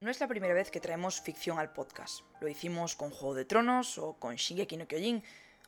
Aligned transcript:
No 0.00 0.12
es 0.12 0.20
la 0.20 0.28
primera 0.28 0.54
vez 0.54 0.70
que 0.70 0.78
traemos 0.78 1.20
ficción 1.20 1.58
al 1.58 1.72
podcast. 1.72 2.20
Lo 2.40 2.46
hicimos 2.46 2.94
con 2.94 3.10
Juego 3.10 3.34
de 3.34 3.44
Tronos 3.44 3.98
o 3.98 4.12
con 4.12 4.36
Shingeki 4.36 4.76
no 4.76 4.86
Kyojin. 4.86 5.24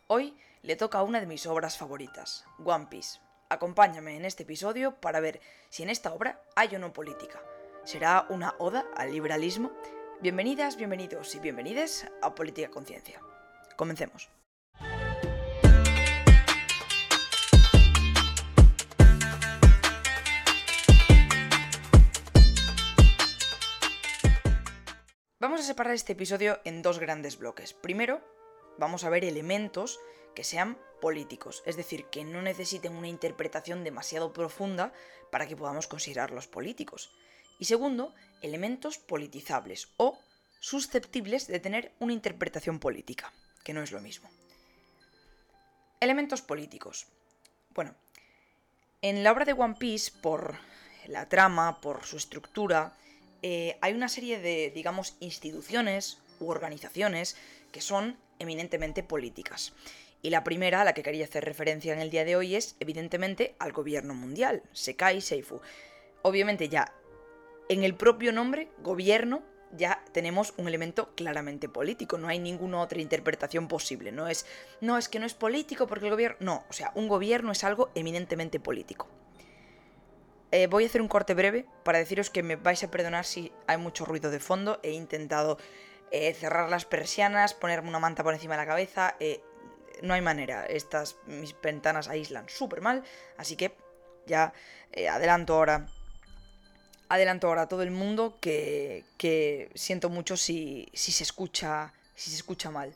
Hoy 0.06 0.36
le 0.62 0.76
toca 0.76 0.98
a 0.98 1.02
una 1.02 1.18
de 1.18 1.26
mis 1.26 1.46
obras 1.46 1.76
favoritas, 1.76 2.44
One 2.64 2.86
Piece. 2.88 3.18
Acompáñame 3.48 4.16
en 4.16 4.24
este 4.24 4.44
episodio 4.44 4.94
para 5.00 5.18
ver 5.18 5.40
si 5.68 5.82
en 5.82 5.90
esta 5.90 6.12
obra 6.12 6.40
hay 6.54 6.76
o 6.76 6.78
no 6.78 6.92
política. 6.92 7.42
¿Será 7.82 8.26
una 8.28 8.54
oda 8.60 8.86
al 8.96 9.10
liberalismo? 9.10 9.72
Bienvenidas, 10.20 10.76
bienvenidos 10.76 11.34
y 11.34 11.40
bienvenides 11.40 12.06
a 12.22 12.32
Política 12.32 12.70
Conciencia. 12.70 13.20
Comencemos. 13.74 14.30
Separar 25.70 25.94
este 25.94 26.14
episodio 26.14 26.58
en 26.64 26.82
dos 26.82 26.98
grandes 26.98 27.38
bloques. 27.38 27.74
Primero, 27.74 28.20
vamos 28.76 29.04
a 29.04 29.08
ver 29.08 29.24
elementos 29.24 30.00
que 30.34 30.42
sean 30.42 30.76
políticos, 31.00 31.62
es 31.64 31.76
decir, 31.76 32.06
que 32.06 32.24
no 32.24 32.42
necesiten 32.42 32.96
una 32.96 33.06
interpretación 33.06 33.84
demasiado 33.84 34.32
profunda 34.32 34.92
para 35.30 35.46
que 35.46 35.56
podamos 35.56 35.86
considerarlos 35.86 36.48
políticos. 36.48 37.12
Y 37.60 37.66
segundo, 37.66 38.12
elementos 38.42 38.98
politizables 38.98 39.92
o 39.96 40.18
susceptibles 40.58 41.46
de 41.46 41.60
tener 41.60 41.94
una 42.00 42.14
interpretación 42.14 42.80
política, 42.80 43.32
que 43.62 43.72
no 43.72 43.80
es 43.80 43.92
lo 43.92 44.00
mismo. 44.00 44.28
Elementos 46.00 46.42
políticos. 46.42 47.06
Bueno, 47.76 47.94
en 49.02 49.22
la 49.22 49.30
obra 49.30 49.44
de 49.44 49.52
One 49.52 49.76
Piece, 49.78 50.10
por 50.20 50.56
la 51.06 51.28
trama, 51.28 51.80
por 51.80 52.04
su 52.04 52.16
estructura, 52.16 52.96
eh, 53.42 53.78
hay 53.80 53.94
una 53.94 54.08
serie 54.08 54.38
de, 54.40 54.70
digamos, 54.74 55.16
instituciones 55.20 56.18
u 56.38 56.50
organizaciones 56.50 57.36
que 57.72 57.80
son 57.80 58.16
eminentemente 58.38 59.02
políticas. 59.02 59.72
Y 60.22 60.30
la 60.30 60.44
primera, 60.44 60.82
a 60.82 60.84
la 60.84 60.92
que 60.92 61.02
quería 61.02 61.24
hacer 61.24 61.44
referencia 61.44 61.92
en 61.92 62.00
el 62.00 62.10
día 62.10 62.24
de 62.24 62.36
hoy, 62.36 62.54
es 62.54 62.76
evidentemente 62.80 63.54
al 63.58 63.72
gobierno 63.72 64.14
mundial, 64.14 64.62
Sekai 64.72 65.20
Seifu. 65.20 65.60
Obviamente 66.22 66.68
ya 66.68 66.92
en 67.68 67.84
el 67.84 67.94
propio 67.94 68.32
nombre, 68.32 68.68
gobierno, 68.82 69.42
ya 69.76 70.02
tenemos 70.12 70.52
un 70.56 70.66
elemento 70.66 71.14
claramente 71.14 71.68
político, 71.68 72.18
no 72.18 72.28
hay 72.28 72.40
ninguna 72.40 72.80
otra 72.80 73.00
interpretación 73.00 73.68
posible, 73.68 74.10
no 74.10 74.26
es 74.26 74.44
no 74.80 74.98
es 74.98 75.08
que 75.08 75.20
no 75.20 75.26
es 75.26 75.34
político 75.34 75.86
porque 75.86 76.06
el 76.06 76.10
gobierno, 76.10 76.36
no, 76.40 76.64
o 76.68 76.72
sea, 76.72 76.90
un 76.96 77.06
gobierno 77.06 77.52
es 77.52 77.62
algo 77.62 77.90
eminentemente 77.94 78.58
político. 78.58 79.06
Eh, 80.52 80.66
voy 80.66 80.84
a 80.84 80.86
hacer 80.86 81.00
un 81.00 81.08
corte 81.08 81.34
breve 81.34 81.64
para 81.84 81.98
deciros 81.98 82.28
que 82.28 82.42
me 82.42 82.56
vais 82.56 82.82
a 82.82 82.90
perdonar 82.90 83.24
si 83.24 83.52
hay 83.66 83.76
mucho 83.76 84.04
ruido 84.04 84.30
de 84.30 84.40
fondo. 84.40 84.80
He 84.82 84.90
intentado 84.90 85.58
eh, 86.10 86.34
cerrar 86.34 86.68
las 86.68 86.84
persianas, 86.84 87.54
ponerme 87.54 87.88
una 87.88 88.00
manta 88.00 88.24
por 88.24 88.34
encima 88.34 88.54
de 88.54 88.58
la 88.58 88.66
cabeza. 88.66 89.14
Eh, 89.20 89.40
no 90.02 90.14
hay 90.14 90.22
manera. 90.22 90.66
Estas 90.66 91.16
mis 91.26 91.54
ventanas 91.60 92.08
aíslan 92.08 92.48
súper 92.48 92.80
mal. 92.80 93.04
Así 93.36 93.56
que 93.56 93.76
ya 94.26 94.52
adelanto 95.10 95.54
ahora. 95.54 95.86
Adelanto 97.08 97.48
ahora 97.48 97.62
a 97.62 97.68
todo 97.68 97.82
el 97.82 97.90
mundo 97.90 98.38
que, 98.40 99.04
que 99.18 99.70
siento 99.74 100.08
mucho 100.08 100.36
si, 100.36 100.88
si 100.94 101.12
se 101.12 101.22
escucha. 101.22 101.92
Si 102.16 102.30
se 102.30 102.36
escucha 102.36 102.70
mal. 102.70 102.92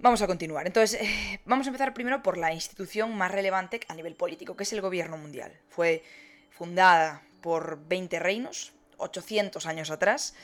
Vamos 0.00 0.22
a 0.22 0.28
continuar. 0.28 0.64
Entonces, 0.64 1.00
eh, 1.02 1.40
vamos 1.44 1.66
a 1.66 1.70
empezar 1.70 1.92
primero 1.92 2.22
por 2.22 2.38
la 2.38 2.52
institución 2.52 3.16
más 3.16 3.32
relevante 3.32 3.80
a 3.88 3.94
nivel 3.94 4.14
político, 4.14 4.56
que 4.56 4.62
es 4.62 4.72
el 4.72 4.80
gobierno 4.80 5.16
mundial. 5.16 5.52
Fue 5.68 6.04
fundada 6.50 7.22
por 7.40 7.84
20 7.88 8.20
reinos, 8.20 8.72
800 8.98 9.66
años 9.66 9.90
atrás, 9.90 10.34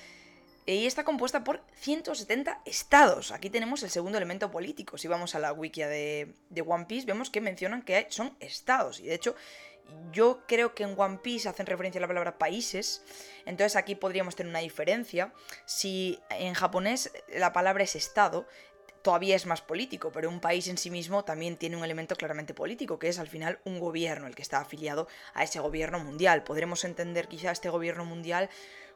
y 0.66 0.86
está 0.86 1.04
compuesta 1.04 1.44
por 1.44 1.62
170 1.76 2.62
estados. 2.64 3.30
Aquí 3.30 3.48
tenemos 3.48 3.84
el 3.84 3.90
segundo 3.90 4.18
elemento 4.18 4.50
político. 4.50 4.98
Si 4.98 5.06
vamos 5.06 5.36
a 5.36 5.38
la 5.38 5.52
wikia 5.52 5.86
de, 5.86 6.34
de 6.50 6.62
One 6.62 6.86
Piece, 6.86 7.06
vemos 7.06 7.30
que 7.30 7.40
mencionan 7.40 7.82
que 7.82 8.08
son 8.10 8.36
estados. 8.40 8.98
Y 8.98 9.04
de 9.04 9.14
hecho, 9.14 9.36
yo 10.12 10.40
creo 10.48 10.74
que 10.74 10.82
en 10.82 10.98
One 10.98 11.18
Piece 11.18 11.48
hacen 11.48 11.66
referencia 11.66 12.00
a 12.00 12.02
la 12.02 12.08
palabra 12.08 12.38
países. 12.38 13.04
Entonces 13.46 13.76
aquí 13.76 13.94
podríamos 13.94 14.34
tener 14.34 14.50
una 14.50 14.60
diferencia. 14.60 15.32
Si 15.64 16.18
en 16.30 16.54
japonés 16.54 17.12
la 17.28 17.52
palabra 17.52 17.84
es 17.84 17.94
estado, 17.94 18.48
todavía 19.04 19.36
es 19.36 19.44
más 19.44 19.60
político, 19.60 20.10
pero 20.10 20.30
un 20.30 20.40
país 20.40 20.66
en 20.66 20.78
sí 20.78 20.90
mismo 20.90 21.24
también 21.24 21.58
tiene 21.58 21.76
un 21.76 21.84
elemento 21.84 22.16
claramente 22.16 22.54
político, 22.54 22.98
que 22.98 23.10
es 23.10 23.18
al 23.18 23.28
final 23.28 23.60
un 23.66 23.78
gobierno, 23.78 24.26
el 24.26 24.34
que 24.34 24.40
está 24.40 24.60
afiliado 24.60 25.08
a 25.34 25.44
ese 25.44 25.60
gobierno 25.60 25.98
mundial. 26.00 26.42
Podremos 26.42 26.84
entender 26.84 27.28
quizá 27.28 27.50
este 27.50 27.68
gobierno 27.68 28.06
mundial 28.06 28.48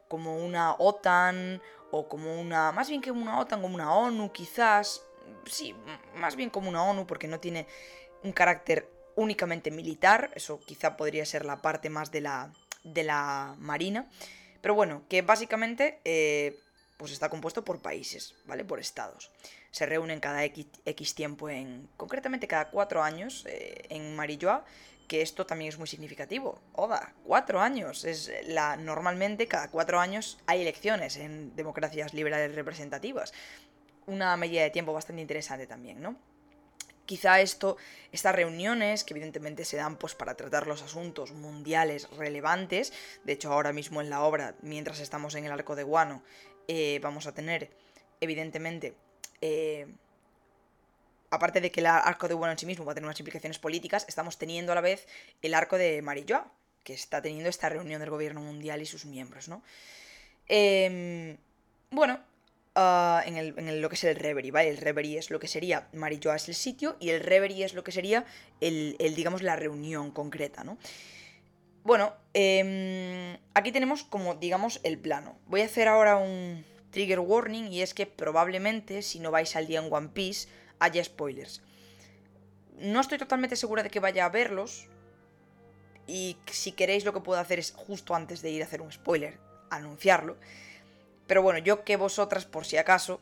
como 0.09 0.39
una 0.39 0.73
OTAN 0.79 1.61
o 1.91 2.09
como 2.09 2.41
una, 2.41 2.73
más 2.73 2.89
bien 2.89 3.03
que 3.03 3.11
una 3.11 3.39
OTAN, 3.39 3.61
como 3.61 3.75
una 3.75 3.93
ONU 3.93 4.33
quizás, 4.33 5.05
sí, 5.45 5.77
más 6.15 6.37
bien 6.37 6.49
como 6.49 6.71
una 6.71 6.83
ONU 6.85 7.07
porque 7.07 7.29
no 7.29 7.39
tiene 7.39 7.67
un 8.23 8.33
carácter 8.33 8.91
únicamente 9.15 9.71
militar, 9.71 10.31
eso 10.35 10.59
quizá 10.61 10.97
podría 10.97 11.27
ser 11.27 11.45
la 11.45 11.61
parte 11.61 11.91
más 11.91 12.11
de 12.11 12.23
la, 12.23 12.51
de 12.83 13.03
la 13.03 13.57
Marina, 13.59 14.09
pero 14.63 14.75
bueno, 14.75 15.03
que 15.11 15.21
básicamente 15.21 16.01
eh, 16.07 16.59
pues 16.97 17.13
está 17.13 17.29
compuesto 17.29 17.63
por 17.63 17.83
países, 17.83 18.35
¿vale? 18.47 18.65
Por 18.65 18.81
estados 18.81 19.31
se 19.71 19.87
reúnen 19.87 20.21
cada 20.21 20.45
X, 20.45 21.15
tiempo, 21.15 21.49
en 21.49 21.89
concretamente 21.97 22.47
cada 22.47 22.71
cuatro 22.71 23.03
años 23.03 23.45
eh, 23.47 23.87
en 23.91 24.17
Marilloa, 24.17 24.65
que 25.09 25.23
esto 25.23 25.47
también 25.47 25.71
es 25.71 25.79
muy 25.79 25.89
significativo. 25.89 26.61
Oda, 26.75 27.15
cuatro 27.25 27.61
años. 27.61 28.05
Es 28.05 28.31
la, 28.47 28.77
normalmente 28.77 29.49
cada 29.49 29.71
cuatro 29.71 29.99
años 29.99 30.39
hay 30.47 30.61
elecciones 30.63 31.17
en 31.17 31.57
democracias 31.57 32.15
liberales 32.15 32.55
representativas. 32.55 33.33
Una 34.07 34.37
medida 34.37 34.63
de 34.63 34.71
tiempo 34.71 34.93
bastante 34.93 35.23
interesante 35.23 35.67
también, 35.67 36.01
¿no? 36.01 36.17
Quizá 37.07 37.41
esto, 37.41 37.79
estas 38.13 38.35
reuniones, 38.35 39.03
que 39.03 39.15
evidentemente 39.15 39.65
se 39.65 39.79
dan 39.79 39.97
pues, 39.97 40.15
para 40.15 40.35
tratar 40.35 40.67
los 40.67 40.83
asuntos 40.83 41.33
mundiales 41.33 42.11
relevantes, 42.11 42.93
de 43.25 43.33
hecho 43.33 43.51
ahora 43.51 43.73
mismo 43.73 44.03
en 44.03 44.11
la 44.11 44.23
obra, 44.23 44.57
mientras 44.61 45.01
estamos 45.01 45.35
en 45.35 45.47
el 45.47 45.53
arco 45.53 45.75
de 45.75 45.85
Guano, 45.85 46.23
eh, 46.69 47.01
vamos 47.03 47.27
a 47.27 47.33
tener, 47.33 47.71
evidentemente, 48.21 48.95
eh, 49.41 49.87
aparte 51.31 51.61
de 51.61 51.71
que 51.71 51.81
el 51.81 51.87
arco 51.87 52.29
de 52.29 52.35
bueno 52.35 52.53
en 52.53 52.59
sí 52.59 52.67
mismo 52.67 52.85
va 52.85 52.93
a 52.93 52.95
tener 52.95 53.07
unas 53.07 53.21
implicaciones 53.21 53.59
políticas, 53.59 54.05
estamos 54.09 54.39
teniendo 54.39 54.73
a 54.73 54.75
la 54.75 54.81
vez 54.81 55.07
el 55.43 55.55
arco 55.55 55.77
de 55.77 56.03
Marilloa, 56.03 56.51
que 56.85 56.95
está 56.95 57.21
teniendo 57.21 57.49
esta 57.49 57.69
reunión 57.69 58.01
del 58.01 58.11
gobierno 58.11 58.41
mundial 58.41 58.81
y 58.81 58.87
sus 58.87 59.05
miembros, 59.05 59.49
¿no? 59.49 59.63
Em, 60.49 61.37
bueno, 61.91 62.21
ah, 62.75 63.23
en, 63.27 63.83
lo 63.83 63.89
que 63.89 63.95
es 63.95 64.05
el 64.05 64.17
Reverie, 64.17 64.51
¿vale? 64.51 64.71
El 64.71 64.79
Reverie 64.79 65.19
es 65.19 65.31
lo 65.31 65.39
que 65.39 65.49
sería, 65.49 65.89
Marilloa 65.93 66.37
es 66.37 66.49
el 66.49 66.55
sitio, 66.55 66.97
y 66.99 67.11
el 67.11 67.21
Reverie 67.21 67.67
es 67.67 67.75
lo 67.75 67.85
que 67.85 67.93
sería 67.93 68.25
el, 68.61 68.97
digamos, 69.15 69.43
la 69.43 69.57
reunión 69.57 70.11
concreta, 70.11 70.65
¿no? 70.65 70.79
Bueno, 71.85 72.15
em, 72.35 73.37
aquí 73.55 73.73
tenemos 73.73 74.03
como, 74.03 74.35
digamos, 74.35 74.81
el 74.83 74.99
plano. 74.99 75.39
Voy 75.47 75.63
a 75.63 75.67
hacer 75.67 75.89
ahora 75.89 76.17
un, 76.17 76.65
trigger 76.91 77.21
warning 77.21 77.73
y 77.73 77.83
es 77.83 77.95
que 77.95 78.07
probablemente 78.07 79.03
si 79.03 79.21
no 79.21 79.31
vais 79.31 79.55
al 79.57 79.67
día 79.67 79.81
en 79.81 79.93
One 79.93 80.09
Piece 80.09 80.49
haya 80.79 81.03
spoilers. 81.03 81.63
No 82.79 83.01
estoy 83.01 83.19
totalmente 83.19 83.57
segura 83.57 83.83
de 83.83 83.91
que 83.91 84.01
vaya 84.01 84.25
a 84.25 84.31
verlos 84.31 84.89
y 86.07 86.39
si 86.51 86.73
queréis 86.73 87.05
lo 87.05 87.13
que 87.13 87.21
puedo 87.21 87.41
hacer 87.41 87.59
es 87.59 87.73
justo 87.73 88.15
antes 88.15 88.41
de 88.41 88.51
ir 88.51 88.63
a 88.63 88.67
hacer 88.67 88.81
un 88.81 88.91
spoiler, 88.91 89.39
anunciarlo. 89.71 90.37
Pero 91.27 91.43
bueno, 91.43 91.59
yo 91.59 91.85
que 91.85 91.97
vosotras 91.97 92.47
por 92.47 92.65
si 92.65 92.79
acaso, 92.79 93.21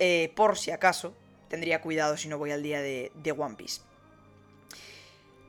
eh, 0.00 0.32
por 0.34 0.58
si 0.58 0.72
acaso, 0.72 1.14
tendría 1.48 1.80
cuidado 1.80 2.16
si 2.16 2.28
no 2.28 2.38
voy 2.38 2.50
al 2.50 2.62
día 2.62 2.82
de, 2.82 3.12
de 3.14 3.32
One 3.32 3.54
Piece. 3.54 3.82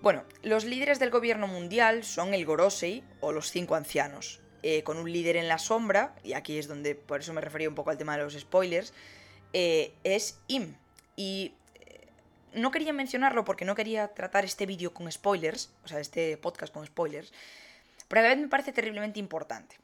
Bueno, 0.01 0.23
los 0.43 0.65
líderes 0.65 0.99
del 0.99 1.09
gobierno 1.09 1.47
mundial 1.47 2.03
son 2.03 2.35
el 2.35 2.45
Gorosei 2.45 3.03
o 3.21 3.31
los 3.31 3.49
cinco 3.49 3.73
ancianos. 3.73 4.39
Eh, 4.67 4.81
con 4.81 4.97
un 4.97 5.13
líder 5.13 5.37
en 5.37 5.47
la 5.47 5.59
sombra, 5.59 6.15
y 6.23 6.33
aquí 6.33 6.57
es 6.57 6.67
donde 6.67 6.95
por 6.95 7.19
eso 7.19 7.31
me 7.33 7.41
refería 7.41 7.69
un 7.69 7.75
poco 7.75 7.91
al 7.91 7.99
tema 7.99 8.17
de 8.17 8.23
los 8.23 8.33
spoilers, 8.33 8.93
eh, 9.53 9.93
es 10.03 10.39
Im. 10.47 10.73
Y 11.15 11.53
eh, 11.75 12.07
no 12.55 12.71
quería 12.71 12.91
mencionarlo 12.91 13.45
porque 13.45 13.63
no 13.63 13.75
quería 13.75 14.07
tratar 14.07 14.43
este 14.43 14.65
vídeo 14.65 14.91
con 14.91 15.11
spoilers, 15.11 15.69
o 15.83 15.87
sea, 15.87 15.99
este 15.99 16.35
podcast 16.37 16.73
con 16.73 16.83
spoilers, 16.83 17.31
pero 18.07 18.21
a 18.21 18.23
la 18.23 18.29
vez 18.29 18.39
me 18.39 18.47
parece 18.47 18.73
terriblemente 18.73 19.19
importante. 19.19 19.77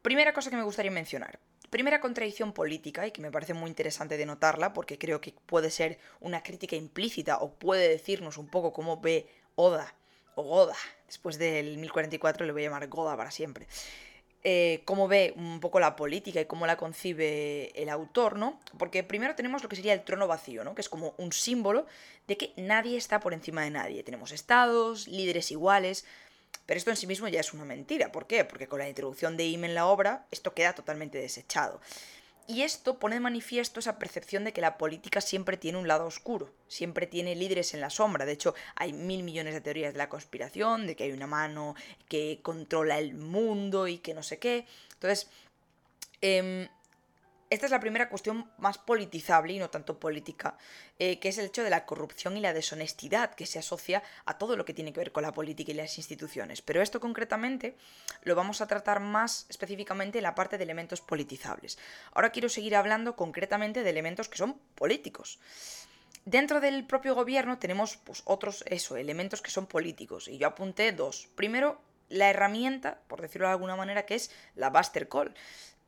primera 0.00 0.32
cosa 0.32 0.48
que 0.48 0.56
me 0.56 0.62
gustaría 0.62 0.90
mencionar. 0.90 1.38
Primera 1.68 2.00
contradicción 2.00 2.54
política, 2.54 3.06
y 3.06 3.10
que 3.10 3.20
me 3.20 3.30
parece 3.30 3.52
muy 3.52 3.68
interesante 3.68 4.16
de 4.16 4.24
notarla, 4.24 4.72
porque 4.72 4.96
creo 4.96 5.20
que 5.20 5.34
puede 5.44 5.70
ser 5.70 5.98
una 6.20 6.42
crítica 6.42 6.74
implícita 6.74 7.36
o 7.36 7.52
puede 7.52 7.86
decirnos 7.86 8.38
un 8.38 8.48
poco 8.48 8.72
cómo 8.72 8.98
ve 8.98 9.28
Oda 9.56 9.94
o 10.38 10.42
Goda, 10.42 10.76
después 11.06 11.38
del 11.38 11.78
1044 11.78 12.46
le 12.46 12.52
voy 12.52 12.62
a 12.62 12.66
llamar 12.66 12.88
Goda 12.88 13.16
para 13.16 13.30
siempre, 13.30 13.66
eh, 14.44 14.82
cómo 14.84 15.08
ve 15.08 15.34
un 15.36 15.58
poco 15.58 15.80
la 15.80 15.96
política 15.96 16.40
y 16.40 16.44
cómo 16.44 16.66
la 16.66 16.76
concibe 16.76 17.72
el 17.74 17.88
autor, 17.88 18.38
¿no? 18.38 18.60
Porque 18.78 19.02
primero 19.02 19.34
tenemos 19.34 19.64
lo 19.64 19.68
que 19.68 19.76
sería 19.76 19.92
el 19.92 20.04
trono 20.04 20.28
vacío, 20.28 20.62
¿no? 20.62 20.76
Que 20.76 20.80
es 20.80 20.88
como 20.88 21.14
un 21.18 21.32
símbolo 21.32 21.86
de 22.28 22.36
que 22.36 22.52
nadie 22.56 22.96
está 22.96 23.18
por 23.18 23.34
encima 23.34 23.62
de 23.62 23.70
nadie. 23.70 24.04
Tenemos 24.04 24.30
estados, 24.30 25.08
líderes 25.08 25.50
iguales. 25.50 26.04
Pero 26.66 26.78
esto 26.78 26.90
en 26.90 26.96
sí 26.96 27.06
mismo 27.06 27.26
ya 27.28 27.40
es 27.40 27.52
una 27.52 27.64
mentira. 27.64 28.12
¿Por 28.12 28.26
qué? 28.26 28.44
Porque 28.44 28.68
con 28.68 28.78
la 28.78 28.88
introducción 28.88 29.36
de 29.36 29.46
Ime 29.46 29.66
en 29.66 29.74
la 29.74 29.86
obra, 29.86 30.26
esto 30.30 30.54
queda 30.54 30.74
totalmente 30.74 31.18
desechado. 31.18 31.80
Y 32.50 32.62
esto 32.62 32.98
pone 32.98 33.16
de 33.16 33.20
manifiesto 33.20 33.78
esa 33.78 33.98
percepción 33.98 34.42
de 34.42 34.54
que 34.54 34.62
la 34.62 34.78
política 34.78 35.20
siempre 35.20 35.58
tiene 35.58 35.76
un 35.76 35.86
lado 35.86 36.06
oscuro, 36.06 36.50
siempre 36.66 37.06
tiene 37.06 37.36
líderes 37.36 37.74
en 37.74 37.82
la 37.82 37.90
sombra. 37.90 38.24
De 38.24 38.32
hecho, 38.32 38.54
hay 38.74 38.94
mil 38.94 39.22
millones 39.22 39.52
de 39.52 39.60
teorías 39.60 39.92
de 39.92 39.98
la 39.98 40.08
conspiración, 40.08 40.86
de 40.86 40.96
que 40.96 41.04
hay 41.04 41.12
una 41.12 41.26
mano 41.26 41.74
que 42.08 42.40
controla 42.42 42.98
el 42.98 43.12
mundo 43.12 43.86
y 43.86 43.98
que 43.98 44.14
no 44.14 44.22
sé 44.22 44.38
qué. 44.38 44.66
Entonces, 44.94 45.28
eh, 46.22 46.70
esta 47.50 47.66
es 47.66 47.72
la 47.72 47.80
primera 47.80 48.08
cuestión 48.08 48.50
más 48.58 48.78
politizable 48.78 49.54
y 49.54 49.58
no 49.58 49.70
tanto 49.70 49.98
política, 49.98 50.56
eh, 50.98 51.18
que 51.18 51.28
es 51.28 51.38
el 51.38 51.46
hecho 51.46 51.62
de 51.62 51.70
la 51.70 51.86
corrupción 51.86 52.36
y 52.36 52.40
la 52.40 52.52
deshonestidad 52.52 53.34
que 53.34 53.46
se 53.46 53.58
asocia 53.58 54.02
a 54.24 54.38
todo 54.38 54.56
lo 54.56 54.64
que 54.64 54.74
tiene 54.74 54.92
que 54.92 55.00
ver 55.00 55.12
con 55.12 55.22
la 55.22 55.32
política 55.32 55.72
y 55.72 55.74
las 55.74 55.96
instituciones. 55.98 56.62
Pero 56.62 56.82
esto 56.82 57.00
concretamente 57.00 57.76
lo 58.22 58.34
vamos 58.34 58.60
a 58.60 58.66
tratar 58.66 59.00
más 59.00 59.46
específicamente 59.48 60.18
en 60.18 60.24
la 60.24 60.34
parte 60.34 60.58
de 60.58 60.64
elementos 60.64 61.00
politizables. 61.00 61.78
Ahora 62.12 62.30
quiero 62.30 62.48
seguir 62.48 62.76
hablando 62.76 63.16
concretamente 63.16 63.82
de 63.82 63.90
elementos 63.90 64.28
que 64.28 64.38
son 64.38 64.58
políticos. 64.74 65.38
Dentro 66.24 66.60
del 66.60 66.86
propio 66.86 67.14
gobierno 67.14 67.58
tenemos 67.58 67.96
pues, 67.96 68.22
otros 68.26 68.62
elementos 68.96 69.40
que 69.40 69.50
son 69.50 69.66
políticos, 69.66 70.28
y 70.28 70.36
yo 70.36 70.48
apunté 70.48 70.92
dos. 70.92 71.28
Primero, 71.34 71.80
la 72.10 72.28
herramienta, 72.28 73.00
por 73.06 73.22
decirlo 73.22 73.46
de 73.46 73.54
alguna 73.54 73.76
manera, 73.76 74.04
que 74.04 74.14
es 74.14 74.30
la 74.54 74.70
Buster 74.70 75.08
Call 75.08 75.34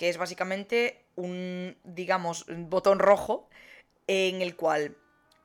que 0.00 0.08
es 0.08 0.16
básicamente 0.16 1.04
un, 1.14 1.76
digamos, 1.84 2.46
botón 2.48 3.00
rojo 3.00 3.50
en 4.06 4.40
el 4.40 4.56
cual 4.56 4.96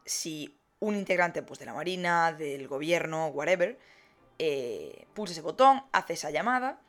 si 0.06 0.58
un 0.80 0.96
integrante 0.96 1.44
pues, 1.44 1.60
de 1.60 1.66
la 1.66 1.74
Marina, 1.74 2.32
del 2.32 2.70
gobierno, 2.70 3.28
whatever, 3.28 3.78
eh, 4.40 5.08
pulsa 5.14 5.34
ese 5.34 5.42
botón, 5.42 5.84
hace 5.92 6.14
esa 6.14 6.32
llamada, 6.32 6.80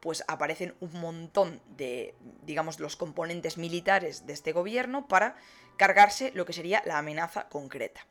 pues 0.00 0.24
aparecen 0.28 0.74
un 0.80 0.98
montón 0.98 1.60
de, 1.76 2.14
digamos, 2.46 2.80
los 2.80 2.96
componentes 2.96 3.58
militares 3.58 4.24
de 4.24 4.32
este 4.32 4.52
gobierno 4.52 5.06
para 5.06 5.36
cargarse 5.76 6.32
lo 6.34 6.46
que 6.46 6.54
sería 6.54 6.82
la 6.86 6.96
amenaza 6.96 7.50
concreta. 7.50 8.06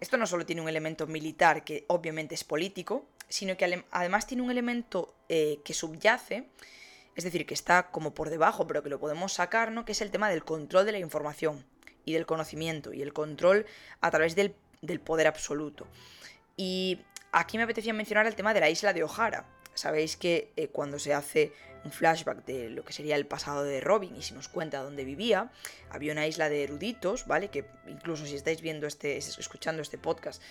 Esto 0.00 0.16
no 0.16 0.26
solo 0.26 0.46
tiene 0.46 0.62
un 0.62 0.70
elemento 0.70 1.06
militar 1.06 1.64
que 1.64 1.84
obviamente 1.88 2.34
es 2.34 2.44
político, 2.44 3.04
sino 3.28 3.58
que 3.58 3.84
además 3.90 4.26
tiene 4.26 4.42
un 4.42 4.50
elemento 4.50 5.14
eh, 5.28 5.60
que 5.66 5.74
subyace 5.74 6.48
es 7.16 7.24
decir, 7.24 7.46
que 7.46 7.54
está 7.54 7.90
como 7.90 8.14
por 8.14 8.30
debajo, 8.30 8.66
pero 8.66 8.82
que 8.82 8.90
lo 8.90 9.00
podemos 9.00 9.32
sacar, 9.32 9.72
¿no? 9.72 9.84
Que 9.84 9.92
es 9.92 10.02
el 10.02 10.10
tema 10.10 10.28
del 10.28 10.44
control 10.44 10.84
de 10.84 10.92
la 10.92 10.98
información 10.98 11.64
y 12.04 12.12
del 12.12 12.26
conocimiento 12.26 12.92
y 12.92 13.02
el 13.02 13.12
control 13.12 13.66
a 14.00 14.10
través 14.10 14.36
del, 14.36 14.54
poder 15.00 15.26
absoluto. 15.26 15.86
Y 16.56 17.00
aquí 17.32 17.56
me 17.56 17.64
apetecía 17.64 17.94
mencionar 17.94 18.26
el 18.26 18.36
tema 18.36 18.54
de 18.54 18.60
la 18.60 18.70
isla 18.70 18.92
de 18.92 19.02
O'Hara. 19.02 19.46
Sabéis 19.74 20.16
que 20.16 20.52
eh, 20.56 20.68
cuando 20.68 20.98
se 20.98 21.12
hace 21.14 21.52
un 21.84 21.92
flashback 21.92 22.44
de 22.44 22.70
lo 22.70 22.84
que 22.84 22.92
sería 22.92 23.16
el 23.16 23.26
pasado 23.26 23.64
de 23.64 23.80
Robin 23.80 24.14
y 24.16 24.22
se 24.22 24.34
nos 24.34 24.48
cuenta 24.48 24.82
dónde 24.82 25.04
vivía, 25.04 25.50
había 25.90 26.12
una 26.12 26.26
isla 26.26 26.48
de 26.48 26.64
eruditos, 26.64 27.26
¿vale? 27.26 27.48
Que 27.48 27.64
incluso 27.86 28.26
si 28.26 28.36
estáis 28.36 28.60
viendo 28.60 28.86
este, 28.86 29.16
escuchando 29.16 29.82
este 29.82 29.96
podcast, 29.96 30.42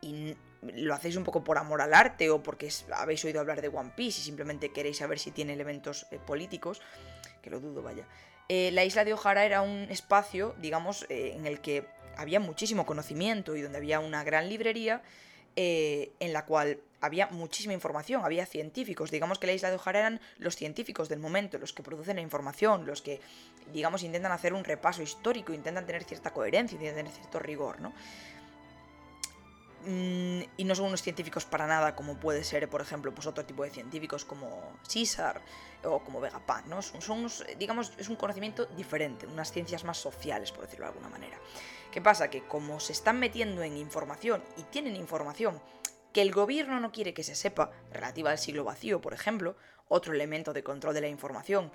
y 0.00 0.36
lo 0.62 0.94
hacéis 0.94 1.16
un 1.16 1.24
poco 1.24 1.44
por 1.44 1.58
amor 1.58 1.80
al 1.80 1.94
arte 1.94 2.30
o 2.30 2.42
porque 2.42 2.72
habéis 2.92 3.24
oído 3.24 3.40
hablar 3.40 3.60
de 3.60 3.68
One 3.68 3.92
Piece 3.94 4.20
y 4.20 4.24
simplemente 4.24 4.70
queréis 4.70 4.98
saber 4.98 5.18
si 5.18 5.30
tiene 5.30 5.52
elementos 5.52 6.06
eh, 6.10 6.18
políticos, 6.18 6.80
que 7.42 7.50
lo 7.50 7.60
dudo, 7.60 7.82
vaya. 7.82 8.06
Eh, 8.48 8.70
la 8.72 8.84
isla 8.84 9.04
de 9.04 9.12
O'Hara 9.12 9.44
era 9.44 9.62
un 9.62 9.86
espacio, 9.90 10.54
digamos, 10.58 11.06
eh, 11.08 11.34
en 11.36 11.46
el 11.46 11.60
que 11.60 11.86
había 12.16 12.40
muchísimo 12.40 12.86
conocimiento 12.86 13.54
y 13.54 13.62
donde 13.62 13.78
había 13.78 14.00
una 14.00 14.24
gran 14.24 14.48
librería 14.48 15.02
en 15.60 16.32
la 16.32 16.44
cual 16.44 16.78
había 17.00 17.26
muchísima 17.28 17.74
información, 17.74 18.24
había 18.24 18.46
científicos. 18.46 19.10
Digamos 19.10 19.40
que 19.40 19.48
la 19.48 19.54
isla 19.54 19.70
de 19.70 19.76
O'Hara 19.76 19.98
eran 19.98 20.20
los 20.38 20.54
científicos 20.54 21.08
del 21.08 21.18
momento, 21.18 21.58
los 21.58 21.72
que 21.72 21.82
producen 21.82 22.14
la 22.14 22.22
información, 22.22 22.86
los 22.86 23.02
que, 23.02 23.20
digamos, 23.72 24.04
intentan 24.04 24.30
hacer 24.30 24.52
un 24.52 24.62
repaso 24.62 25.02
histórico, 25.02 25.52
intentan 25.52 25.84
tener 25.84 26.04
cierta 26.04 26.32
coherencia, 26.32 26.76
intentan 26.76 27.06
tener 27.06 27.12
cierto 27.12 27.40
rigor, 27.40 27.80
¿no? 27.80 27.92
Mm, 29.86 30.42
y 30.56 30.64
no 30.64 30.74
son 30.74 30.86
unos 30.86 31.02
científicos 31.02 31.44
para 31.44 31.66
nada 31.66 31.94
como 31.94 32.16
puede 32.18 32.42
ser, 32.42 32.68
por 32.68 32.80
ejemplo, 32.80 33.14
pues 33.14 33.26
otro 33.26 33.44
tipo 33.44 33.62
de 33.62 33.70
científicos 33.70 34.24
como 34.24 34.72
César 34.82 35.40
o 35.84 36.00
como 36.00 36.20
Vegapunk, 36.20 36.66
¿no? 36.66 36.82
Son, 36.82 37.00
son 37.00 37.18
unos, 37.18 37.44
digamos, 37.58 37.92
es 37.96 38.08
un 38.08 38.16
conocimiento 38.16 38.66
diferente, 38.66 39.26
unas 39.26 39.52
ciencias 39.52 39.84
más 39.84 39.98
sociales, 39.98 40.50
por 40.50 40.64
decirlo 40.64 40.86
de 40.86 40.92
alguna 40.92 41.08
manera. 41.08 41.38
¿Qué 41.92 42.00
pasa? 42.00 42.28
Que 42.28 42.42
como 42.42 42.80
se 42.80 42.92
están 42.92 43.20
metiendo 43.20 43.62
en 43.62 43.76
información 43.76 44.42
y 44.56 44.64
tienen 44.64 44.96
información 44.96 45.60
que 46.12 46.22
el 46.22 46.32
gobierno 46.32 46.80
no 46.80 46.90
quiere 46.90 47.14
que 47.14 47.22
se 47.22 47.36
sepa, 47.36 47.70
relativa 47.92 48.30
al 48.30 48.38
siglo 48.38 48.64
vacío, 48.64 49.00
por 49.00 49.14
ejemplo, 49.14 49.56
otro 49.88 50.12
elemento 50.12 50.52
de 50.52 50.64
control 50.64 50.94
de 50.94 51.02
la 51.02 51.08
información, 51.08 51.70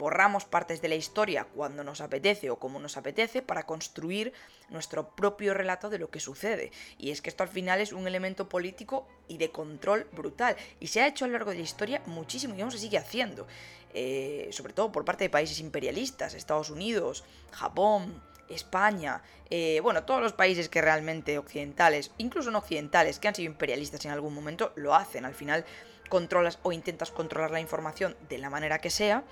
borramos 0.00 0.46
partes 0.46 0.80
de 0.80 0.88
la 0.88 0.94
historia 0.94 1.44
cuando 1.44 1.84
nos 1.84 2.00
apetece 2.00 2.50
o 2.50 2.58
como 2.58 2.80
nos 2.80 2.96
apetece 2.96 3.42
para 3.42 3.66
construir 3.66 4.32
nuestro 4.70 5.14
propio 5.14 5.52
relato 5.52 5.90
de 5.90 5.98
lo 5.98 6.10
que 6.10 6.20
sucede. 6.20 6.72
Y 6.98 7.10
es 7.10 7.20
que 7.20 7.28
esto 7.28 7.42
al 7.42 7.50
final 7.50 7.80
es 7.80 7.92
un 7.92 8.08
elemento 8.08 8.48
político 8.48 9.06
y 9.28 9.36
de 9.36 9.50
control 9.50 10.08
brutal. 10.12 10.56
Y 10.80 10.86
se 10.86 11.02
ha 11.02 11.06
hecho 11.06 11.26
a 11.26 11.28
lo 11.28 11.34
largo 11.34 11.50
de 11.50 11.58
la 11.58 11.62
historia 11.62 12.02
muchísimo 12.06 12.54
y 12.54 12.62
aún 12.62 12.72
se 12.72 12.78
sigue 12.78 12.96
haciendo. 12.96 13.46
Eh, 13.92 14.48
sobre 14.52 14.72
todo 14.72 14.90
por 14.90 15.04
parte 15.04 15.24
de 15.24 15.30
países 15.30 15.60
imperialistas, 15.60 16.34
Estados 16.34 16.70
Unidos, 16.70 17.24
Japón, 17.50 18.22
España, 18.48 19.22
eh, 19.50 19.80
bueno, 19.82 20.04
todos 20.04 20.22
los 20.22 20.32
países 20.32 20.68
que 20.68 20.80
realmente 20.80 21.38
occidentales, 21.38 22.12
incluso 22.18 22.50
no 22.50 22.58
occidentales, 22.58 23.18
que 23.18 23.28
han 23.28 23.34
sido 23.34 23.50
imperialistas 23.50 24.04
en 24.04 24.12
algún 24.12 24.34
momento, 24.34 24.72
lo 24.76 24.94
hacen. 24.94 25.24
Al 25.24 25.34
final 25.34 25.64
controlas 26.08 26.58
o 26.62 26.72
intentas 26.72 27.10
controlar 27.10 27.50
la 27.52 27.60
información 27.60 28.16
de 28.28 28.36
la 28.36 28.50
manera 28.50 28.80
que 28.80 28.90
sea 28.90 29.24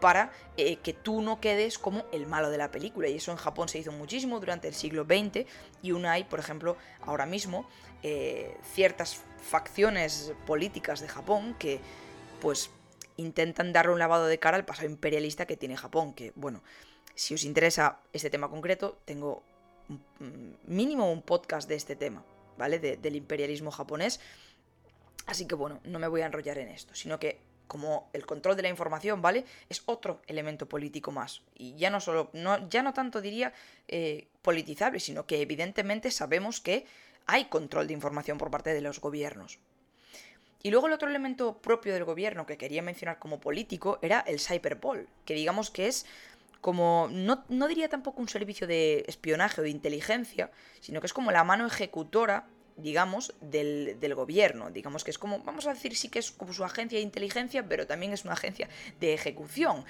para 0.00 0.30
eh, 0.56 0.76
que 0.76 0.92
tú 0.92 1.22
no 1.22 1.40
quedes 1.40 1.78
como 1.78 2.04
el 2.12 2.26
malo 2.26 2.50
de 2.50 2.58
la 2.58 2.70
película. 2.70 3.08
Y 3.08 3.16
eso 3.16 3.30
en 3.30 3.38
Japón 3.38 3.68
se 3.68 3.78
hizo 3.78 3.92
muchísimo 3.92 4.40
durante 4.40 4.68
el 4.68 4.74
siglo 4.74 5.04
XX 5.04 5.46
y 5.82 5.92
una 5.92 6.12
hay, 6.12 6.24
por 6.24 6.38
ejemplo, 6.38 6.76
ahora 7.02 7.26
mismo 7.26 7.68
eh, 8.02 8.56
ciertas 8.74 9.22
facciones 9.40 10.32
políticas 10.46 11.00
de 11.00 11.08
Japón 11.08 11.54
que 11.58 11.80
pues 12.40 12.70
intentan 13.16 13.72
darle 13.72 13.92
un 13.92 13.98
lavado 13.98 14.26
de 14.26 14.38
cara 14.38 14.56
al 14.56 14.64
pasado 14.64 14.88
imperialista 14.88 15.46
que 15.46 15.56
tiene 15.56 15.76
Japón, 15.76 16.12
que 16.12 16.32
bueno, 16.34 16.62
si 17.14 17.34
os 17.34 17.44
interesa 17.44 18.00
este 18.12 18.28
tema 18.28 18.50
concreto, 18.50 18.98
tengo 19.04 19.42
mínimo 20.66 21.10
un 21.10 21.22
podcast 21.22 21.68
de 21.68 21.76
este 21.76 21.96
tema, 21.96 22.24
¿vale? 22.58 22.78
del 22.78 23.16
imperialismo 23.16 23.70
japonés. 23.70 24.20
Así 25.26 25.46
que 25.46 25.54
bueno, 25.54 25.80
no 25.84 25.98
me 25.98 26.08
voy 26.08 26.20
a 26.20 26.26
enrollar 26.26 26.58
en 26.58 26.68
esto, 26.68 26.94
sino 26.94 27.18
que 27.18 27.40
como 27.66 28.08
el 28.12 28.26
control 28.26 28.56
de 28.56 28.62
la 28.62 28.68
información, 28.68 29.22
¿vale? 29.22 29.44
Es 29.68 29.82
otro 29.86 30.22
elemento 30.26 30.68
político 30.68 31.12
más. 31.12 31.42
Y 31.56 31.74
ya 31.76 31.90
no 31.90 32.00
solo, 32.00 32.30
no, 32.32 32.68
ya 32.68 32.82
no 32.82 32.92
tanto 32.92 33.20
diría 33.20 33.52
eh, 33.88 34.28
politizable, 34.42 35.00
sino 35.00 35.26
que 35.26 35.40
evidentemente 35.40 36.10
sabemos 36.10 36.60
que 36.60 36.86
hay 37.26 37.46
control 37.46 37.86
de 37.86 37.94
información 37.94 38.38
por 38.38 38.50
parte 38.50 38.72
de 38.72 38.80
los 38.80 39.00
gobiernos. 39.00 39.58
Y 40.62 40.70
luego 40.70 40.86
el 40.86 40.94
otro 40.94 41.08
elemento 41.08 41.58
propio 41.58 41.92
del 41.94 42.04
gobierno 42.04 42.46
que 42.46 42.56
quería 42.56 42.82
mencionar 42.82 43.18
como 43.18 43.40
político 43.40 43.98
era 44.02 44.20
el 44.20 44.40
cyberpol, 44.40 45.08
que 45.24 45.34
digamos 45.34 45.70
que 45.70 45.86
es 45.86 46.06
como, 46.60 47.08
no, 47.12 47.44
no 47.48 47.68
diría 47.68 47.88
tampoco 47.88 48.20
un 48.20 48.28
servicio 48.28 48.66
de 48.66 49.04
espionaje 49.06 49.60
o 49.60 49.64
de 49.64 49.70
inteligencia, 49.70 50.50
sino 50.80 51.00
que 51.00 51.06
es 51.06 51.12
como 51.12 51.30
la 51.30 51.44
mano 51.44 51.66
ejecutora 51.66 52.46
digamos, 52.76 53.34
del, 53.40 53.98
del, 54.00 54.14
gobierno. 54.14 54.70
Digamos 54.70 55.04
que 55.04 55.10
es 55.10 55.18
como, 55.18 55.40
vamos 55.40 55.66
a 55.66 55.74
decir, 55.74 55.96
sí 55.96 56.08
que 56.08 56.18
es 56.18 56.30
como 56.30 56.52
su 56.52 56.64
agencia 56.64 56.98
de 56.98 57.04
inteligencia, 57.04 57.66
pero 57.66 57.86
también 57.86 58.12
es 58.12 58.24
una 58.24 58.34
agencia 58.34 58.68
de 59.00 59.14
ejecución 59.14 59.84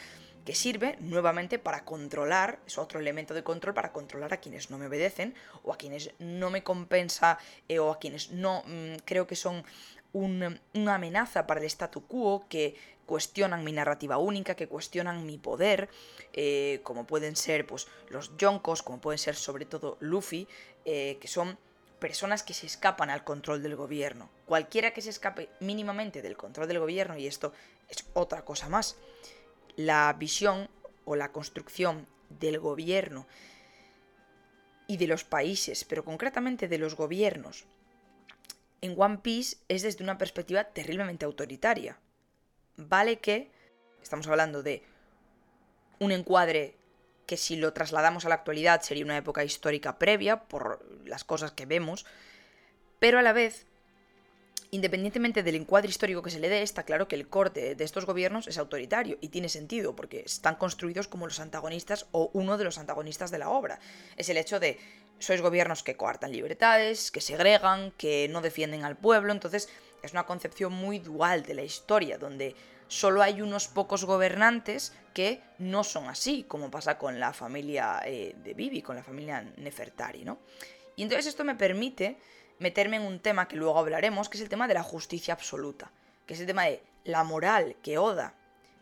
que 0.47 0.55
sirve 0.55 0.97
nuevamente 1.01 1.59
para 1.59 1.85
controlar, 1.85 2.61
es 2.67 2.79
otro 2.79 3.01
elemento 3.01 3.35
de 3.35 3.43
control 3.43 3.75
para 3.75 3.93
controlar 3.93 4.33
a 4.33 4.37
quienes 4.37 4.71
no 4.71 4.79
me 4.79 4.87
obedecen 4.87 5.35
o 5.65 5.73
a 5.73 5.77
quienes 5.77 6.13
no 6.21 6.51
me 6.51 6.63
compensa 6.63 7.39
eh, 7.69 7.81
o 7.81 7.91
a 7.91 7.99
quienes 7.99 8.31
no 8.31 8.63
mm, 8.65 8.99
creo 9.05 9.27
que 9.27 9.35
son 9.35 9.65
una 10.13 10.95
amenaza 10.95 11.47
para 11.47 11.61
el 11.61 11.67
statu 11.67 12.07
quo, 12.07 12.47
que 12.49 12.75
cuestionan 13.07 13.65
mi 13.65 13.73
narrativa 13.73 14.19
única, 14.19 14.55
que 14.55 14.69
cuestionan 14.69 15.27
mi 15.27 15.37
poder, 15.37 15.89
eh, 16.33 16.81
como 16.85 17.07
pueden 17.07 17.37
ser 17.37 17.67
pues, 17.67 17.87
los 18.09 18.37
Yonkos, 18.39 18.83
como 18.83 19.01
pueden 19.01 19.19
ser 19.19 19.35
sobre 19.35 19.67
todo 19.67 19.99
Luffy, 20.01 20.49
eh, 20.85 21.19
que 21.21 21.29
son 21.29 21.59
personas 21.99 22.43
que 22.43 22.55
se 22.55 22.67
escapan 22.67 23.11
al 23.11 23.25
control 23.25 23.63
del 23.63 23.77
gobierno. 23.77 24.31
Cualquiera 24.47 24.93
que 24.93 25.01
se 25.01 25.11
escape 25.11 25.49
mínimamente 25.61 26.23
del 26.23 26.37
control 26.37 26.69
del 26.69 26.79
gobierno, 26.79 27.17
y 27.17 27.27
esto 27.27 27.53
es 27.89 28.05
otra 28.15 28.45
cosa 28.45 28.69
más, 28.69 28.97
la 29.77 30.13
visión 30.13 30.69
o 31.05 31.17
la 31.17 31.33
construcción 31.33 32.07
del 32.29 32.59
gobierno 32.59 33.27
y 34.87 34.97
de 34.97 35.07
los 35.07 35.25
países, 35.25 35.85
pero 35.85 36.05
concretamente 36.05 36.69
de 36.69 36.79
los 36.79 36.97
gobiernos, 36.97 37.65
en 38.81 38.95
One 38.97 39.19
Piece 39.19 39.57
es 39.69 39.83
desde 39.83 40.05
una 40.05 40.19
perspectiva 40.19 40.65
terriblemente 40.65 41.25
autoritaria. 41.25 41.99
Vale 42.77 43.19
que 43.19 43.51
estamos 44.03 44.27
hablando 44.29 44.63
de 44.63 44.83
un 45.99 46.13
encuadre 46.13 46.77
que 47.27 47.37
si 47.37 47.57
lo 47.57 47.73
trasladamos 47.73 48.25
a 48.25 48.29
la 48.29 48.37
actualidad 48.37 48.83
sería 48.83 49.05
una 49.05 49.17
época 49.17 49.45
histórica 49.45 49.99
previa 49.99 50.45
por 50.45 50.85
las 51.05 51.25
cosas 51.25 51.53
que 51.53 51.67
vemos, 51.67 52.07
pero 52.99 53.19
a 53.19 53.23
la 53.23 53.33
vez 53.33 53.67
Independientemente 54.71 55.43
del 55.43 55.55
encuadre 55.55 55.89
histórico 55.89 56.23
que 56.23 56.31
se 56.31 56.41
le 56.41 56.49
dé, 56.49 56.63
está 56.63 56.83
claro 56.83 57.07
que 57.07 57.15
el 57.15 57.29
corte 57.29 57.75
de 57.75 57.85
estos 57.85 58.05
gobiernos 58.05 58.49
es 58.49 58.59
autoritario 58.59 59.17
y 59.21 59.29
tiene 59.29 59.49
sentido 59.49 59.95
porque 59.95 60.25
están 60.27 60.57
construidos 60.57 61.07
como 61.07 61.27
los 61.27 61.39
antagonistas 61.41 62.07
o 62.11 62.31
uno 62.33 62.59
de 62.59 62.65
los 62.65 62.79
antagonistas 62.79 63.31
de 63.31 63.39
la 63.39 63.49
obra. 63.49 63.79
Es 64.17 64.29
el 64.29 64.37
hecho 64.37 64.59
de 64.59 64.79
sois 65.19 65.41
gobiernos 65.41 65.83
que 65.83 65.97
coartan 65.97 66.33
libertades, 66.33 67.11
que 67.11 67.21
segregan, 67.21 67.93
que 67.93 68.29
no 68.29 68.43
defienden 68.43 68.85
al 68.85 68.97
pueblo, 68.97 69.33
entonces 69.33 69.69
es 70.03 70.13
una 70.13 70.27
concepción 70.27 70.73
muy 70.73 70.99
dual 70.99 71.45
de 71.45 71.55
la 71.55 71.63
historia, 71.63 72.19
donde 72.19 72.55
solo 72.89 73.23
hay 73.23 73.43
unos 73.43 73.69
pocos 73.69 74.05
gobernantes 74.05 74.93
que 75.15 75.43
no 75.59 75.85
son 75.85 76.09
así, 76.09 76.45
como 76.45 76.71
pasa 76.71 76.99
con 76.99 77.19
la 77.19 77.33
familia 77.33 78.01
eh, 78.05 78.35
de 78.43 78.55
Bibi, 78.55 78.83
con 78.83 78.97
la 78.97 79.03
familia 79.03 79.43
Nefertari, 79.57 80.25
¿no? 80.25 80.39
Y 80.95 81.03
entonces 81.03 81.27
esto 81.27 81.45
me 81.45 81.55
permite 81.55 82.19
meterme 82.59 82.97
en 82.97 83.03
un 83.03 83.21
tema 83.21 83.49
que 83.49 83.57
luego 83.57 83.79
hablaremos, 83.79 84.29
que 84.29 84.39
es 84.39 84.43
el 84.43 84.49
tema 84.49 84.69
de 84.69 84.75
la 84.75 84.83
justicia 84.83 85.35
absoluta, 85.35 85.91
que 86.27 86.35
es 86.35 86.41
el 86.41 86.47
tema 86.47 86.65
de 86.65 86.83
la 87.05 87.25
moral 87.25 87.77
que 87.83 87.99
Oda 87.99 88.35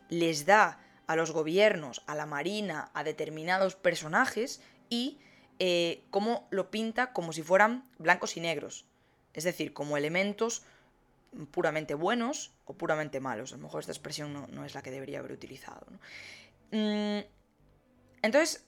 les 0.09 0.45
da 0.45 0.79
a 1.07 1.15
los 1.15 1.31
gobiernos, 1.31 2.03
a 2.07 2.15
la 2.15 2.25
marina, 2.25 2.89
a 2.93 3.03
determinados 3.03 3.75
personajes 3.75 4.61
y 4.89 5.19
eh, 5.59 6.03
cómo 6.09 6.47
lo 6.49 6.71
pinta 6.71 7.13
como 7.13 7.33
si 7.33 7.43
fueran 7.43 7.89
blancos 7.97 8.37
y 8.37 8.41
negros, 8.41 8.85
es 9.33 9.43
decir, 9.43 9.73
como 9.73 9.97
elementos 9.97 10.63
puramente 11.51 11.93
buenos 11.93 12.53
o 12.65 12.73
puramente 12.73 13.19
malos. 13.19 13.53
A 13.53 13.57
lo 13.57 13.63
mejor 13.63 13.81
esta 13.81 13.91
expresión 13.91 14.47
no, 14.51 14.65
es 14.65 14.73
la 14.73 14.81
que 14.81 14.91
debería 14.91 15.19
haber 15.19 15.31
utilizado. 15.31 15.85
Mm, 16.71 17.19
entonces, 18.21 18.65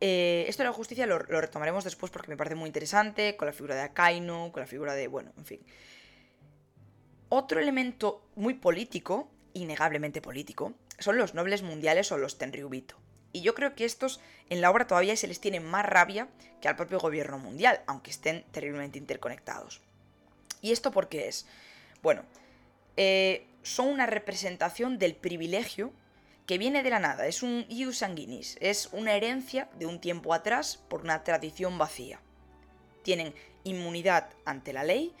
eh, 0.00 0.44
esto 0.48 0.62
de 0.62 0.68
la 0.68 0.74
justicia 0.74 1.06
lo, 1.06 1.18
retomaremos 1.18 1.84
después 1.84 2.10
porque 2.10 2.28
me 2.28 2.36
parece 2.36 2.56
muy 2.56 2.68
interesante, 2.68 3.36
con 3.36 3.46
la 3.46 3.52
figura 3.52 3.74
de 3.74 3.82
Akainu, 3.82 4.50
con 4.52 4.60
la 4.60 4.66
figura 4.66 4.94
de... 4.94 5.08
bueno, 5.08 5.32
en 5.36 5.44
fin. 5.44 5.60
Otro 7.28 7.60
elemento 7.60 8.26
muy 8.34 8.54
político, 8.54 9.30
innegablemente 9.52 10.20
político, 10.20 10.74
son 10.98 11.16
los 11.16 11.34
nobles 11.34 11.62
mundiales 11.62 12.10
o 12.12 12.18
los 12.18 12.38
Tenryubito. 12.38 12.96
Y 13.32 13.42
yo 13.42 13.54
creo 13.54 13.74
que 13.74 13.84
estos 13.84 14.20
en 14.48 14.60
la 14.60 14.70
obra 14.70 14.86
todavía 14.86 15.16
se 15.16 15.28
les 15.28 15.40
tiene 15.40 15.60
más 15.60 15.86
rabia 15.86 16.28
que 16.60 16.68
al 16.68 16.76
propio 16.76 16.98
gobierno 16.98 17.38
mundial, 17.38 17.82
aunque 17.86 18.10
estén 18.10 18.44
terriblemente 18.50 18.98
interconectados. 18.98 19.80
¿Y 20.60 20.72
esto 20.72 20.90
por 20.90 21.08
qué 21.08 21.28
es? 21.28 21.46
Bueno, 22.02 22.24
eh, 22.96 23.46
son 23.62 23.88
una 23.88 24.06
representación 24.06 24.98
del 24.98 25.14
privilegio 25.14 25.92
que 26.46 26.58
viene 26.58 26.82
de 26.82 26.90
la 26.90 26.98
nada, 26.98 27.26
es 27.26 27.42
un 27.42 27.64
ius 27.68 27.98
sanguinis, 27.98 28.56
es 28.60 28.88
una 28.92 29.14
herencia 29.14 29.68
de 29.78 29.86
un 29.86 30.00
tiempo 30.00 30.34
atrás 30.34 30.78
por 30.88 31.02
una 31.02 31.22
tradición 31.22 31.78
vacía. 31.78 32.20
Tienen 33.04 33.34
inmunidad 33.62 34.30
ante 34.44 34.72
la 34.72 34.82
ley, 34.82 35.14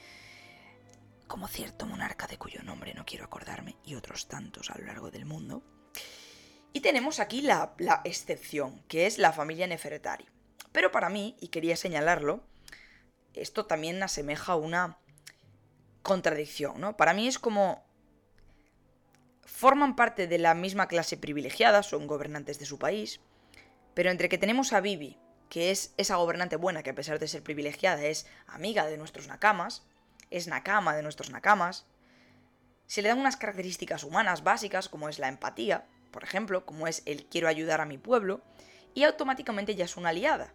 como 1.28 1.46
cierto 1.46 1.86
monarca 1.86 2.26
de 2.26 2.38
cuyo 2.38 2.62
nombre 2.62 2.94
no 2.94 3.04
quiero 3.04 3.24
acordarme, 3.24 3.76
y 3.84 3.94
otros 3.94 4.26
tantos 4.26 4.70
a 4.70 4.78
lo 4.78 4.86
largo 4.86 5.10
del 5.10 5.24
mundo. 5.24 5.62
Y 6.72 6.80
tenemos 6.80 7.20
aquí 7.20 7.42
la, 7.42 7.74
la 7.78 8.00
excepción, 8.04 8.82
que 8.88 9.06
es 9.06 9.18
la 9.18 9.32
familia 9.32 9.66
Nefertari. 9.66 10.26
Pero 10.72 10.90
para 10.90 11.10
mí, 11.10 11.36
y 11.40 11.48
quería 11.48 11.76
señalarlo, 11.76 12.42
esto 13.34 13.66
también 13.66 14.02
asemeja 14.02 14.56
una 14.56 14.98
contradicción, 16.02 16.80
¿no? 16.80 16.96
Para 16.96 17.14
mí 17.14 17.26
es 17.26 17.38
como 17.38 17.84
forman 19.44 19.96
parte 19.96 20.26
de 20.26 20.38
la 20.38 20.54
misma 20.54 20.88
clase 20.88 21.16
privilegiada, 21.16 21.82
son 21.82 22.06
gobernantes 22.06 22.58
de 22.58 22.66
su 22.66 22.78
país, 22.78 23.20
pero 23.94 24.10
entre 24.10 24.28
que 24.28 24.38
tenemos 24.38 24.72
a 24.72 24.80
Bibi, 24.80 25.18
que 25.48 25.70
es 25.70 25.92
esa 25.96 26.16
gobernante 26.16 26.56
buena 26.56 26.82
que 26.82 26.90
a 26.90 26.94
pesar 26.94 27.18
de 27.18 27.28
ser 27.28 27.42
privilegiada 27.42 28.02
es 28.04 28.26
amiga 28.46 28.86
de 28.86 28.96
nuestros 28.96 29.26
nakamas, 29.26 29.82
es 30.30 30.46
nakama 30.46 30.94
de 30.94 31.02
nuestros 31.02 31.30
nakamas, 31.30 31.84
se 32.86 33.02
le 33.02 33.08
dan 33.08 33.18
unas 33.18 33.36
características 33.36 34.04
humanas 34.04 34.42
básicas 34.42 34.88
como 34.88 35.08
es 35.08 35.18
la 35.18 35.28
empatía, 35.28 35.86
por 36.10 36.24
ejemplo, 36.24 36.64
como 36.64 36.86
es 36.86 37.02
el 37.04 37.26
quiero 37.26 37.48
ayudar 37.48 37.80
a 37.80 37.86
mi 37.86 37.98
pueblo, 37.98 38.42
y 38.94 39.04
automáticamente 39.04 39.74
ya 39.74 39.84
es 39.84 39.96
una 39.96 40.08
aliada 40.08 40.54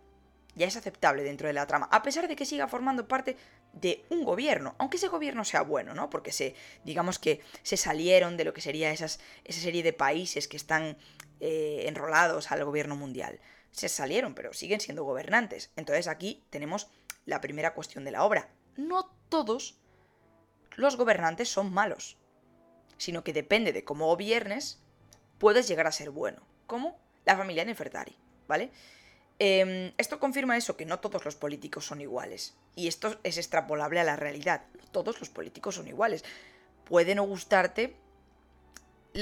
ya 0.55 0.67
es 0.67 0.77
aceptable 0.77 1.23
dentro 1.23 1.47
de 1.47 1.53
la 1.53 1.67
trama, 1.67 1.87
a 1.91 2.01
pesar 2.01 2.27
de 2.27 2.35
que 2.35 2.45
siga 2.45 2.67
formando 2.67 3.07
parte 3.07 3.37
de 3.73 4.05
un 4.09 4.23
gobierno, 4.23 4.75
aunque 4.77 4.97
ese 4.97 5.09
gobierno 5.09 5.43
sea 5.43 5.61
bueno, 5.61 5.93
¿no? 5.93 6.09
Porque 6.09 6.31
se, 6.31 6.55
digamos 6.83 7.19
que 7.19 7.41
se 7.61 7.77
salieron 7.77 8.37
de 8.37 8.45
lo 8.45 8.53
que 8.53 8.61
sería 8.61 8.91
esas, 8.91 9.19
esa 9.43 9.61
serie 9.61 9.83
de 9.83 9.93
países 9.93 10.47
que 10.47 10.57
están 10.57 10.97
eh, 11.41 11.83
enrolados 11.87 12.51
al 12.51 12.63
gobierno 12.63 12.95
mundial. 12.95 13.39
Se 13.71 13.89
salieron, 13.89 14.33
pero 14.33 14.53
siguen 14.53 14.79
siendo 14.79 15.03
gobernantes. 15.03 15.71
Entonces 15.75 16.07
aquí 16.07 16.43
tenemos 16.49 16.89
la 17.25 17.41
primera 17.41 17.73
cuestión 17.73 18.05
de 18.05 18.11
la 18.11 18.23
obra. 18.23 18.49
No 18.77 19.11
todos 19.27 19.77
los 20.77 20.95
gobernantes 20.95 21.49
son 21.49 21.73
malos, 21.73 22.17
sino 22.97 23.23
que 23.23 23.33
depende 23.33 23.73
de 23.73 23.83
cómo 23.83 24.07
gobiernes, 24.07 24.81
puedes 25.37 25.67
llegar 25.67 25.87
a 25.87 25.91
ser 25.91 26.11
bueno, 26.11 26.47
como 26.67 26.97
la 27.25 27.37
familia 27.37 27.65
Nefertari, 27.65 28.17
¿vale? 28.47 28.71
Em, 29.37 29.91
esto 29.97 30.19
confirma 30.19 30.57
eso, 30.57 30.77
que 30.77 30.85
no 30.85 30.99
todos 30.99 31.25
los 31.25 31.35
políticos 31.35 31.85
son 31.85 32.01
iguales. 32.01 32.55
Y 32.75 32.87
esto 32.87 33.19
es 33.23 33.37
extrapolable 33.37 33.99
a 33.99 34.03
la 34.03 34.15
realidad. 34.15 34.63
No 34.77 34.87
todos 34.91 35.19
los 35.19 35.29
políticos 35.29 35.75
son 35.75 35.87
iguales. 35.87 36.23
Puede 36.85 37.15
no 37.15 37.23
gustarte 37.23 37.95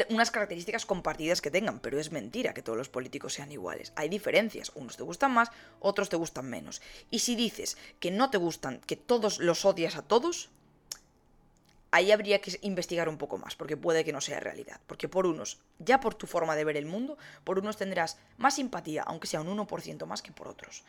unas 0.09 0.31
características 0.31 0.85
compartidas 0.85 1.41
que 1.41 1.51
tengan, 1.51 1.79
pero 1.79 1.99
es 1.99 2.11
mentira 2.11 2.53
que 2.53 2.63
todos 2.63 2.77
los 2.77 2.89
políticos 2.89 3.33
sean 3.33 3.51
iguales. 3.51 3.93
Hay 3.95 4.09
diferencias, 4.09 4.71
unos 4.75 4.97
te 4.97 5.03
gustan 5.03 5.31
más, 5.31 5.49
otros 5.79 6.09
te 6.09 6.15
gustan 6.15 6.49
menos. 6.49 6.81
Y 7.11 7.19
si 7.19 7.35
dices 7.35 7.77
que 7.99 8.09
no 8.09 8.29
te 8.29 8.37
gustan, 8.37 8.79
que 8.81 8.95
todos 8.95 9.39
los 9.39 9.65
odias 9.65 9.95
a 9.95 10.01
todos, 10.01 10.49
ahí 11.93 12.11
habría 12.11 12.41
que 12.41 12.57
investigar 12.61 13.07
un 13.07 13.19
poco 13.19 13.37
más, 13.37 13.55
porque 13.55 13.77
puede 13.77 14.03
que 14.03 14.11
no 14.11 14.19
sea 14.19 14.39
realidad. 14.39 14.81
Porque 14.87 15.07
por 15.07 15.27
unos, 15.27 15.59
ya 15.77 15.99
por 15.99 16.15
tu 16.15 16.25
forma 16.25 16.55
de 16.55 16.65
ver 16.65 16.75
el 16.75 16.87
mundo, 16.87 17.19
por 17.43 17.59
unos 17.59 17.77
tendrás 17.77 18.17
más 18.37 18.55
simpatía, 18.55 19.03
aunque 19.03 19.27
sea 19.27 19.41
un 19.41 19.55
1% 19.55 20.07
más 20.07 20.23
que 20.23 20.31
por 20.31 20.47
otros. 20.47 20.83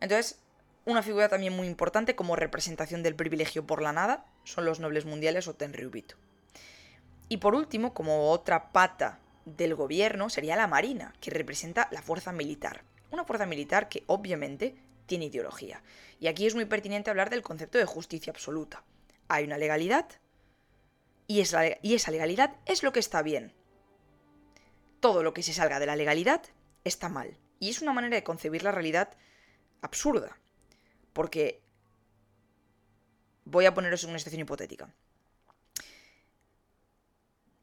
Entonces, 0.00 0.38
una 0.86 1.02
figura 1.02 1.28
también 1.28 1.54
muy 1.54 1.66
importante 1.66 2.16
como 2.16 2.34
representación 2.34 3.02
del 3.02 3.14
privilegio 3.14 3.66
por 3.66 3.82
la 3.82 3.92
nada 3.92 4.24
son 4.44 4.64
los 4.64 4.80
nobles 4.80 5.04
mundiales 5.04 5.48
o 5.48 5.54
Tenryubito. 5.54 6.16
Y 7.28 7.36
por 7.36 7.54
último, 7.54 7.92
como 7.92 8.30
otra 8.30 8.72
pata 8.72 9.18
del 9.44 9.74
gobierno, 9.74 10.30
sería 10.30 10.56
la 10.56 10.66
Marina, 10.66 11.12
que 11.20 11.30
representa 11.30 11.88
la 11.90 12.00
fuerza 12.00 12.32
militar. 12.32 12.84
Una 13.10 13.24
fuerza 13.24 13.44
militar 13.44 13.90
que 13.90 14.02
obviamente 14.06 14.76
tiene 15.04 15.26
ideología. 15.26 15.82
Y 16.20 16.28
aquí 16.28 16.46
es 16.46 16.54
muy 16.54 16.64
pertinente 16.64 17.10
hablar 17.10 17.28
del 17.28 17.42
concepto 17.42 17.76
de 17.76 17.84
justicia 17.84 18.30
absoluta 18.32 18.82
hay 19.28 19.44
una 19.44 19.58
legalidad 19.58 20.08
y 21.26 21.40
esa, 21.40 22.10
legalidad 22.10 22.56
es 22.66 22.82
lo 22.82 22.92
que 22.92 23.00
está 23.00 23.22
bien. 23.22 23.52
Todo 25.00 25.22
lo 25.22 25.34
que 25.34 25.42
se 25.42 25.52
salga 25.52 25.80
de 25.80 25.86
la 25.86 25.96
legalidad 25.96 26.42
está 26.84 27.08
mal. 27.08 27.36
Y 27.58 27.70
es 27.70 27.82
una 27.82 27.92
manera 27.92 28.16
de 28.16 28.24
concebir 28.24 28.62
la 28.62 28.72
realidad 28.72 29.10
absurda. 29.82 30.38
Porque 31.12 31.60
voy 33.44 33.66
a 33.66 33.74
poneros 33.74 34.04
en 34.04 34.10
una 34.10 34.18
situación 34.18 34.42
hipotética. 34.42 34.94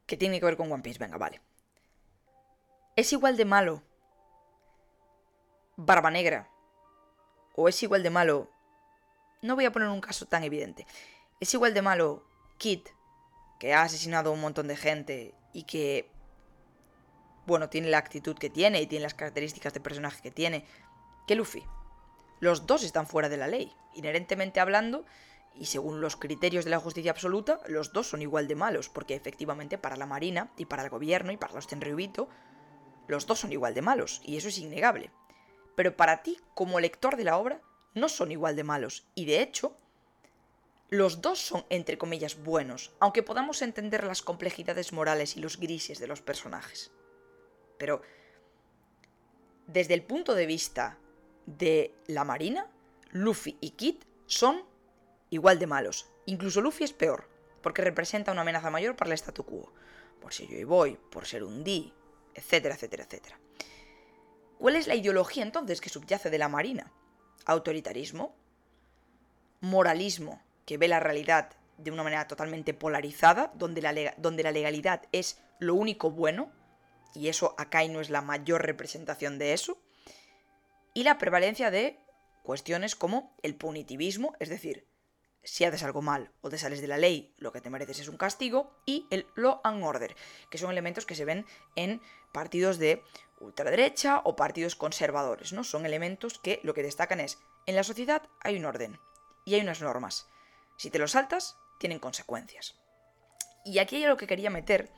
Que 0.06 0.16
tiene 0.16 0.38
que 0.38 0.46
ver 0.46 0.56
con 0.56 0.70
One 0.70 0.82
Piece. 0.82 0.98
Venga, 0.98 1.16
vale. 1.16 1.40
¿Es 2.96 3.12
igual 3.12 3.36
de 3.36 3.44
malo 3.46 3.82
Barba 5.76 6.10
Negra? 6.10 6.50
¿O 7.56 7.68
es 7.68 7.82
igual 7.82 8.02
de 8.02 8.10
malo... 8.10 8.50
No 9.42 9.54
voy 9.54 9.64
a 9.64 9.72
poner 9.72 9.88
un 9.88 10.00
caso 10.00 10.26
tan 10.26 10.42
evidente. 10.44 10.86
Es 11.44 11.52
igual 11.52 11.74
de 11.74 11.82
malo 11.82 12.24
Kit, 12.56 12.88
que 13.60 13.74
ha 13.74 13.82
asesinado 13.82 14.30
a 14.30 14.32
un 14.32 14.40
montón 14.40 14.66
de 14.66 14.78
gente 14.78 15.34
y 15.52 15.64
que, 15.64 16.10
bueno, 17.44 17.68
tiene 17.68 17.90
la 17.90 17.98
actitud 17.98 18.34
que 18.34 18.48
tiene 18.48 18.80
y 18.80 18.86
tiene 18.86 19.02
las 19.02 19.12
características 19.12 19.74
de 19.74 19.80
personaje 19.80 20.22
que 20.22 20.30
tiene, 20.30 20.64
que 21.26 21.34
Luffy. 21.34 21.62
Los 22.40 22.64
dos 22.66 22.82
están 22.82 23.06
fuera 23.06 23.28
de 23.28 23.36
la 23.36 23.46
ley. 23.46 23.70
Inherentemente 23.92 24.58
hablando, 24.58 25.04
y 25.54 25.66
según 25.66 26.00
los 26.00 26.16
criterios 26.16 26.64
de 26.64 26.70
la 26.70 26.80
justicia 26.80 27.10
absoluta, 27.10 27.60
los 27.68 27.92
dos 27.92 28.08
son 28.08 28.22
igual 28.22 28.48
de 28.48 28.54
malos, 28.54 28.88
porque 28.88 29.14
efectivamente 29.14 29.76
para 29.76 29.98
la 29.98 30.06
Marina 30.06 30.50
y 30.56 30.64
para 30.64 30.82
el 30.82 30.88
gobierno 30.88 31.30
y 31.30 31.36
para 31.36 31.52
los 31.52 31.66
Tenryubito, 31.66 32.26
los 33.06 33.26
dos 33.26 33.40
son 33.40 33.52
igual 33.52 33.74
de 33.74 33.82
malos, 33.82 34.22
y 34.24 34.38
eso 34.38 34.48
es 34.48 34.56
innegable. 34.56 35.10
Pero 35.76 35.94
para 35.94 36.22
ti, 36.22 36.38
como 36.54 36.80
lector 36.80 37.18
de 37.18 37.24
la 37.24 37.36
obra, 37.36 37.60
no 37.92 38.08
son 38.08 38.32
igual 38.32 38.56
de 38.56 38.64
malos, 38.64 39.06
y 39.14 39.26
de 39.26 39.42
hecho, 39.42 39.76
los 40.94 41.20
dos 41.20 41.40
son, 41.40 41.66
entre 41.70 41.98
comillas, 41.98 42.42
buenos, 42.42 42.92
aunque 43.00 43.22
podamos 43.22 43.62
entender 43.62 44.04
las 44.04 44.22
complejidades 44.22 44.92
morales 44.92 45.36
y 45.36 45.40
los 45.40 45.58
grises 45.58 45.98
de 45.98 46.06
los 46.06 46.22
personajes. 46.22 46.92
Pero, 47.78 48.02
desde 49.66 49.94
el 49.94 50.02
punto 50.02 50.34
de 50.34 50.46
vista 50.46 50.98
de 51.46 51.94
la 52.06 52.24
Marina, 52.24 52.70
Luffy 53.10 53.58
y 53.60 53.70
Kid 53.70 53.96
son 54.26 54.64
igual 55.30 55.58
de 55.58 55.66
malos. 55.66 56.08
Incluso 56.26 56.60
Luffy 56.60 56.84
es 56.84 56.92
peor, 56.92 57.28
porque 57.60 57.82
representa 57.82 58.32
una 58.32 58.42
amenaza 58.42 58.70
mayor 58.70 58.94
para 58.94 59.10
el 59.10 59.18
statu 59.18 59.44
quo. 59.44 59.72
Por 60.20 60.32
ser 60.32 60.48
yo 60.48 60.58
y 60.58 60.64
voy, 60.64 60.96
por 61.10 61.26
ser 61.26 61.42
un 61.42 61.64
D, 61.64 61.92
etcétera, 62.34 62.76
etcétera, 62.76 63.04
etcétera. 63.04 63.40
¿Cuál 64.58 64.76
es 64.76 64.86
la 64.86 64.94
ideología 64.94 65.42
entonces 65.42 65.80
que 65.80 65.90
subyace 65.90 66.30
de 66.30 66.38
la 66.38 66.48
Marina? 66.48 66.92
¿Autoritarismo? 67.46 68.34
¿Moralismo? 69.60 70.40
Que 70.66 70.78
ve 70.78 70.88
la 70.88 71.00
realidad 71.00 71.50
de 71.78 71.90
una 71.90 72.02
manera 72.02 72.28
totalmente 72.28 72.74
polarizada, 72.74 73.52
donde 73.54 73.82
la, 73.82 74.14
donde 74.16 74.42
la 74.42 74.52
legalidad 74.52 75.02
es 75.12 75.40
lo 75.58 75.74
único 75.74 76.10
bueno, 76.10 76.52
y 77.14 77.28
eso 77.28 77.54
Akai 77.58 77.88
no 77.88 78.00
es 78.00 78.10
la 78.10 78.22
mayor 78.22 78.64
representación 78.64 79.38
de 79.38 79.52
eso, 79.52 79.78
y 80.94 81.02
la 81.02 81.18
prevalencia 81.18 81.70
de 81.70 81.98
cuestiones 82.42 82.94
como 82.94 83.34
el 83.42 83.56
punitivismo, 83.56 84.34
es 84.38 84.48
decir, 84.48 84.86
si 85.42 85.64
haces 85.64 85.82
algo 85.82 86.02
mal 86.02 86.32
o 86.40 86.48
te 86.48 86.58
sales 86.58 86.80
de 86.80 86.86
la 86.86 86.98
ley, 86.98 87.34
lo 87.38 87.52
que 87.52 87.60
te 87.60 87.70
mereces 87.70 88.00
es 88.00 88.08
un 88.08 88.16
castigo, 88.16 88.80
y 88.86 89.06
el 89.10 89.26
law 89.34 89.60
and 89.64 89.84
order, 89.84 90.16
que 90.50 90.58
son 90.58 90.70
elementos 90.70 91.06
que 91.06 91.14
se 91.14 91.24
ven 91.24 91.46
en 91.76 92.00
partidos 92.32 92.78
de 92.78 93.02
ultraderecha 93.40 94.20
o 94.24 94.36
partidos 94.36 94.76
conservadores, 94.76 95.52
¿no? 95.52 95.64
Son 95.64 95.84
elementos 95.84 96.38
que 96.38 96.60
lo 96.62 96.74
que 96.74 96.82
destacan 96.82 97.20
es, 97.20 97.38
en 97.66 97.76
la 97.76 97.84
sociedad 97.84 98.22
hay 98.40 98.56
un 98.56 98.64
orden 98.64 98.98
y 99.44 99.54
hay 99.54 99.60
unas 99.60 99.82
normas. 99.82 100.28
Si 100.76 100.90
te 100.90 100.98
lo 100.98 101.08
saltas, 101.08 101.56
tienen 101.78 101.98
consecuencias. 101.98 102.74
Y 103.64 103.78
aquí 103.78 103.96
hay 103.96 104.04
algo 104.04 104.16
que 104.16 104.26
quería 104.26 104.50
meter. 104.50 104.90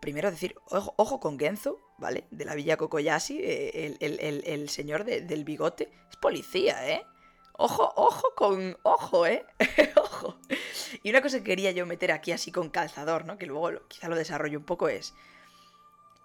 Primero 0.00 0.30
decir, 0.30 0.56
ojo, 0.66 1.20
con 1.20 1.38
Genzo, 1.38 1.78
¿vale? 1.98 2.26
De 2.30 2.44
la 2.44 2.54
Villa 2.54 2.76
Kokoyashi, 2.76 3.38
eh, 3.40 3.96
el, 4.00 4.68
señor 4.68 5.04
del 5.04 5.44
bigote. 5.44 5.92
Es 6.08 6.16
policía, 6.16 6.88
¿eh? 6.88 7.04
Ojo, 7.52 7.92
ojo 7.96 8.34
con... 8.34 8.78
Ojo, 8.82 9.26
¿eh? 9.26 9.44
ojo. 9.96 10.40
Y 11.02 11.10
una 11.10 11.20
cosa 11.20 11.38
que 11.38 11.44
quería 11.44 11.70
yo 11.72 11.84
meter 11.84 12.10
aquí 12.10 12.32
así 12.32 12.50
con 12.50 12.70
calzador, 12.70 13.26
¿no? 13.26 13.36
Que 13.36 13.44
luego 13.44 13.86
quizá 13.86 14.08
lo 14.08 14.16
desarrollo 14.16 14.58
un 14.58 14.64
poco 14.64 14.88
es... 14.88 15.12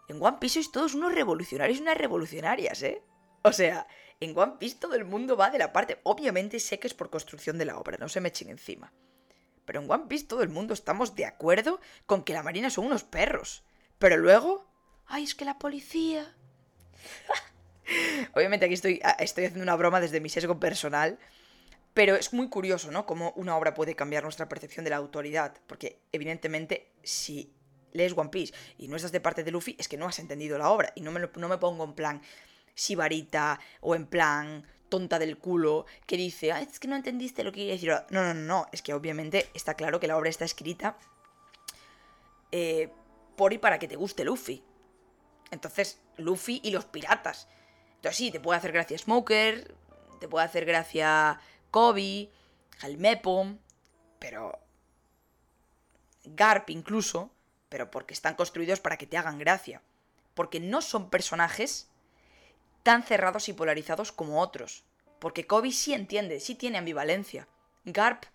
En 0.08 0.24
One 0.24 0.38
Piece 0.40 0.54
sois 0.54 0.72
todos 0.72 0.94
unos 0.94 1.14
revolucionarios 1.14 1.80
y 1.80 1.82
unas 1.82 1.98
revolucionarias, 1.98 2.82
¿eh? 2.84 3.04
O 3.46 3.54
sea, 3.54 3.86
en 4.20 4.36
One 4.36 4.54
Piece 4.58 4.78
todo 4.80 4.96
el 4.96 5.06
mundo 5.06 5.38
va 5.38 5.52
de 5.52 5.60
la 5.60 5.72
parte... 5.72 6.00
Obviamente 6.02 6.60
sé 6.60 6.80
que 6.80 6.88
es 6.88 6.96
por 6.96 7.12
construcción 7.12 7.60
de 7.60 7.66
la 7.66 7.78
obra, 7.78 7.98
no 8.00 8.10
se 8.10 8.20
me 8.20 8.30
echen 8.30 8.50
encima. 8.50 8.92
Pero 9.66 9.82
en 9.82 9.90
One 9.90 10.06
Piece 10.08 10.26
todo 10.26 10.42
el 10.42 10.50
mundo 10.50 10.74
estamos 10.74 11.16
de 11.16 11.26
acuerdo 11.26 11.80
con 12.08 12.24
que 12.24 12.34
la 12.34 12.42
Marina 12.42 12.72
son 12.72 12.88
unos 12.88 13.04
perros. 13.04 13.64
Pero 14.00 14.18
luego... 14.18 14.68
Ay, 15.06 15.26
es 15.26 15.36
que 15.36 15.46
la 15.46 15.60
policía... 15.60 16.34
Obviamente 18.34 18.66
aquí 18.66 18.74
estoy, 18.74 19.00
ah, 19.04 19.16
estoy 19.20 19.46
haciendo 19.46 19.62
una 19.62 19.76
broma 19.76 20.02
desde 20.02 20.20
mi 20.20 20.30
sesgo 20.30 20.60
personal, 20.60 21.20
pero 21.94 22.16
es 22.16 22.34
muy 22.34 22.50
curioso, 22.50 22.90
¿no? 22.90 23.06
Cómo 23.06 23.32
una 23.36 23.56
obra 23.56 23.76
puede 23.76 23.96
cambiar 23.96 24.24
nuestra 24.24 24.50
percepción 24.50 24.86
de 24.86 24.90
la 24.90 24.96
autoridad, 24.96 25.54
porque 25.68 26.02
evidentemente 26.12 26.92
si 27.04 27.54
lees 27.92 28.18
One 28.18 28.32
Piece 28.32 28.56
y 28.80 28.88
no 28.88 28.96
estás 28.96 29.12
de 29.12 29.22
parte 29.22 29.44
de 29.44 29.52
Luffy, 29.52 29.76
es 29.78 29.88
que 29.88 29.98
no 29.98 30.08
has 30.08 30.18
entendido 30.18 30.58
la 30.58 30.72
obra, 30.72 30.92
y 30.96 31.02
no 31.02 31.12
me, 31.12 31.30
no 31.36 31.48
me 31.48 31.60
pongo 31.60 31.84
en 31.84 31.94
plan 31.94 32.22
sibarita 32.76 33.60
o 33.82 33.96
en 33.96 34.06
plan 34.06 34.68
tonta 34.90 35.18
del 35.18 35.38
culo 35.38 35.86
que 36.06 36.18
dice, 36.18 36.50
es 36.50 36.80
que 36.80 36.88
no 36.88 36.96
entendiste 36.96 37.44
lo 37.44 37.52
que 37.52 37.60
quería 37.60 37.74
decir. 37.74 37.92
No, 38.12 38.24
no, 38.24 38.34
no, 38.34 38.42
no, 38.42 38.68
es 38.72 38.82
que 38.82 38.94
obviamente 38.94 39.50
está 39.54 39.74
claro 39.74 40.00
que 40.00 40.08
la 40.08 40.18
obra 40.18 40.30
está 40.30 40.46
escrita 40.46 40.98
eh, 42.52 42.90
por 43.36 43.54
y 43.54 43.58
para 43.58 43.80
que 43.80 43.88
te 43.88 43.96
guste 43.96 44.24
Luffy. 44.24 44.64
Entonces, 45.52 46.00
Luffy 46.18 46.62
y 46.64 46.72
los 46.72 46.86
piratas. 46.86 47.48
Entonces 47.96 48.18
sí, 48.18 48.32
te 48.32 48.40
puede 48.40 48.58
hacer 48.58 48.72
gracia 48.72 48.98
Smoker, 48.98 49.76
te 50.20 50.28
puede 50.28 50.46
hacer 50.46 50.66
gracia 50.66 51.40
Kobe, 51.72 52.30
Helmepo, 52.82 53.58
pero... 54.20 54.60
Garp 56.28 56.72
incluso, 56.72 57.30
pero 57.70 57.92
porque 57.92 58.16
están 58.16 58.34
construidos 58.34 58.80
para 58.80 58.98
que 58.98 59.06
te 59.06 59.18
hagan 59.18 59.38
gracia. 59.38 59.82
Porque 60.34 60.60
no 60.60 60.82
son 60.82 61.10
personajes 61.10 61.90
tan 62.86 63.02
cerrados 63.02 63.50
y 63.50 63.54
polarizados 63.54 64.12
como 64.12 64.40
otros. 64.40 64.86
Porque 65.20 65.48
Kobe 65.48 65.72
sí 65.72 65.96
entiende, 65.96 66.40
sí 66.40 66.54
tiene 66.54 66.78
ambivalencia. 66.78 67.48
Garp 67.84 68.26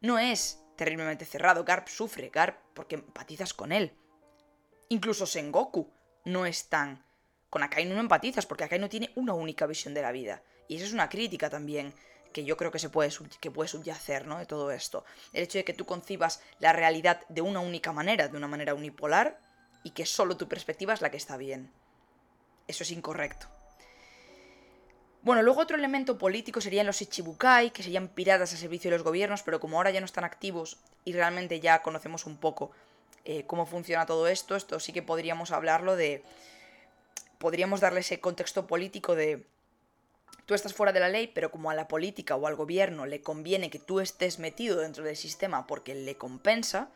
no 0.00 0.18
es 0.18 0.58
terriblemente 0.76 1.24
cerrado, 1.24 1.62
Garp 1.62 1.86
sufre, 1.86 2.28
Garp 2.28 2.58
porque 2.74 2.96
empatizas 2.96 3.54
con 3.54 3.70
él. 3.70 3.96
Incluso 4.88 5.24
Sengoku 5.24 5.88
no 6.24 6.46
es 6.46 6.68
tan 6.68 7.04
con 7.48 7.62
Akainu 7.62 7.94
no 7.94 8.00
empatizas 8.00 8.46
porque 8.46 8.64
Akainu 8.64 8.88
tiene 8.88 9.12
una 9.14 9.34
única 9.34 9.66
visión 9.66 9.94
de 9.94 10.02
la 10.02 10.10
vida. 10.10 10.42
Y 10.66 10.76
eso 10.76 10.86
es 10.86 10.92
una 10.92 11.08
crítica 11.08 11.48
también 11.48 11.94
que 12.32 12.44
yo 12.44 12.56
creo 12.56 12.72
que 12.72 12.80
se 12.80 12.88
puede, 12.88 13.12
que 13.40 13.50
puede 13.52 13.68
subyacer 13.68 14.26
¿no? 14.26 14.38
de 14.38 14.46
todo 14.46 14.72
esto. 14.72 15.04
El 15.32 15.44
hecho 15.44 15.58
de 15.58 15.64
que 15.64 15.74
tú 15.74 15.84
concibas 15.84 16.42
la 16.58 16.72
realidad 16.72 17.20
de 17.28 17.42
una 17.42 17.60
única 17.60 17.92
manera, 17.92 18.26
de 18.26 18.36
una 18.36 18.48
manera 18.48 18.74
unipolar, 18.74 19.38
y 19.84 19.90
que 19.90 20.06
solo 20.06 20.36
tu 20.36 20.48
perspectiva 20.48 20.92
es 20.92 21.02
la 21.02 21.10
que 21.10 21.18
está 21.18 21.36
bien. 21.36 21.70
Eso 22.66 22.82
es 22.82 22.90
incorrecto. 22.90 23.48
Bueno, 25.22 25.42
luego 25.42 25.60
otro 25.60 25.76
elemento 25.76 26.18
político 26.18 26.60
serían 26.60 26.86
los 26.86 27.00
Ichibukai, 27.00 27.70
que 27.70 27.84
serían 27.84 28.08
piratas 28.08 28.52
a 28.52 28.56
servicio 28.56 28.90
de 28.90 28.96
los 28.96 29.04
gobiernos, 29.04 29.44
pero 29.44 29.60
como 29.60 29.76
ahora 29.76 29.92
ya 29.92 30.00
no 30.00 30.06
están 30.06 30.24
activos 30.24 30.78
y 31.04 31.12
realmente 31.12 31.60
ya 31.60 31.80
conocemos 31.80 32.26
un 32.26 32.36
poco 32.38 32.72
eh, 33.24 33.44
cómo 33.46 33.64
funciona 33.64 34.04
todo 34.04 34.26
esto, 34.26 34.56
esto 34.56 34.80
sí 34.80 34.92
que 34.92 35.02
podríamos 35.02 35.52
hablarlo 35.52 35.94
de 35.94 36.24
podríamos 37.38 37.80
darle 37.80 38.00
ese 38.00 38.18
contexto 38.18 38.66
político 38.66 39.14
de 39.14 39.46
tú 40.46 40.54
estás 40.54 40.74
fuera 40.74 40.92
de 40.92 40.98
la 40.98 41.08
ley, 41.08 41.28
pero 41.28 41.52
como 41.52 41.70
a 41.70 41.74
la 41.74 41.86
política 41.86 42.34
o 42.34 42.48
al 42.48 42.56
gobierno 42.56 43.06
le 43.06 43.20
conviene 43.20 43.70
que 43.70 43.78
tú 43.78 44.00
estés 44.00 44.40
metido 44.40 44.80
dentro 44.80 45.04
del 45.04 45.16
sistema 45.16 45.68
porque 45.68 45.94
le 45.94 46.16
compensa, 46.16 46.88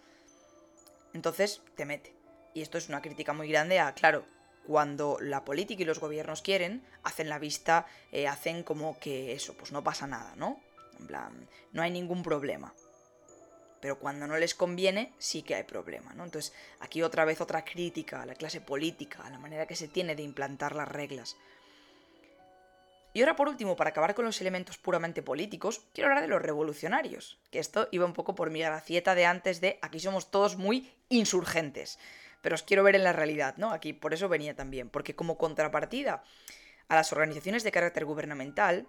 entonces 1.15 1.63
te 1.77 1.85
mete. 1.85 2.13
Y 2.55 2.63
esto 2.63 2.77
es 2.77 2.89
una 2.89 3.03
crítica 3.03 3.33
muy 3.33 3.49
grande 3.49 3.79
a, 3.79 3.95
claro, 3.95 4.25
cuando 4.67 5.19
la 5.21 5.45
política 5.45 5.83
y 5.83 5.87
los 5.87 6.01
gobiernos 6.01 6.43
quieren, 6.43 6.83
hacen 7.03 7.29
la 7.29 7.39
vista, 7.39 7.87
eh, 8.13 8.27
hacen 8.27 8.63
como 8.63 8.99
que 8.99 9.33
eso, 9.33 9.55
pues 9.55 9.73
no 9.73 9.85
pasa 9.85 10.07
nada, 10.07 10.35
¿no? 10.37 10.61
En 10.99 11.07
plan, 11.07 11.49
no 11.73 11.83
hay 11.83 11.91
ningún 11.91 12.23
problema 12.23 12.75
pero 13.87 14.01
cuando 14.01 14.27
no 14.27 14.37
les 14.37 14.55
conviene 14.55 15.13
sí 15.19 15.43
que 15.43 15.55
hay 15.55 15.63
problema, 15.63 16.13
¿no? 16.15 16.25
Entonces, 16.25 16.53
aquí 16.81 17.03
otra 17.03 17.25
vez 17.25 17.41
otra 17.41 17.65
crítica 17.65 18.23
a 18.23 18.27
la 18.27 18.35
clase 18.35 18.61
política, 18.61 19.23
a 19.25 19.31
la 19.31 19.39
manera 19.39 19.67
que 19.67 19.77
se 19.77 19.87
tiene 19.87 20.17
de 20.17 20.25
implantar 20.25 20.75
las 20.75 20.89
reglas. 20.89 21.37
Y 23.13 23.21
ahora 23.21 23.37
por 23.37 23.49
último, 23.49 23.77
para 23.77 23.91
acabar 23.91 24.15
con 24.15 24.25
los 24.25 24.41
elementos 24.41 24.77
puramente 24.77 25.23
políticos, 25.23 25.83
quiero 25.95 26.09
hablar 26.09 26.23
de 26.23 26.29
los 26.29 26.43
revolucionarios, 26.43 27.39
que 27.51 27.61
esto 27.61 27.89
iba 27.93 28.05
un 28.05 28.13
poco 28.13 28.35
por 28.35 28.51
mi 28.51 28.61
gracieta 28.61 29.15
de 29.15 29.25
antes 29.25 29.61
de 29.61 29.79
aquí 29.83 30.01
somos 30.01 30.31
todos 30.31 30.57
muy 30.57 30.93
insurgentes, 31.09 31.99
pero 32.43 32.55
os 32.55 32.63
quiero 32.63 32.83
ver 32.83 32.95
en 32.95 33.05
la 33.05 33.13
realidad, 33.13 33.57
¿no? 33.57 33.73
Aquí 33.73 33.93
por 33.93 34.15
eso 34.15 34.29
venía 34.29 34.55
también, 34.55 34.91
porque 34.91 35.17
como 35.17 35.39
contrapartida 35.39 36.23
a 36.89 36.95
las 36.95 37.13
organizaciones 37.13 37.65
de 37.65 37.73
carácter 37.73 38.05
gubernamental 38.05 38.87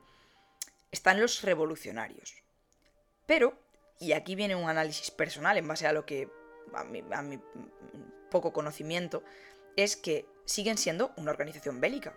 están 0.91 1.19
los 1.19 1.41
revolucionarios. 1.41 2.43
Pero 3.25 3.57
y 3.99 4.13
aquí 4.13 4.35
viene 4.35 4.55
un 4.55 4.69
análisis 4.69 5.11
personal 5.11 5.57
en 5.57 5.67
base 5.67 5.87
a 5.87 5.93
lo 5.93 6.05
que, 6.05 6.29
a 6.73 6.83
mi, 6.83 7.39
poco 8.29 8.53
conocimiento, 8.53 9.23
es 9.75 9.95
que 9.95 10.27
siguen 10.45 10.77
siendo 10.77 11.13
una 11.17 11.31
organización 11.31 11.81
bélica, 11.81 12.15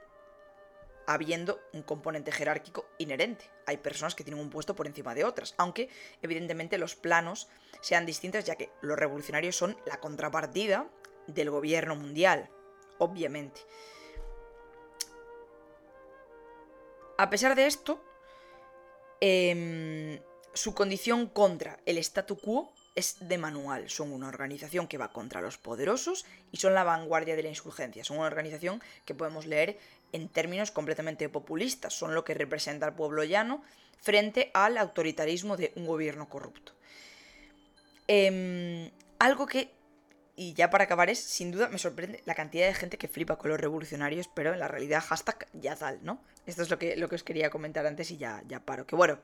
habiendo 1.06 1.60
un 1.72 1.82
componente 1.82 2.32
jerárquico 2.32 2.86
inherente. 2.98 3.46
Hay 3.66 3.78
personas 3.78 4.14
que 4.14 4.24
tienen 4.24 4.42
un 4.42 4.50
puesto 4.50 4.76
por 4.76 4.86
encima 4.86 5.14
de 5.14 5.24
otras, 5.24 5.54
aunque 5.56 5.88
evidentemente 6.22 6.78
los 6.78 6.96
planos 6.96 7.48
sean 7.80 8.06
distintos, 8.06 8.44
ya 8.44 8.56
que 8.56 8.70
los 8.82 8.98
revolucionarios 8.98 9.56
son 9.56 9.76
la 9.86 10.00
contrapartida 10.00 10.88
del 11.34 11.50
gobierno 11.50 11.96
mundial, 11.96 12.48
obviamente. 12.98 13.60
A 17.18 17.28
pesar 17.28 17.54
de 17.54 17.66
esto, 17.66 18.02
eh, 19.20 20.22
su 20.54 20.74
condición 20.74 21.26
contra 21.26 21.78
el 21.86 21.98
statu 21.98 22.38
quo 22.38 22.72
es 22.94 23.16
de 23.20 23.38
manual. 23.38 23.88
Son 23.90 24.12
una 24.12 24.28
organización 24.28 24.88
que 24.88 24.98
va 24.98 25.12
contra 25.12 25.40
los 25.40 25.58
poderosos 25.58 26.24
y 26.50 26.56
son 26.58 26.74
la 26.74 26.84
vanguardia 26.84 27.36
de 27.36 27.42
la 27.42 27.48
insurgencia. 27.48 28.04
Son 28.04 28.18
una 28.18 28.26
organización 28.26 28.82
que 29.04 29.14
podemos 29.14 29.46
leer 29.46 29.78
en 30.12 30.28
términos 30.28 30.70
completamente 30.70 31.28
populistas. 31.28 31.94
Son 31.94 32.14
lo 32.14 32.24
que 32.24 32.34
representa 32.34 32.86
al 32.86 32.94
pueblo 32.94 33.24
llano 33.24 33.62
frente 34.00 34.50
al 34.54 34.78
autoritarismo 34.78 35.56
de 35.56 35.72
un 35.76 35.86
gobierno 35.86 36.28
corrupto. 36.28 36.72
Em, 38.08 38.90
algo 39.18 39.46
que, 39.46 39.70
y 40.40 40.54
ya 40.54 40.70
para 40.70 40.84
acabar, 40.84 41.10
es 41.10 41.18
sin 41.18 41.50
duda 41.50 41.68
me 41.68 41.76
sorprende 41.76 42.22
la 42.24 42.34
cantidad 42.34 42.66
de 42.66 42.72
gente 42.72 42.96
que 42.96 43.08
flipa 43.08 43.36
con 43.36 43.50
los 43.50 43.60
revolucionarios, 43.60 44.26
pero 44.34 44.54
en 44.54 44.58
la 44.58 44.68
realidad 44.68 45.02
hashtag 45.02 45.46
ya 45.52 45.76
tal, 45.76 45.98
¿no? 46.02 46.24
Esto 46.46 46.62
es 46.62 46.70
lo 46.70 46.78
que, 46.78 46.96
lo 46.96 47.10
que 47.10 47.16
os 47.16 47.22
quería 47.22 47.50
comentar 47.50 47.84
antes 47.84 48.10
y 48.10 48.16
ya, 48.16 48.42
ya 48.48 48.60
paro. 48.60 48.86
Que 48.86 48.96
bueno, 48.96 49.18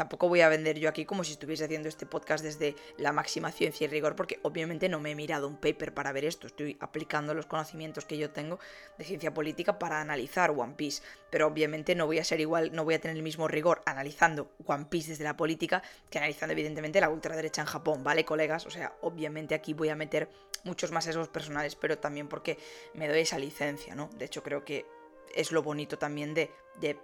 tampoco 0.00 0.30
voy 0.30 0.40
a 0.40 0.48
vender 0.48 0.78
yo 0.78 0.88
aquí 0.88 1.04
como 1.04 1.24
si 1.24 1.32
estuviese 1.32 1.66
haciendo 1.66 1.86
este 1.86 2.06
podcast 2.06 2.42
desde 2.42 2.74
la 2.96 3.12
máxima 3.12 3.52
ciencia 3.52 3.84
y 3.84 3.88
rigor, 3.88 4.16
porque 4.16 4.40
obviamente 4.40 4.88
no 4.88 4.98
me 4.98 5.10
he 5.10 5.14
mirado 5.14 5.46
un 5.46 5.58
paper 5.58 5.92
para 5.92 6.10
ver 6.10 6.24
esto, 6.24 6.46
estoy 6.46 6.78
aplicando 6.80 7.34
los 7.34 7.44
conocimientos 7.44 8.06
que 8.06 8.16
yo 8.16 8.30
tengo 8.30 8.58
de 8.96 9.04
ciencia 9.04 9.34
política 9.34 9.78
para 9.78 10.00
analizar 10.00 10.52
One 10.52 10.72
Piece, 10.74 11.02
pero 11.28 11.48
obviamente 11.48 11.94
no 11.94 12.06
voy 12.06 12.18
a 12.18 12.24
ser 12.24 12.40
igual, 12.40 12.70
no 12.72 12.84
voy 12.84 12.94
a 12.94 12.98
tener 12.98 13.14
el 13.14 13.22
mismo 13.22 13.46
rigor 13.46 13.82
analizando 13.84 14.50
One 14.64 14.86
Piece 14.86 15.10
desde 15.10 15.24
la 15.24 15.36
política 15.36 15.82
que 16.08 16.16
analizando 16.16 16.54
evidentemente 16.54 16.98
la 16.98 17.10
ultraderecha 17.10 17.60
en 17.60 17.66
Japón, 17.66 18.02
¿vale, 18.02 18.24
colegas? 18.24 18.64
O 18.64 18.70
sea, 18.70 18.94
obviamente 19.02 19.54
aquí 19.54 19.74
voy 19.74 19.90
a 19.90 19.96
meter 19.96 20.30
muchos 20.64 20.92
más 20.92 21.06
esos 21.08 21.28
personales, 21.28 21.76
pero 21.76 21.98
también 21.98 22.26
porque 22.26 22.56
me 22.94 23.06
doy 23.06 23.20
esa 23.20 23.38
licencia, 23.38 23.94
¿no? 23.94 24.08
De 24.16 24.24
hecho, 24.24 24.42
creo 24.42 24.64
que 24.64 24.86
es 25.34 25.52
lo 25.52 25.62
bonito 25.62 25.98
también 25.98 26.34
de, 26.34 26.50
de, 26.80 26.98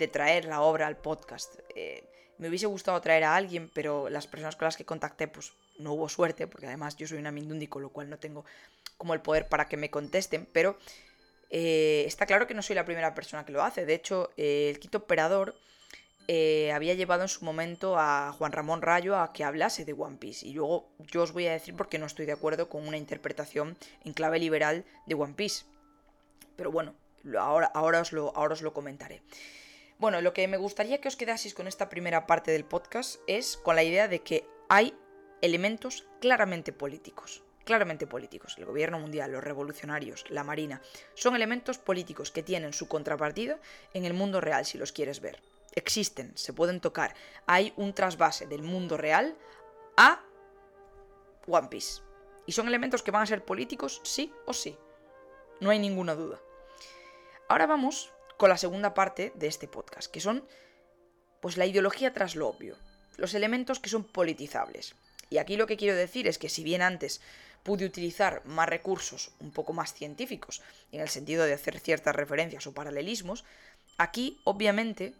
de 0.00 0.08
traer 0.08 0.46
la 0.46 0.62
obra 0.62 0.88
al 0.88 0.96
podcast. 0.96 1.60
Eh, 1.76 2.02
Me 2.38 2.48
hubiese 2.48 2.66
gustado 2.66 2.98
traer 3.00 3.22
a 3.24 3.36
alguien, 3.36 3.70
pero 3.72 4.08
las 4.08 4.26
personas 4.26 4.56
con 4.56 4.64
las 4.64 4.76
que 4.76 4.86
contacté, 4.86 5.28
pues 5.28 5.52
no 5.78 5.92
hubo 5.92 6.08
suerte, 6.08 6.46
porque 6.46 6.66
además 6.66 6.96
yo 6.96 7.06
soy 7.06 7.18
una 7.18 7.30
Mindundi, 7.30 7.66
con 7.68 7.82
lo 7.82 7.90
cual 7.90 8.08
no 8.08 8.18
tengo 8.18 8.44
como 8.96 9.12
el 9.12 9.20
poder 9.20 9.46
para 9.46 9.68
que 9.68 9.76
me 9.76 9.90
contesten, 9.90 10.48
pero 10.50 10.78
eh, 11.50 12.04
está 12.06 12.24
claro 12.24 12.46
que 12.46 12.54
no 12.54 12.62
soy 12.62 12.76
la 12.76 12.86
primera 12.86 13.14
persona 13.14 13.44
que 13.44 13.52
lo 13.52 13.62
hace. 13.62 13.84
De 13.84 13.92
hecho, 13.94 14.30
eh, 14.38 14.70
el 14.70 14.78
quinto 14.80 14.98
operador 14.98 15.54
había 16.72 16.94
llevado 16.94 17.22
en 17.22 17.28
su 17.28 17.44
momento 17.44 17.98
a 17.98 18.32
Juan 18.38 18.52
Ramón 18.52 18.82
Rayo 18.82 19.16
a 19.16 19.32
que 19.32 19.42
hablase 19.42 19.84
de 19.84 19.92
One 19.92 20.16
Piece. 20.16 20.46
Y 20.46 20.52
luego 20.54 20.88
yo 21.12 21.22
os 21.22 21.32
voy 21.32 21.46
a 21.48 21.52
decir 21.52 21.74
por 21.74 21.88
qué 21.88 21.98
no 21.98 22.06
estoy 22.06 22.24
de 22.24 22.32
acuerdo 22.32 22.68
con 22.68 22.86
una 22.86 22.96
interpretación 22.96 23.76
en 24.04 24.12
clave 24.12 24.38
liberal 24.38 24.84
de 25.06 25.14
One 25.16 25.34
Piece. 25.34 25.64
Pero 26.56 26.70
bueno, 26.70 26.94
ahora, 27.36 27.66
ahora, 27.74 28.00
os, 28.00 28.12
lo, 28.12 28.32
ahora 28.36 28.54
os 28.54 28.62
lo 28.62 28.72
comentaré. 28.72 29.22
Bueno, 30.00 30.22
lo 30.22 30.32
que 30.32 30.48
me 30.48 30.56
gustaría 30.56 30.98
que 30.98 31.08
os 31.08 31.16
quedaseis 31.16 31.52
con 31.52 31.66
esta 31.66 31.90
primera 31.90 32.26
parte 32.26 32.50
del 32.50 32.64
podcast 32.64 33.20
es 33.26 33.58
con 33.58 33.76
la 33.76 33.82
idea 33.82 34.08
de 34.08 34.22
que 34.22 34.48
hay 34.70 34.96
elementos 35.42 36.06
claramente 36.22 36.72
políticos 36.72 37.44
claramente 37.66 38.06
políticos. 38.06 38.56
El 38.58 38.64
gobierno 38.64 38.98
mundial, 38.98 39.30
los 39.30 39.44
revolucionarios, 39.44 40.24
la 40.28 40.42
marina, 40.42 40.82
son 41.14 41.36
elementos 41.36 41.78
políticos 41.78 42.32
que 42.32 42.42
tienen 42.42 42.72
su 42.72 42.88
contrapartida 42.88 43.60
en 43.94 44.06
el 44.06 44.14
mundo 44.14 44.40
real, 44.40 44.64
si 44.64 44.76
los 44.76 44.90
quieres 44.90 45.20
ver. 45.20 45.40
Existen, 45.76 46.32
se 46.36 46.52
pueden 46.52 46.80
tocar. 46.80 47.14
Hay 47.46 47.72
un 47.76 47.92
trasvase 47.92 48.48
del 48.48 48.62
mundo 48.62 48.96
real 48.96 49.36
a 49.96 50.20
One 51.46 51.68
Piece. 51.68 52.02
Y 52.44 52.52
son 52.52 52.66
elementos 52.66 53.02
que 53.02 53.12
van 53.12 53.22
a 53.22 53.26
ser 53.26 53.44
políticos, 53.44 54.00
sí 54.02 54.32
o 54.46 54.52
sí. 54.52 54.76
No 55.60 55.70
hay 55.70 55.78
ninguna 55.78 56.16
duda. 56.16 56.40
Ahora 57.46 57.66
vamos 57.66 58.10
con 58.40 58.48
la 58.48 58.56
segunda 58.56 58.94
parte 58.94 59.34
de 59.34 59.48
este 59.48 59.68
podcast, 59.68 60.10
que 60.10 60.18
son 60.18 60.42
pues 61.42 61.58
la 61.58 61.66
ideología 61.66 62.14
tras 62.14 62.36
lo 62.36 62.48
obvio, 62.48 62.74
los 63.18 63.34
elementos 63.34 63.80
que 63.80 63.90
son 63.90 64.02
politizables. 64.02 64.94
Y 65.28 65.36
aquí 65.36 65.58
lo 65.58 65.66
que 65.66 65.76
quiero 65.76 65.94
decir 65.94 66.26
es 66.26 66.38
que 66.38 66.48
si 66.48 66.64
bien 66.64 66.80
antes 66.80 67.20
pude 67.64 67.84
utilizar 67.84 68.40
más 68.46 68.66
recursos 68.66 69.32
un 69.40 69.50
poco 69.50 69.74
más 69.74 69.92
científicos, 69.92 70.62
en 70.90 71.02
el 71.02 71.10
sentido 71.10 71.44
de 71.44 71.52
hacer 71.52 71.78
ciertas 71.80 72.16
referencias 72.16 72.66
o 72.66 72.72
paralelismos, 72.72 73.44
aquí 73.98 74.40
obviamente 74.44 75.12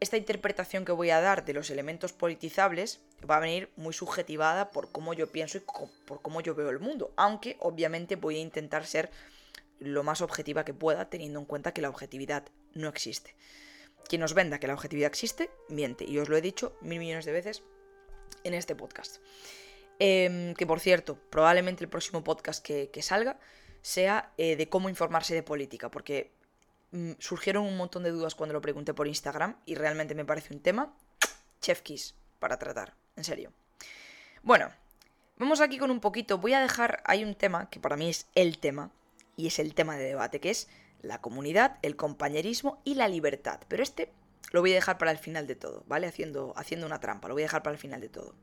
esta 0.00 0.16
interpretación 0.16 0.86
que 0.86 0.92
voy 0.92 1.10
a 1.10 1.20
dar 1.20 1.44
de 1.44 1.52
los 1.52 1.68
elementos 1.68 2.14
politizables 2.14 3.02
va 3.30 3.36
a 3.36 3.40
venir 3.40 3.68
muy 3.76 3.92
subjetivada 3.92 4.70
por 4.70 4.90
cómo 4.90 5.12
yo 5.12 5.30
pienso 5.30 5.58
y 5.58 5.64
por 6.06 6.22
cómo 6.22 6.40
yo 6.40 6.54
veo 6.54 6.70
el 6.70 6.80
mundo, 6.80 7.12
aunque 7.16 7.58
obviamente 7.60 8.16
voy 8.16 8.38
a 8.38 8.40
intentar 8.40 8.86
ser 8.86 9.10
lo 9.82 10.02
más 10.02 10.20
objetiva 10.20 10.64
que 10.64 10.74
pueda, 10.74 11.10
teniendo 11.10 11.38
en 11.38 11.46
cuenta 11.46 11.72
que 11.72 11.82
la 11.82 11.88
objetividad 11.88 12.44
no 12.74 12.88
existe. 12.88 13.34
Quien 14.08 14.20
nos 14.20 14.34
venda 14.34 14.58
que 14.58 14.66
la 14.66 14.74
objetividad 14.74 15.08
existe, 15.08 15.50
miente, 15.68 16.04
y 16.04 16.18
os 16.18 16.28
lo 16.28 16.36
he 16.36 16.40
dicho 16.40 16.76
mil 16.80 16.98
millones 16.98 17.24
de 17.24 17.32
veces 17.32 17.62
en 18.44 18.54
este 18.54 18.74
podcast. 18.74 19.18
Em, 19.98 20.54
que 20.54 20.66
por 20.66 20.80
cierto, 20.80 21.16
probablemente 21.30 21.84
el 21.84 21.90
próximo 21.90 22.24
podcast 22.24 22.64
que, 22.64 23.02
salga 23.02 23.38
sea 23.82 24.32
eh, 24.36 24.56
de 24.56 24.68
cómo 24.68 24.88
informarse 24.88 25.34
de 25.34 25.42
política, 25.42 25.90
porque 25.90 26.32
mm, 26.90 27.12
surgieron 27.18 27.64
un 27.64 27.76
montón 27.76 28.02
de 28.02 28.10
dudas 28.10 28.34
cuando 28.34 28.52
lo 28.52 28.60
pregunté 28.60 28.94
por 28.94 29.06
Instagram 29.06 29.56
y 29.66 29.74
realmente 29.74 30.14
me 30.14 30.24
parece 30.24 30.54
un 30.54 30.60
tema 30.60 30.94
chef 31.60 31.82
kiss 31.82 32.14
para 32.38 32.58
tratar, 32.58 32.94
en 33.16 33.24
serio. 33.24 33.52
Bueno, 34.42 34.70
vamos 35.38 35.60
aquí 35.60 35.78
con 35.78 35.90
un 35.90 36.00
poquito, 36.00 36.38
voy 36.38 36.54
a 36.54 36.60
dejar, 36.60 37.02
hay 37.06 37.22
un 37.22 37.34
tema 37.34 37.70
que 37.70 37.78
para 37.78 37.96
mí 37.96 38.08
es 38.08 38.26
el 38.34 38.58
tema, 38.58 38.90
y 39.36 39.46
es 39.46 39.58
el 39.58 39.74
tema 39.74 39.96
de 39.96 40.04
debate, 40.04 40.40
que 40.40 40.50
es 40.50 40.68
la 41.00 41.20
comunidad, 41.20 41.78
el 41.82 41.96
compañerismo 41.96 42.80
y 42.84 42.94
la 42.94 43.08
libertad. 43.08 43.60
Pero 43.68 43.82
este 43.82 44.12
lo 44.52 44.60
voy 44.60 44.72
a 44.72 44.76
dejar 44.76 44.98
para 44.98 45.10
el 45.10 45.18
final 45.18 45.46
de 45.46 45.54
todo, 45.54 45.84
¿vale? 45.86 46.06
Haciendo, 46.06 46.52
haciendo 46.56 46.86
una 46.86 47.00
trampa, 47.00 47.28
lo 47.28 47.34
voy 47.34 47.42
a 47.42 47.46
dejar 47.46 47.62
para 47.62 47.74
el 47.74 47.80
final 47.80 48.00
de 48.00 48.08
todo. 48.08 48.34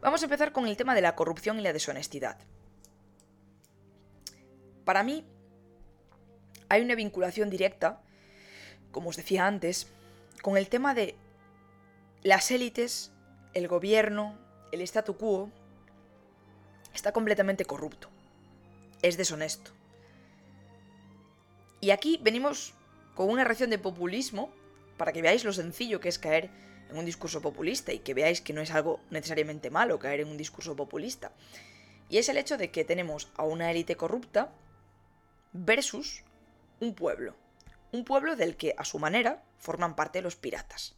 Vamos 0.00 0.22
a 0.22 0.24
empezar 0.24 0.52
con 0.52 0.66
el 0.66 0.76
tema 0.76 0.94
de 0.94 1.02
la 1.02 1.14
corrupción 1.14 1.58
y 1.58 1.62
la 1.62 1.72
deshonestidad. 1.72 2.38
Para 4.84 5.02
mí, 5.02 5.26
hay 6.68 6.82
una 6.82 6.94
vinculación 6.94 7.50
directa, 7.50 8.00
como 8.92 9.10
os 9.10 9.16
decía 9.16 9.46
antes, 9.46 9.88
con 10.42 10.56
el 10.56 10.68
tema 10.68 10.94
de 10.94 11.16
las 12.22 12.50
élites, 12.50 13.12
el 13.52 13.68
gobierno, 13.68 14.38
el 14.72 14.80
statu 14.82 15.16
quo, 15.16 15.50
está 16.94 17.12
completamente 17.12 17.64
corrupto. 17.64 18.09
Es 19.02 19.16
deshonesto. 19.16 19.70
Y 21.80 21.90
aquí 21.90 22.18
venimos 22.22 22.74
con 23.14 23.28
una 23.28 23.44
reacción 23.44 23.70
de 23.70 23.78
populismo, 23.78 24.50
para 24.96 25.12
que 25.12 25.22
veáis 25.22 25.44
lo 25.44 25.52
sencillo 25.52 26.00
que 26.00 26.10
es 26.10 26.18
caer 26.18 26.50
en 26.90 26.98
un 26.98 27.06
discurso 27.06 27.40
populista 27.40 27.92
y 27.92 28.00
que 28.00 28.14
veáis 28.14 28.40
que 28.40 28.52
no 28.52 28.60
es 28.60 28.70
algo 28.70 29.00
necesariamente 29.10 29.70
malo 29.70 29.98
caer 29.98 30.20
en 30.20 30.28
un 30.28 30.36
discurso 30.36 30.76
populista. 30.76 31.32
Y 32.10 32.18
es 32.18 32.28
el 32.28 32.36
hecho 32.36 32.56
de 32.56 32.70
que 32.70 32.84
tenemos 32.84 33.30
a 33.36 33.44
una 33.44 33.70
élite 33.70 33.96
corrupta 33.96 34.52
versus 35.52 36.22
un 36.80 36.94
pueblo. 36.94 37.34
Un 37.92 38.04
pueblo 38.04 38.36
del 38.36 38.56
que, 38.56 38.74
a 38.76 38.84
su 38.84 38.98
manera, 38.98 39.42
forman 39.58 39.96
parte 39.96 40.22
los 40.22 40.36
piratas. 40.36 40.94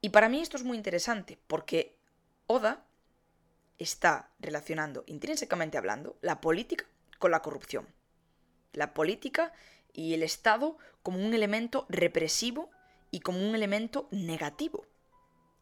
Y 0.00 0.10
para 0.10 0.28
mí 0.28 0.40
esto 0.40 0.56
es 0.56 0.64
muy 0.64 0.76
interesante, 0.76 1.38
porque 1.46 1.96
Oda 2.46 2.84
está 3.82 4.30
relacionando, 4.38 5.04
intrínsecamente 5.06 5.78
hablando, 5.78 6.16
la 6.20 6.40
política 6.40 6.86
con 7.18 7.30
la 7.30 7.42
corrupción. 7.42 7.86
La 8.72 8.94
política 8.94 9.52
y 9.92 10.14
el 10.14 10.22
Estado 10.22 10.78
como 11.02 11.18
un 11.18 11.34
elemento 11.34 11.86
represivo 11.88 12.70
y 13.10 13.20
como 13.20 13.46
un 13.46 13.54
elemento 13.54 14.08
negativo. 14.10 14.86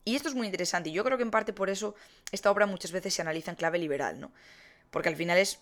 Y 0.04 0.16
esto 0.16 0.28
es 0.28 0.34
muy 0.34 0.46
interesante 0.46 0.90
y 0.90 0.92
yo 0.92 1.04
creo 1.04 1.18
que 1.18 1.24
en 1.24 1.30
parte 1.30 1.52
por 1.52 1.68
eso 1.68 1.94
esta 2.32 2.50
obra 2.50 2.66
muchas 2.66 2.92
veces 2.92 3.12
se 3.12 3.22
analiza 3.22 3.50
en 3.50 3.56
clave 3.56 3.78
liberal, 3.78 4.20
¿no? 4.20 4.32
Porque 4.90 5.08
al 5.08 5.16
final 5.16 5.38
es, 5.38 5.60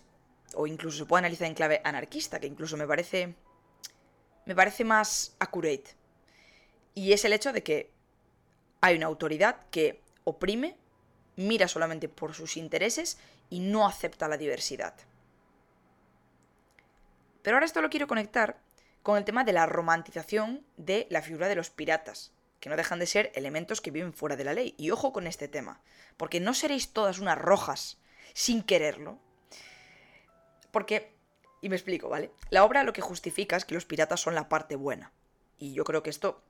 o 0.55 0.65
incluso 0.65 0.99
se 0.99 1.05
puede 1.05 1.19
analizar 1.19 1.47
en 1.47 1.55
clave 1.55 1.81
anarquista, 1.83 2.39
que 2.39 2.47
incluso 2.47 2.77
me 2.77 2.87
parece, 2.87 3.35
me 4.45 4.55
parece 4.55 4.83
más 4.85 5.35
accurate. 5.39 5.95
Y 6.95 7.13
es 7.13 7.25
el 7.25 7.33
hecho 7.33 7.51
de 7.51 7.63
que 7.63 7.91
hay 8.81 8.95
una 8.95 9.07
autoridad 9.07 9.67
que 9.69 10.01
oprime, 10.23 10.77
mira 11.39 11.69
solamente 11.69 12.09
por 12.09 12.33
sus 12.33 12.57
intereses 12.57 13.17
y 13.49 13.61
no 13.61 13.87
acepta 13.87 14.27
la 14.27 14.37
diversidad. 14.37 14.93
Pero 17.41 17.55
ahora 17.55 17.65
esto 17.65 17.81
lo 17.81 17.89
quiero 17.89 18.07
conectar 18.07 18.59
con 19.03 19.17
el 19.17 19.23
tema 19.23 19.45
de 19.45 19.53
la 19.53 19.65
romantización 19.65 20.65
de 20.75 21.07
la 21.09 21.21
figura 21.21 21.47
de 21.47 21.55
los 21.55 21.69
piratas, 21.69 22.33
que 22.59 22.69
no 22.69 22.75
dejan 22.75 22.99
de 22.99 23.05
ser 23.05 23.31
elementos 23.35 23.79
que 23.79 23.91
viven 23.91 24.11
fuera 24.11 24.35
de 24.35 24.43
la 24.43 24.53
ley. 24.53 24.75
Y 24.77 24.91
ojo 24.91 25.13
con 25.13 25.27
este 25.27 25.47
tema, 25.47 25.79
porque 26.17 26.41
no 26.41 26.53
seréis 26.53 26.91
todas 26.91 27.19
unas 27.19 27.37
rojas 27.37 27.97
sin 28.33 28.61
quererlo. 28.61 29.17
Porque, 30.71 31.15
y 31.61 31.69
me 31.69 31.77
explico, 31.77 32.09
¿vale? 32.09 32.31
La 32.49 32.65
obra 32.65 32.83
lo 32.83 32.91
que 32.91 33.01
justifica 33.01 33.55
es 33.55 33.63
que 33.63 33.75
los 33.75 33.85
piratas 33.85 34.19
son 34.19 34.35
la 34.35 34.49
parte 34.49 34.75
buena. 34.75 35.13
Y 35.57 35.73
yo 35.73 35.85
creo 35.85 36.03
que 36.03 36.09
esto 36.09 36.43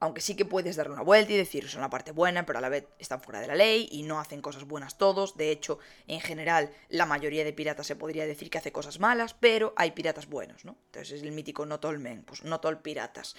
aunque 0.00 0.22
sí 0.22 0.34
que 0.34 0.46
puedes 0.46 0.76
darle 0.76 0.94
una 0.94 1.02
vuelta 1.02 1.32
y 1.32 1.36
decir 1.36 1.68
son 1.68 1.82
la 1.82 1.90
parte 1.90 2.10
buena, 2.10 2.46
pero 2.46 2.58
a 2.58 2.62
la 2.62 2.70
vez 2.70 2.86
están 2.98 3.20
fuera 3.20 3.40
de 3.40 3.46
la 3.46 3.54
ley 3.54 3.86
y 3.92 4.02
no 4.02 4.18
hacen 4.18 4.40
cosas 4.40 4.64
buenas 4.64 4.96
todos. 4.96 5.36
De 5.36 5.50
hecho, 5.50 5.78
en 6.06 6.20
general, 6.20 6.72
la 6.88 7.04
mayoría 7.04 7.44
de 7.44 7.52
piratas 7.52 7.86
se 7.86 7.96
podría 7.96 8.26
decir 8.26 8.48
que 8.48 8.58
hace 8.58 8.72
cosas 8.72 8.98
malas, 8.98 9.34
pero 9.34 9.74
hay 9.76 9.90
piratas 9.90 10.26
buenos, 10.26 10.64
¿no? 10.64 10.76
Entonces 10.86 11.18
es 11.18 11.22
el 11.22 11.32
mítico 11.32 11.66
not 11.66 11.84
all 11.84 11.98
men, 11.98 12.22
pues 12.22 12.42
not 12.44 12.64
all 12.64 12.80
piratas. 12.80 13.36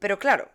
Pero 0.00 0.18
claro, 0.18 0.50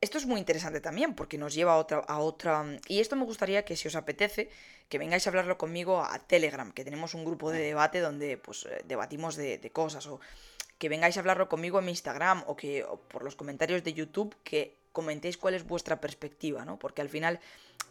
esto 0.00 0.18
es 0.18 0.26
muy 0.26 0.40
interesante 0.40 0.80
también 0.80 1.14
porque 1.14 1.38
nos 1.38 1.54
lleva 1.54 1.74
a 1.74 1.76
otra, 1.76 1.98
a 1.98 2.18
otra... 2.18 2.64
Y 2.88 2.98
esto 2.98 3.14
me 3.14 3.24
gustaría 3.24 3.64
que 3.64 3.76
si 3.76 3.86
os 3.86 3.94
apetece, 3.94 4.50
que 4.88 4.98
vengáis 4.98 5.24
a 5.28 5.30
hablarlo 5.30 5.56
conmigo 5.56 6.02
a 6.04 6.18
Telegram, 6.18 6.72
que 6.72 6.82
tenemos 6.82 7.14
un 7.14 7.24
grupo 7.24 7.52
de 7.52 7.60
debate 7.60 8.00
donde 8.00 8.36
pues 8.36 8.66
eh, 8.66 8.82
debatimos 8.84 9.36
de, 9.36 9.58
de 9.58 9.70
cosas 9.70 10.08
o 10.08 10.18
que 10.82 10.88
vengáis 10.88 11.16
a 11.16 11.20
hablarlo 11.20 11.48
conmigo 11.48 11.78
en 11.78 11.84
mi 11.84 11.92
Instagram 11.92 12.42
o 12.48 12.56
que 12.56 12.84
por 13.06 13.22
los 13.22 13.36
comentarios 13.36 13.84
de 13.84 13.94
YouTube 13.94 14.34
que 14.42 14.78
comentéis 14.90 15.38
cuál 15.38 15.54
es 15.54 15.64
vuestra 15.64 16.00
perspectiva, 16.00 16.64
¿no? 16.64 16.76
Porque 16.76 17.00
al 17.00 17.08
final 17.08 17.38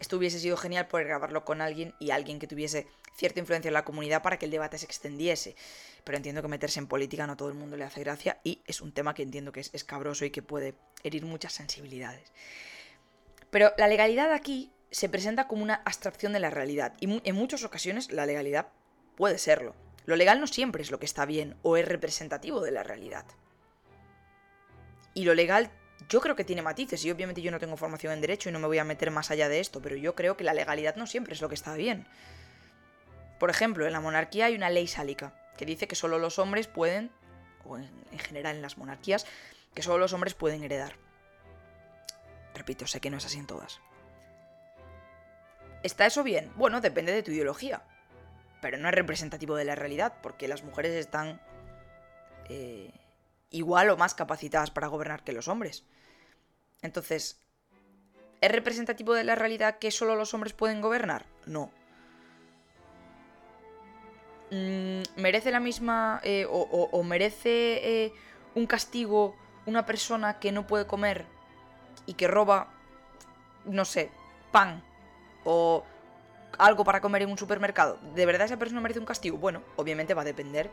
esto 0.01 0.17
hubiese 0.17 0.41
sido 0.41 0.58
genial 0.58 0.89
poder 0.89 1.08
grabarlo 1.08 1.45
con 1.45 1.62
alguien 1.62 1.95
y 2.01 2.12
alguien 2.12 2.38
que 2.38 2.47
tuviese 2.47 2.88
cierta 3.15 3.39
influencia 3.39 3.69
en 3.69 3.75
la 3.75 3.86
comunidad 3.86 4.21
para 4.21 4.38
que 4.38 4.43
el 4.43 4.51
debate 4.51 4.77
se 4.77 4.88
extendiese. 4.88 5.56
Pero 6.04 6.17
entiendo 6.17 6.41
que 6.41 6.49
meterse 6.49 6.80
en 6.80 6.88
política 6.88 7.25
no 7.25 7.38
todo 7.38 7.47
el 7.47 7.56
mundo 7.56 7.77
le 7.77 7.86
hace 7.86 8.01
gracia 8.01 8.41
y 8.43 8.60
es 8.65 8.82
un 8.82 8.91
tema 8.91 9.13
que 9.13 9.23
entiendo 9.23 9.54
que 9.54 9.62
es 9.62 9.69
escabroso 9.73 10.25
y 10.25 10.32
que 10.32 10.41
puede 10.41 10.75
herir 11.01 11.23
muchas 11.23 11.54
sensibilidades. 11.54 12.34
Pero 13.51 13.71
la 13.77 13.88
legalidad 13.88 14.34
aquí 14.34 14.69
se 14.91 15.08
presenta 15.08 15.47
como 15.47 15.63
una 15.63 15.75
abstracción 15.86 16.34
de 16.34 16.41
la 16.41 16.49
realidad 16.49 16.93
y 16.99 17.21
en 17.23 17.36
muchas 17.38 17.63
ocasiones 17.63 18.12
la 18.12 18.25
legalidad 18.25 18.67
puede 19.15 19.38
serlo. 19.38 19.75
Lo 20.05 20.15
legal 20.15 20.39
no 20.39 20.47
siempre 20.47 20.81
es 20.81 20.91
lo 20.91 20.99
que 20.99 21.05
está 21.05 21.25
bien 21.25 21.55
o 21.61 21.77
es 21.77 21.87
representativo 21.87 22.61
de 22.61 22.71
la 22.71 22.83
realidad. 22.83 23.25
Y 25.13 25.25
lo 25.25 25.33
legal 25.33 25.71
yo 26.09 26.19
creo 26.19 26.35
que 26.35 26.43
tiene 26.43 26.61
matices 26.61 27.03
y 27.05 27.11
obviamente 27.11 27.41
yo 27.41 27.51
no 27.51 27.59
tengo 27.59 27.77
formación 27.77 28.13
en 28.13 28.21
derecho 28.21 28.49
y 28.49 28.51
no 28.51 28.59
me 28.59 28.67
voy 28.67 28.79
a 28.79 28.83
meter 28.83 29.11
más 29.11 29.31
allá 29.31 29.49
de 29.49 29.59
esto, 29.59 29.81
pero 29.81 29.95
yo 29.95 30.15
creo 30.15 30.35
que 30.35 30.43
la 30.43 30.53
legalidad 30.53 30.95
no 30.95 31.05
siempre 31.07 31.33
es 31.33 31.41
lo 31.41 31.49
que 31.49 31.55
está 31.55 31.73
bien. 31.75 32.07
Por 33.39 33.49
ejemplo, 33.49 33.85
en 33.85 33.93
la 33.93 34.01
monarquía 34.01 34.45
hay 34.45 34.55
una 34.55 34.69
ley 34.69 34.87
sálica 34.87 35.33
que 35.57 35.65
dice 35.65 35.87
que 35.87 35.95
solo 35.95 36.19
los 36.19 36.39
hombres 36.39 36.67
pueden 36.67 37.11
o 37.65 37.77
en, 37.77 37.89
en 38.11 38.19
general 38.19 38.55
en 38.55 38.61
las 38.61 38.77
monarquías, 38.77 39.25
que 39.73 39.83
solo 39.83 39.99
los 39.99 40.13
hombres 40.13 40.33
pueden 40.33 40.63
heredar. 40.63 40.95
Repito, 42.55 42.87
sé 42.87 42.99
que 42.99 43.09
no 43.09 43.17
es 43.17 43.25
así 43.25 43.37
en 43.37 43.47
todas. 43.47 43.79
¿Está 45.83 46.05
eso 46.05 46.23
bien? 46.23 46.51
Bueno, 46.55 46.81
depende 46.81 47.11
de 47.11 47.23
tu 47.23 47.31
ideología. 47.31 47.81
Pero 48.62 48.78
no 48.78 48.88
es 48.89 48.95
representativo 48.95 49.56
de 49.56 49.65
la 49.65 49.76
realidad, 49.76 50.13
porque 50.21 50.47
las 50.47 50.63
mujeres 50.63 50.93
están 50.93 51.41
eh, 52.50 52.91
igual 53.50 53.89
o 53.89 53.97
más 53.97 54.13
capacitadas 54.13 54.71
para 54.71 54.88
gobernar 54.88 55.24
que 55.24 55.34
los 55.34 55.47
hombres. 55.47 55.84
Entonces, 56.82 57.39
¿es 58.39 58.52
representativo 58.52 59.13
de 59.13 59.24
la 59.24 59.36
realidad 59.36 59.80
que 59.80 59.91
solo 59.91 60.15
los 60.15 60.34
hombres 60.34 60.54
pueden 60.54 60.82
gobernar? 60.82 61.26
No. 61.45 61.71
Mm, 64.52 65.04
¿Merece 65.15 65.52
la 65.52 65.60
misma 65.60 66.19
eh, 66.24 66.45
o, 66.50 67.04
merece 67.04 68.06
eh, 68.06 68.13
un 68.54 68.67
castigo 68.67 69.36
una 69.65 69.86
persona 69.86 70.39
que 70.39 70.52
no 70.52 70.67
puede 70.67 70.88
comer 70.88 71.26
y 72.06 72.15
que 72.15 72.28
roba, 72.28 72.67
no 73.65 73.86
sé, 73.86 74.10
pan 74.52 74.84
o 75.43 75.86
algo 76.57 76.83
para 76.83 77.01
comer 77.01 77.23
en 77.23 77.31
un 77.31 77.37
supermercado, 77.37 77.99
¿de 78.15 78.25
verdad 78.25 78.45
esa 78.45 78.57
persona 78.57 78.81
merece 78.81 78.99
un 78.99 79.05
castigo? 79.05 79.37
Bueno, 79.37 79.63
obviamente 79.75 80.13
va 80.13 80.21
a 80.21 80.25
depender 80.25 80.69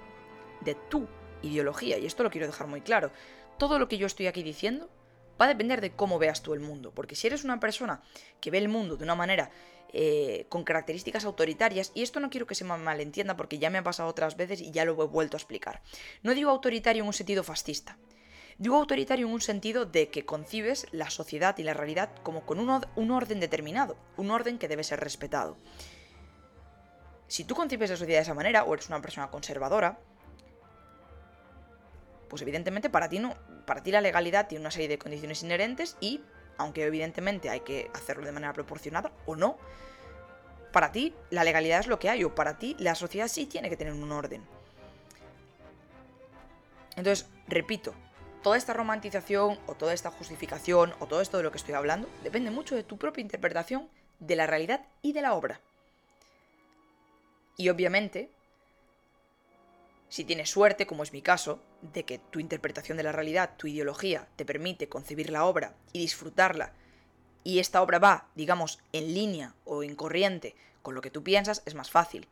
de 0.61 0.75
tu 0.75 1.07
ideología, 1.43 1.99
y 1.99 2.07
esto 2.07 2.23
lo 2.23 2.31
quiero 2.31 2.47
dejar 2.47 2.67
muy 2.67 2.81
claro. 2.81 3.11
Todo 3.59 3.79
lo 3.79 3.89
que 3.89 3.99
yo 3.99 4.07
estoy 4.07 4.27
aquí 4.27 4.43
diciendo 4.43 4.89
va 5.41 5.45
a 5.47 5.49
depender 5.49 5.81
de 5.81 5.93
cómo 5.93 6.19
veas 6.19 6.43
tú 6.43 6.55
el 6.55 6.61
mundo, 6.61 6.93
porque 6.95 7.15
si 7.15 7.27
eres 7.27 7.45
una 7.45 7.61
persona 7.61 8.03
que 8.41 8.51
ve 8.51 8.59
el 8.59 8.69
mundo 8.69 8.97
de 8.97 9.05
una 9.05 9.15
manera 9.15 9.51
eh, 9.93 10.47
con 10.49 10.65
características 10.65 11.25
autoritarias, 11.25 11.93
y 11.95 12.03
esto 12.03 12.21
no 12.21 12.29
quiero 12.29 12.47
que 12.47 12.55
se 12.55 12.65
me 12.65 12.77
malentienda 12.77 13.37
porque 13.37 13.59
ya 13.59 13.71
me 13.71 13.79
ha 13.79 13.85
pasado 13.85 14.09
otras 14.09 14.37
veces 14.37 14.61
y 14.61 14.71
ya 14.71 14.85
lo 14.85 15.03
he 15.03 15.07
vuelto 15.07 15.37
a 15.37 15.39
explicar. 15.39 15.83
No 16.23 16.35
digo 16.35 16.51
autoritario 16.51 17.03
en 17.03 17.07
un 17.07 17.15
sentido 17.15 17.43
fascista, 17.43 17.97
Digo 18.59 18.75
autoritario 18.75 19.29
en 19.29 19.33
un 19.33 19.41
sentido 19.41 19.87
de 19.87 20.09
que 20.09 20.27
concibes 20.27 20.89
la 20.91 21.11
sociedad 21.11 21.57
y 21.59 21.63
la 21.63 21.75
realidad 21.75 22.11
como 22.25 22.45
con 22.45 22.59
un, 22.59 23.11
orden 23.13 23.39
determinado, 23.39 23.97
un 24.17 24.33
orden 24.33 24.59
que 24.59 24.67
debe 24.67 24.83
ser 24.83 24.99
respetado. 24.99 25.57
Si 27.29 27.45
tú 27.45 27.55
concibes 27.55 27.89
la 27.91 27.97
sociedad 27.97 28.19
de 28.19 28.23
esa 28.23 28.35
manera, 28.35 28.65
o 28.65 28.75
eres 28.75 28.89
una 28.89 29.01
persona 29.01 29.31
conservadora, 29.31 30.01
pues 32.29 32.43
evidentemente 32.43 32.91
para 32.91 33.09
ti 33.09 33.21
no, 33.21 33.37
para 33.65 33.85
ti 33.85 33.93
la 33.93 34.01
legalidad 34.01 34.49
tiene 34.49 34.63
una 34.63 34.73
serie 34.73 34.89
de 34.89 34.99
condiciones 34.99 35.41
inherentes 35.45 35.97
y, 36.01 36.21
aunque 36.57 36.85
evidentemente 36.85 37.51
hay 37.51 37.61
que 37.61 37.89
hacerlo 37.95 38.27
de 38.27 38.33
manera 38.33 38.53
proporcionada 38.55 39.13
o 39.25 39.37
no, 39.37 39.57
para 40.73 40.91
ti 40.91 41.15
la 41.31 41.45
legalidad 41.45 41.79
es 41.79 41.87
lo 41.87 42.01
que 42.01 42.11
hay, 42.11 42.25
o 42.25 42.35
para 42.35 42.59
ti 42.59 42.75
la 42.81 42.97
sociedad 42.97 43.29
sí 43.29 43.47
tiene 43.47 43.71
que 43.71 43.77
tener 43.77 43.93
un 43.93 44.11
orden. 44.11 44.43
Entonces, 46.97 47.29
repito, 47.47 47.95
toda 48.43 48.57
esta 48.57 48.73
romantización 48.73 49.59
o 49.67 49.75
toda 49.75 49.93
esta 49.93 50.11
justificación 50.11 50.95
o 51.01 51.07
todo 51.07 51.21
esto 51.21 51.37
de 51.37 51.43
lo 51.43 51.51
que 51.51 51.59
estoy 51.59 51.75
hablando 51.75 52.09
depende 52.23 52.51
mucho 52.51 52.75
de 52.75 52.85
tu 52.85 52.97
propia 52.99 53.23
interpretación 53.23 53.89
de 54.21 54.37
la 54.37 54.47
realidad 54.47 54.87
y 55.03 55.13
de 55.13 55.23
la 55.23 55.35
obra. 55.35 55.61
Y 57.57 57.69
obviamente, 57.69 58.31
si 60.09 60.25
tienes 60.25 60.51
suerte, 60.51 60.87
como 60.87 61.03
es 61.03 61.13
mi 61.13 61.23
caso, 61.23 61.61
de 61.83 62.05
que 62.05 62.19
tu 62.19 62.41
interpretación 62.41 62.97
de 62.97 63.03
la 63.03 63.13
realidad, 63.13 63.57
tu 63.57 63.67
ideología, 63.67 64.29
te 64.37 64.45
permite 64.45 64.89
concebir 64.89 65.31
la 65.31 65.45
obra 65.45 65.75
y 65.93 66.01
disfrutarla, 66.01 66.73
y 67.45 67.59
esta 67.59 67.83
obra 67.83 67.99
va, 67.99 68.29
digamos, 68.35 68.79
en 68.93 69.15
línea 69.15 69.55
o 69.65 69.83
en 69.83 69.97
corriente 69.97 70.55
con 70.83 70.95
lo 70.95 71.01
que 71.01 71.11
tú 71.11 71.23
piensas, 71.23 71.63
es 71.67 71.75
más 71.75 71.91
fácil. 71.91 72.29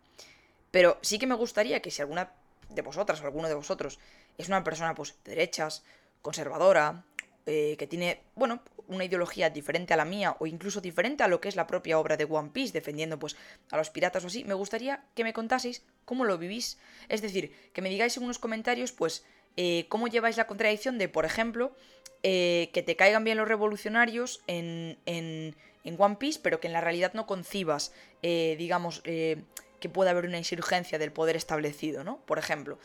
Pero 0.70 0.98
sí 1.02 1.18
que 1.18 1.26
me 1.26 1.34
gustaría 1.34 1.80
que 1.80 1.90
si 1.90 2.02
alguna 2.02 2.32
de 2.68 2.82
vosotras 2.82 3.20
o 3.20 3.24
alguno 3.24 3.48
de 3.48 3.54
vosotros 3.54 3.98
es 4.38 4.48
una 4.48 4.64
persona 4.64 4.94
pues 4.94 5.16
de 5.24 5.30
derechas, 5.30 5.84
conservadora, 6.22 7.04
eh, 7.48 7.76
que 7.78 7.86
tiene, 7.86 8.22
bueno, 8.34 8.60
una 8.88 9.04
ideología 9.04 9.50
diferente 9.50 9.94
a 9.94 9.96
la 9.96 10.04
mía 10.04 10.36
o 10.40 10.48
incluso 10.48 10.80
diferente 10.80 11.22
a 11.22 11.28
lo 11.28 11.40
que 11.40 11.48
es 11.48 11.54
la 11.54 11.68
propia 11.68 11.96
obra 11.96 12.16
de 12.16 12.24
One 12.24 12.50
Piece, 12.52 12.72
defendiendo 12.72 13.20
pues 13.20 13.36
a 13.70 13.76
los 13.76 13.90
piratas 13.90 14.24
o 14.24 14.26
así, 14.26 14.42
me 14.42 14.54
gustaría 14.54 15.04
que 15.14 15.22
me 15.22 15.32
contaseis 15.32 15.84
cómo 16.04 16.24
lo 16.24 16.38
vivís. 16.38 16.78
Es 17.08 17.22
decir, 17.22 17.54
que 17.72 17.82
me 17.82 17.88
digáis 17.88 18.16
en 18.16 18.24
unos 18.24 18.40
comentarios 18.40 18.90
pues 18.90 19.24
eh, 19.56 19.86
cómo 19.88 20.08
lleváis 20.08 20.36
la 20.36 20.48
contradicción 20.48 20.98
de, 20.98 21.08
por 21.08 21.24
ejemplo, 21.24 21.72
eh, 22.24 22.70
que 22.72 22.82
te 22.82 22.96
caigan 22.96 23.22
bien 23.22 23.36
los 23.36 23.46
revolucionarios 23.46 24.40
en, 24.48 24.98
en, 25.06 25.54
en, 25.84 25.96
One 26.00 26.16
Piece, 26.16 26.40
pero 26.42 26.58
que 26.58 26.66
en 26.66 26.72
la 26.72 26.80
realidad 26.80 27.12
no 27.14 27.28
concibas, 27.28 27.92
digamos, 28.22 29.02
que 29.02 29.88
pueda 29.92 30.10
haber 30.10 30.24
una 30.24 30.38
insurgencia 30.38 30.98
del 30.98 31.12
poder 31.12 31.36
establecido, 31.36 32.02
¿no? 32.02 32.18
Por 32.26 32.40
ejemplo. 32.40 32.78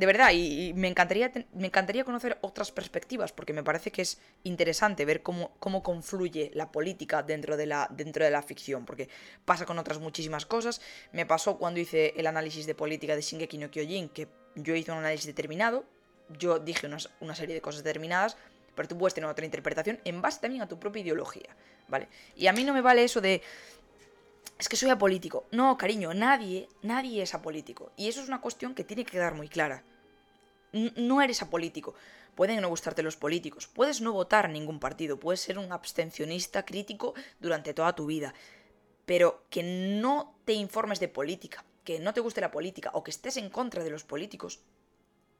De 0.00 0.06
verdad, 0.06 0.30
y, 0.32 0.72
me, 0.72 0.88
encantaría, 0.88 1.30
me 1.52 1.66
encantaría 1.66 2.04
conocer 2.04 2.38
otras 2.40 2.72
perspectivas, 2.72 3.32
porque 3.32 3.52
me 3.52 3.62
parece 3.62 3.90
que 3.90 4.00
es 4.00 4.18
interesante 4.44 5.04
ver 5.04 5.22
cómo, 5.22 5.52
cómo 5.58 5.82
confluye 5.82 6.50
la 6.54 6.72
política 6.72 7.22
dentro 7.22 7.58
de 7.58 7.66
la, 7.66 7.86
dentro 7.90 8.24
de 8.24 8.30
la 8.30 8.40
ficción, 8.40 8.86
porque 8.86 9.10
pasa 9.44 9.66
con 9.66 9.78
otras 9.78 9.98
muchísimas 9.98 10.46
cosas. 10.46 10.80
Me 11.12 11.26
pasó 11.26 11.58
cuando 11.58 11.80
hice 11.80 12.14
el 12.16 12.26
análisis 12.26 12.64
de 12.64 12.74
política 12.74 13.14
de 13.14 13.20
Shingeki 13.20 13.58
no 13.58 13.70
Kyojin, 13.70 14.08
que 14.08 14.26
yo 14.54 14.74
hice 14.74 14.90
un 14.90 14.96
análisis 14.96 15.26
determinado, 15.26 15.84
yo 16.30 16.58
dije 16.58 16.88
una 17.20 17.34
serie 17.34 17.54
de 17.54 17.60
cosas 17.60 17.84
determinadas, 17.84 18.38
pero 18.74 18.88
tú 18.88 18.96
puedes 18.96 19.12
tener 19.12 19.28
otra 19.28 19.44
interpretación 19.44 20.00
en 20.04 20.22
base 20.22 20.40
también 20.40 20.62
a 20.62 20.66
tu 20.66 20.78
propia 20.78 21.02
ideología, 21.02 21.54
¿vale? 21.88 22.08
Y 22.36 22.46
a 22.46 22.54
mí 22.54 22.64
no 22.64 22.72
me 22.72 22.80
vale 22.80 23.04
eso 23.04 23.20
de 23.20 23.42
es 24.60 24.68
que 24.68 24.76
soy 24.76 24.90
apolítico. 24.90 25.46
No, 25.52 25.76
cariño, 25.78 26.12
nadie, 26.12 26.68
nadie 26.82 27.22
es 27.22 27.34
apolítico. 27.34 27.92
Y 27.96 28.08
eso 28.08 28.20
es 28.20 28.28
una 28.28 28.42
cuestión 28.42 28.74
que 28.74 28.84
tiene 28.84 29.04
que 29.06 29.12
quedar 29.12 29.34
muy 29.34 29.48
clara. 29.48 29.82
No 30.72 31.22
eres 31.22 31.42
apolítico. 31.42 31.94
Pueden 32.34 32.60
no 32.60 32.68
gustarte 32.68 33.02
los 33.02 33.16
políticos. 33.16 33.66
Puedes 33.66 34.00
no 34.00 34.12
votar 34.12 34.48
ningún 34.48 34.78
partido. 34.78 35.18
Puedes 35.18 35.40
ser 35.40 35.58
un 35.58 35.72
abstencionista 35.72 36.64
crítico 36.64 37.14
durante 37.40 37.74
toda 37.74 37.94
tu 37.94 38.06
vida. 38.06 38.34
Pero 39.04 39.44
que 39.50 39.62
no 39.62 40.34
te 40.44 40.52
informes 40.52 41.00
de 41.00 41.08
política, 41.08 41.64
que 41.84 41.98
no 41.98 42.14
te 42.14 42.20
guste 42.20 42.40
la 42.40 42.50
política 42.50 42.90
o 42.94 43.02
que 43.02 43.10
estés 43.10 43.36
en 43.36 43.50
contra 43.50 43.82
de 43.82 43.90
los 43.90 44.04
políticos, 44.04 44.60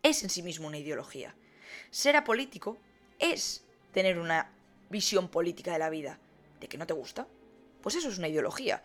es 0.03 0.23
en 0.23 0.31
sí 0.31 0.43
mismo 0.43 0.66
una 0.66 0.79
ideología. 0.79 1.35
Ser 1.90 2.16
apolítico 2.16 2.79
es 3.19 3.64
tener 3.93 4.19
una 4.19 4.51
visión 4.88 5.29
política 5.29 5.73
de 5.73 5.79
la 5.79 5.90
vida. 5.90 6.19
¿De 6.59 6.69
que 6.69 6.79
no 6.79 6.87
te 6.87 6.95
gusta? 6.95 7.27
Pues 7.81 7.95
eso 7.95 8.09
es 8.09 8.19
una 8.19 8.29
ideología. 8.29 8.83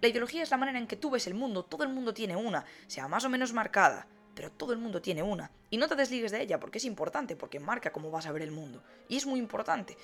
La 0.00 0.08
ideología 0.08 0.42
es 0.42 0.50
la 0.50 0.56
manera 0.56 0.78
en 0.78 0.88
que 0.88 0.96
tú 0.96 1.10
ves 1.10 1.28
el 1.28 1.34
mundo, 1.34 1.64
todo 1.64 1.84
el 1.84 1.90
mundo 1.90 2.12
tiene 2.12 2.34
una, 2.34 2.64
sea 2.88 3.06
más 3.06 3.24
o 3.24 3.28
menos 3.28 3.52
marcada, 3.52 4.08
pero 4.34 4.50
todo 4.50 4.72
el 4.72 4.78
mundo 4.78 5.02
tiene 5.02 5.22
una. 5.22 5.50
Y 5.70 5.76
no 5.76 5.88
te 5.88 5.94
desligues 5.94 6.32
de 6.32 6.42
ella 6.42 6.60
porque 6.60 6.78
es 6.78 6.84
importante, 6.84 7.36
porque 7.36 7.60
marca 7.60 7.92
cómo 7.92 8.10
vas 8.10 8.26
a 8.26 8.32
ver 8.32 8.42
el 8.42 8.50
mundo. 8.50 8.82
Y 9.08 9.16
es 9.16 9.26
muy 9.26 9.38
importante. 9.38 9.96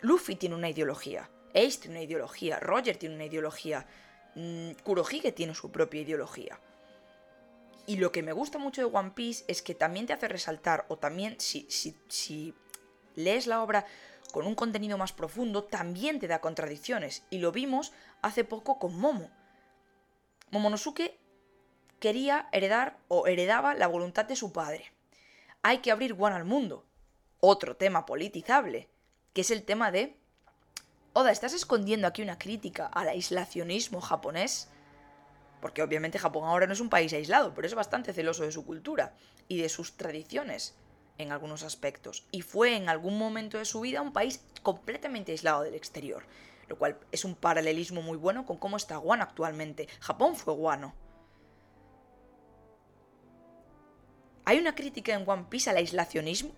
Luffy 0.00 0.36
tiene 0.36 0.54
una 0.54 0.68
ideología, 0.68 1.30
Ace 1.54 1.78
tiene 1.78 1.96
una 1.96 2.04
ideología, 2.04 2.58
Roger 2.58 2.96
tiene 2.96 3.14
una 3.14 3.26
ideología, 3.26 3.86
mmm, 4.34 4.72
Kurohige 4.82 5.32
tiene 5.32 5.54
su 5.54 5.70
propia 5.70 6.00
ideología. 6.00 6.58
Y 7.86 7.96
lo 7.96 8.12
que 8.12 8.22
me 8.22 8.32
gusta 8.32 8.58
mucho 8.58 8.80
de 8.80 8.96
One 8.96 9.12
Piece 9.14 9.44
es 9.48 9.62
que 9.62 9.74
también 9.74 10.06
te 10.06 10.12
hace 10.12 10.28
resaltar, 10.28 10.86
o 10.88 10.96
también 10.96 11.38
si, 11.40 11.66
si, 11.68 11.96
si 12.08 12.54
lees 13.14 13.46
la 13.46 13.62
obra 13.62 13.86
con 14.32 14.46
un 14.46 14.54
contenido 14.54 14.96
más 14.96 15.12
profundo, 15.12 15.64
también 15.64 16.18
te 16.18 16.28
da 16.28 16.40
contradicciones. 16.40 17.24
Y 17.30 17.38
lo 17.38 17.52
vimos 17.52 17.92
hace 18.22 18.44
poco 18.44 18.78
con 18.78 18.98
Momo. 18.98 19.30
Momonosuke 20.50 21.18
quería 22.02 22.48
heredar 22.50 22.98
o 23.06 23.28
heredaba 23.28 23.74
la 23.74 23.86
voluntad 23.86 24.24
de 24.24 24.34
su 24.34 24.52
padre. 24.52 24.92
Hay 25.62 25.78
que 25.78 25.92
abrir 25.92 26.16
One 26.18 26.34
al 26.34 26.44
mundo. 26.44 26.84
Otro 27.38 27.76
tema 27.76 28.06
politizable, 28.06 28.88
que 29.32 29.42
es 29.42 29.52
el 29.52 29.62
tema 29.62 29.92
de... 29.92 30.18
Oda, 31.12 31.30
¿estás 31.30 31.52
escondiendo 31.52 32.08
aquí 32.08 32.20
una 32.20 32.40
crítica 32.40 32.86
al 32.86 33.08
aislacionismo 33.08 34.00
japonés? 34.00 34.68
Porque 35.60 35.80
obviamente 35.80 36.18
Japón 36.18 36.42
ahora 36.44 36.66
no 36.66 36.72
es 36.72 36.80
un 36.80 36.88
país 36.88 37.12
aislado, 37.12 37.54
pero 37.54 37.68
es 37.68 37.74
bastante 37.76 38.12
celoso 38.12 38.42
de 38.42 38.50
su 38.50 38.66
cultura 38.66 39.14
y 39.46 39.62
de 39.62 39.68
sus 39.68 39.96
tradiciones 39.96 40.74
en 41.18 41.30
algunos 41.30 41.62
aspectos 41.62 42.26
y 42.32 42.42
fue 42.42 42.74
en 42.74 42.88
algún 42.88 43.16
momento 43.16 43.58
de 43.58 43.64
su 43.64 43.80
vida 43.80 44.02
un 44.02 44.12
país 44.12 44.40
completamente 44.64 45.30
aislado 45.30 45.62
del 45.62 45.76
exterior, 45.76 46.24
lo 46.66 46.76
cual 46.76 46.98
es 47.12 47.24
un 47.24 47.36
paralelismo 47.36 48.02
muy 48.02 48.18
bueno 48.18 48.44
con 48.44 48.56
cómo 48.56 48.76
está 48.76 48.96
Guano 48.96 49.22
actualmente. 49.22 49.86
Japón 50.00 50.34
fue 50.34 50.52
Guano. 50.52 50.94
¿Hay 54.52 54.58
una 54.58 54.74
crítica 54.74 55.14
en 55.14 55.26
One 55.26 55.46
Piece 55.48 55.70
al 55.70 55.78
aislacionismo? 55.78 56.50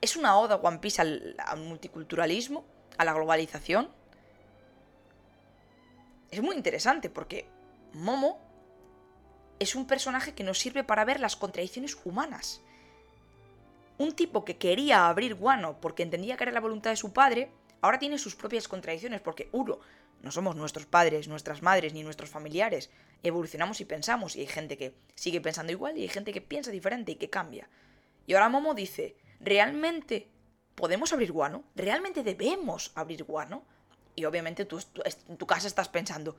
¿Es 0.00 0.16
una 0.16 0.36
oda 0.36 0.56
One 0.56 0.78
Piece 0.78 1.00
al, 1.00 1.36
al 1.38 1.60
multiculturalismo? 1.60 2.64
¿A 2.96 3.04
la 3.04 3.12
globalización? 3.12 3.88
Es 6.32 6.42
muy 6.42 6.56
interesante 6.56 7.08
porque 7.08 7.46
Momo 7.92 8.40
es 9.60 9.76
un 9.76 9.86
personaje 9.86 10.34
que 10.34 10.42
nos 10.42 10.58
sirve 10.58 10.82
para 10.82 11.04
ver 11.04 11.20
las 11.20 11.36
contradicciones 11.36 11.96
humanas. 12.04 12.62
Un 13.96 14.10
tipo 14.10 14.44
que 14.44 14.56
quería 14.56 15.06
abrir 15.06 15.36
Guano 15.36 15.80
porque 15.80 16.02
entendía 16.02 16.36
que 16.36 16.42
era 16.42 16.52
la 16.52 16.58
voluntad 16.58 16.90
de 16.90 16.96
su 16.96 17.12
padre, 17.12 17.52
ahora 17.80 18.00
tiene 18.00 18.18
sus 18.18 18.34
propias 18.34 18.66
contradicciones 18.66 19.20
porque, 19.20 19.50
uno, 19.52 19.78
No 20.22 20.32
somos 20.32 20.56
nuestros 20.56 20.86
padres, 20.86 21.28
nuestras 21.28 21.62
madres, 21.62 21.94
ni 21.94 22.02
nuestros 22.02 22.28
familiares. 22.28 22.90
Evolucionamos 23.22 23.80
y 23.80 23.84
pensamos, 23.84 24.36
y 24.36 24.40
hay 24.40 24.46
gente 24.46 24.76
que 24.76 24.94
sigue 25.14 25.40
pensando 25.40 25.72
igual 25.72 25.96
y 25.96 26.02
hay 26.02 26.08
gente 26.08 26.32
que 26.32 26.40
piensa 26.40 26.70
diferente 26.70 27.12
y 27.12 27.16
que 27.16 27.30
cambia. 27.30 27.68
Y 28.26 28.34
ahora 28.34 28.48
Momo 28.48 28.74
dice, 28.74 29.16
¿realmente 29.40 30.28
podemos 30.74 31.12
abrir 31.12 31.32
guano? 31.32 31.64
¿Realmente 31.74 32.22
debemos 32.22 32.92
abrir 32.94 33.24
guano? 33.24 33.64
Y 34.14 34.24
obviamente 34.24 34.64
tú, 34.64 34.80
en 35.28 35.36
tu 35.36 35.46
casa 35.46 35.68
estás 35.68 35.88
pensando, 35.88 36.36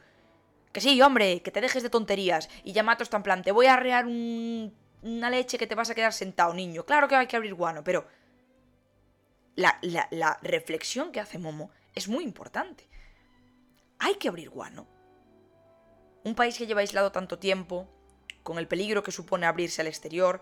que 0.74 0.82
sí, 0.82 1.02
hombre, 1.02 1.42
que 1.42 1.52
te 1.52 1.62
dejes 1.62 1.82
de 1.82 1.90
tonterías. 1.90 2.50
Y 2.64 2.74
Yamato 2.74 3.04
está 3.04 3.18
en 3.18 3.24
plan, 3.24 3.42
te 3.42 3.52
voy 3.52 3.68
a 3.68 3.76
arrear 3.76 4.06
una 4.06 5.30
leche 5.30 5.58
que 5.58 5.68
te 5.68 5.76
vas 5.76 5.90
a 5.90 5.96
quedar 5.96 6.14
sentado, 6.14 6.54
niño. 6.54 6.86
Claro 6.86 7.08
que 7.08 7.16
hay 7.16 7.28
que 7.28 7.38
abrir 7.38 7.54
guano, 7.54 7.84
pero 7.84 8.06
la 9.56 10.40
reflexión 10.42 11.12
que 11.12 11.22
hace 11.22 11.40
Momo 11.40 11.72
es 11.96 12.08
muy 12.08 12.24
importante. 12.24 12.88
Hay 14.00 14.16
que 14.16 14.30
abrir 14.30 14.50
guano. 14.50 14.88
Un 16.24 16.36
país 16.36 16.58
que 16.58 16.66
lleva 16.66 16.82
aislado 16.82 17.12
tanto 17.12 17.40
tiempo, 17.40 17.88
con 18.44 18.58
el 18.58 18.68
peligro 18.68 19.04
que 19.04 19.12
supone 19.12 19.46
abrirse 19.46 19.82
al 19.82 19.88
exterior, 19.88 20.42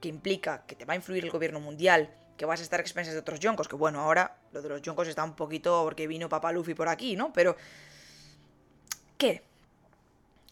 que 0.00 0.08
implica 0.08 0.66
que 0.66 0.74
te 0.74 0.84
va 0.84 0.94
a 0.94 0.96
influir 0.96 1.24
el 1.24 1.30
gobierno 1.30 1.60
mundial, 1.60 2.14
que 2.36 2.46
vas 2.46 2.60
a 2.60 2.62
estar 2.62 2.80
a 2.80 2.82
expensas 2.82 3.14
de 3.14 3.20
otros 3.20 3.40
yonkos, 3.40 3.68
que 3.68 3.76
bueno, 3.76 4.00
ahora 4.00 4.38
lo 4.52 4.60
de 4.60 4.68
los 4.68 4.82
yonkos 4.82 5.08
está 5.08 5.22
un 5.24 5.36
poquito 5.36 5.82
porque 5.84 6.06
vino 6.06 6.28
Papá 6.28 6.52
Luffy 6.52 6.74
por 6.74 6.88
aquí, 6.88 7.16
¿no? 7.16 7.32
Pero... 7.32 7.56
¿Qué? 9.16 9.42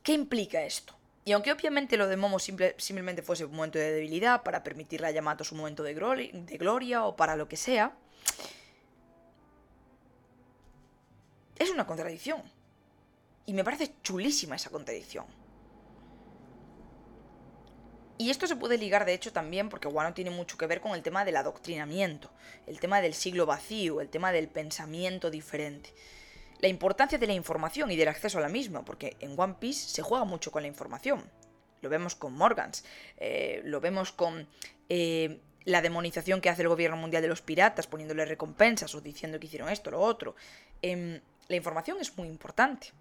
¿Qué 0.02 0.12
implica 0.12 0.62
esto? 0.62 0.94
Y 1.24 1.32
aunque 1.32 1.52
obviamente 1.52 1.96
lo 1.96 2.08
de 2.08 2.16
Momo 2.16 2.38
simplemente 2.38 3.22
fuese 3.22 3.44
un 3.44 3.54
momento 3.54 3.78
de 3.78 3.92
debilidad 3.92 4.42
para 4.42 4.62
permitirle 4.62 5.08
a 5.08 5.10
Yamato 5.10 5.44
su 5.44 5.54
momento 5.54 5.82
de, 5.82 5.94
de 5.94 6.58
gloria 6.58 7.04
o 7.04 7.14
para 7.16 7.36
lo 7.36 7.48
que 7.48 7.56
sea, 7.56 7.92
es 11.62 11.70
una 11.70 11.86
contradicción. 11.86 12.42
Y 13.46 13.54
me 13.54 13.64
parece 13.64 13.94
chulísima 14.02 14.56
esa 14.56 14.70
contradicción. 14.70 15.26
Y 18.18 18.30
esto 18.30 18.46
se 18.46 18.54
puede 18.54 18.78
ligar, 18.78 19.04
de 19.04 19.14
hecho, 19.14 19.32
también, 19.32 19.68
porque 19.68 19.88
Wano 19.88 20.14
tiene 20.14 20.30
mucho 20.30 20.56
que 20.56 20.66
ver 20.66 20.80
con 20.80 20.92
el 20.92 21.02
tema 21.02 21.24
del 21.24 21.36
adoctrinamiento, 21.36 22.30
el 22.66 22.78
tema 22.78 23.00
del 23.00 23.14
siglo 23.14 23.46
vacío, 23.46 24.00
el 24.00 24.10
tema 24.10 24.30
del 24.30 24.48
pensamiento 24.48 25.28
diferente. 25.28 25.92
La 26.60 26.68
importancia 26.68 27.18
de 27.18 27.26
la 27.26 27.32
información 27.32 27.90
y 27.90 27.96
del 27.96 28.06
acceso 28.06 28.38
a 28.38 28.42
la 28.42 28.48
misma, 28.48 28.84
porque 28.84 29.16
en 29.18 29.34
One 29.36 29.56
Piece 29.58 29.88
se 29.88 30.02
juega 30.02 30.24
mucho 30.24 30.52
con 30.52 30.62
la 30.62 30.68
información. 30.68 31.24
Lo 31.80 31.88
vemos 31.88 32.14
con 32.14 32.34
Morgans, 32.34 32.84
eh, 33.16 33.60
lo 33.64 33.80
vemos 33.80 34.12
con 34.12 34.46
eh, 34.88 35.40
la 35.64 35.82
demonización 35.82 36.40
que 36.40 36.48
hace 36.48 36.62
el 36.62 36.68
gobierno 36.68 36.96
mundial 36.96 37.22
de 37.22 37.28
los 37.28 37.42
piratas, 37.42 37.88
poniéndole 37.88 38.24
recompensas 38.24 38.94
o 38.94 39.00
diciendo 39.00 39.40
que 39.40 39.46
hicieron 39.46 39.68
esto, 39.68 39.90
o 39.90 39.92
lo 39.92 40.00
otro. 40.00 40.36
Em, 40.80 41.20
la 41.48 41.56
información 41.56 41.98
es 42.00 42.16
muy 42.16 42.28
importante. 42.28 42.92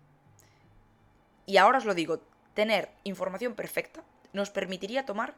Y 1.45 1.57
ahora 1.57 1.79
os 1.79 1.85
lo 1.85 1.93
digo, 1.93 2.19
tener 2.53 2.89
información 3.03 3.55
perfecta 3.55 4.03
nos 4.33 4.49
permitiría 4.49 5.05
tomar 5.05 5.35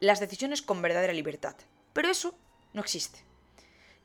las 0.00 0.20
decisiones 0.20 0.62
con 0.62 0.82
verdadera 0.82 1.12
libertad. 1.12 1.56
Pero 1.92 2.08
eso 2.08 2.38
no 2.72 2.82
existe. 2.82 3.20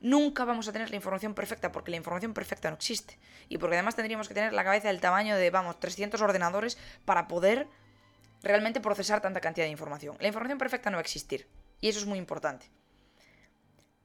Nunca 0.00 0.44
vamos 0.44 0.68
a 0.68 0.72
tener 0.72 0.90
la 0.90 0.96
información 0.96 1.34
perfecta 1.34 1.72
porque 1.72 1.90
la 1.90 1.96
información 1.96 2.34
perfecta 2.34 2.68
no 2.70 2.76
existe. 2.76 3.18
Y 3.48 3.58
porque 3.58 3.76
además 3.76 3.96
tendríamos 3.96 4.28
que 4.28 4.34
tener 4.34 4.52
la 4.52 4.64
cabeza 4.64 4.88
del 4.88 5.00
tamaño 5.00 5.36
de, 5.36 5.50
vamos, 5.50 5.80
300 5.80 6.20
ordenadores 6.20 6.76
para 7.04 7.28
poder 7.28 7.68
realmente 8.42 8.80
procesar 8.80 9.20
tanta 9.20 9.40
cantidad 9.40 9.66
de 9.66 9.70
información. 9.70 10.16
La 10.20 10.28
información 10.28 10.58
perfecta 10.58 10.90
no 10.90 10.96
va 10.96 11.00
a 11.00 11.02
existir. 11.02 11.48
Y 11.80 11.88
eso 11.88 12.00
es 12.00 12.06
muy 12.06 12.18
importante. 12.18 12.70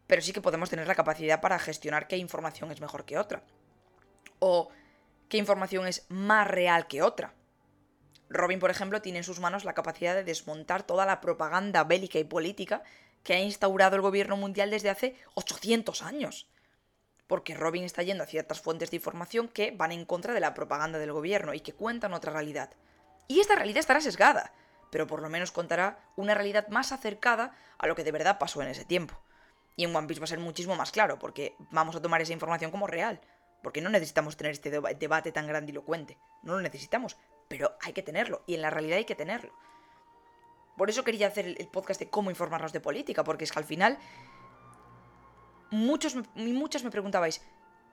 Pero 0.08 0.22
sí 0.22 0.32
que 0.32 0.42
podemos 0.42 0.70
tener 0.70 0.88
la 0.88 0.96
capacidad 0.96 1.42
para 1.42 1.60
gestionar 1.60 2.08
qué 2.08 2.18
información 2.18 2.72
es 2.72 2.82
mejor 2.82 3.06
que 3.06 3.18
otra. 3.18 3.44
O 4.40 4.70
qué 5.28 5.38
información 5.38 5.88
es 5.88 6.06
más 6.10 6.48
real 6.48 6.88
que 6.88 7.02
otra. 7.02 7.34
Robin, 8.30 8.60
por 8.60 8.70
ejemplo, 8.70 9.02
tiene 9.02 9.20
en 9.20 9.24
sus 9.24 9.40
manos 9.40 9.66
la 9.66 9.74
capacidad 9.74 10.14
de 10.14 10.24
desmontar 10.24 10.84
toda 10.84 11.06
la 11.06 11.20
propaganda 11.20 11.84
bélica 11.84 12.20
y 12.20 12.24
política 12.24 12.84
que 13.24 13.34
ha 13.34 13.40
instaurado 13.40 13.96
el 13.96 14.02
gobierno 14.02 14.38
mundial 14.38 14.70
desde 14.70 14.90
hace 14.90 15.16
800 15.34 16.04
años. 16.04 16.48
Porque 17.28 17.54
Robin 17.54 17.84
está 17.84 18.04
yendo 18.04 18.24
a 18.24 18.28
ciertas 18.28 18.62
fuentes 18.62 18.92
de 18.92 18.98
información 18.98 19.48
que 19.48 19.72
van 19.72 19.92
en 19.92 20.06
contra 20.06 20.34
de 20.34 20.40
la 20.40 20.54
propaganda 20.54 21.00
del 21.00 21.12
gobierno 21.12 21.54
y 21.54 21.60
que 21.60 21.74
cuentan 21.74 22.14
otra 22.14 22.34
realidad. 22.34 22.72
Y 23.28 23.40
esta 23.40 23.56
realidad 23.56 23.80
estará 23.80 24.02
sesgada, 24.02 24.54
pero 24.90 25.06
por 25.06 25.22
lo 25.22 25.30
menos 25.30 25.52
contará 25.52 26.00
una 26.16 26.34
realidad 26.34 26.68
más 26.70 26.92
acercada 26.92 27.56
a 27.78 27.88
lo 27.88 27.96
que 27.96 28.04
de 28.04 28.12
verdad 28.12 28.40
pasó 28.40 28.62
en 28.62 28.70
ese 28.70 28.86
tiempo. 28.86 29.20
Y 29.76 29.86
en 29.86 29.96
One 29.96 30.08
Piece 30.08 30.20
va 30.20 30.26
a 30.26 30.28
ser 30.28 30.40
muchísimo 30.40 30.76
más 30.76 30.92
claro, 30.92 31.20
porque 31.20 31.56
vamos 31.72 31.96
a 31.96 32.02
tomar 32.02 32.22
esa 32.22 32.34
información 32.34 32.72
como 32.72 32.88
real. 32.88 33.22
Porque 33.62 33.82
no 33.82 33.90
necesitamos 33.90 34.38
tener 34.38 34.52
este 34.54 34.70
debate 34.72 35.32
tan 35.32 35.48
grandilocuente. 35.48 36.18
No 36.44 36.54
lo 36.54 36.62
necesitamos 36.62 37.18
pero 37.50 37.76
hay 37.82 37.92
que 37.92 38.04
tenerlo, 38.04 38.44
y 38.46 38.54
en 38.54 38.62
la 38.62 38.70
realidad 38.70 39.00
hay 39.00 39.06
que 39.06 39.16
tenerlo. 39.16 39.52
Por 40.78 40.90
eso 40.90 41.04
quería 41.04 41.28
hacer 41.28 41.46
el 41.46 41.68
podcast 41.68 42.00
de 42.00 42.10
cómo 42.10 42.30
informarnos 42.30 42.72
de 42.72 42.80
política, 42.80 43.26
porque 43.26 43.44
es 43.44 43.52
que 43.52 43.60
al 43.60 43.66
final 43.66 43.98
muchos 45.72 46.16
muchas 46.36 46.84
me 46.84 46.92
preguntabais, 46.92 47.42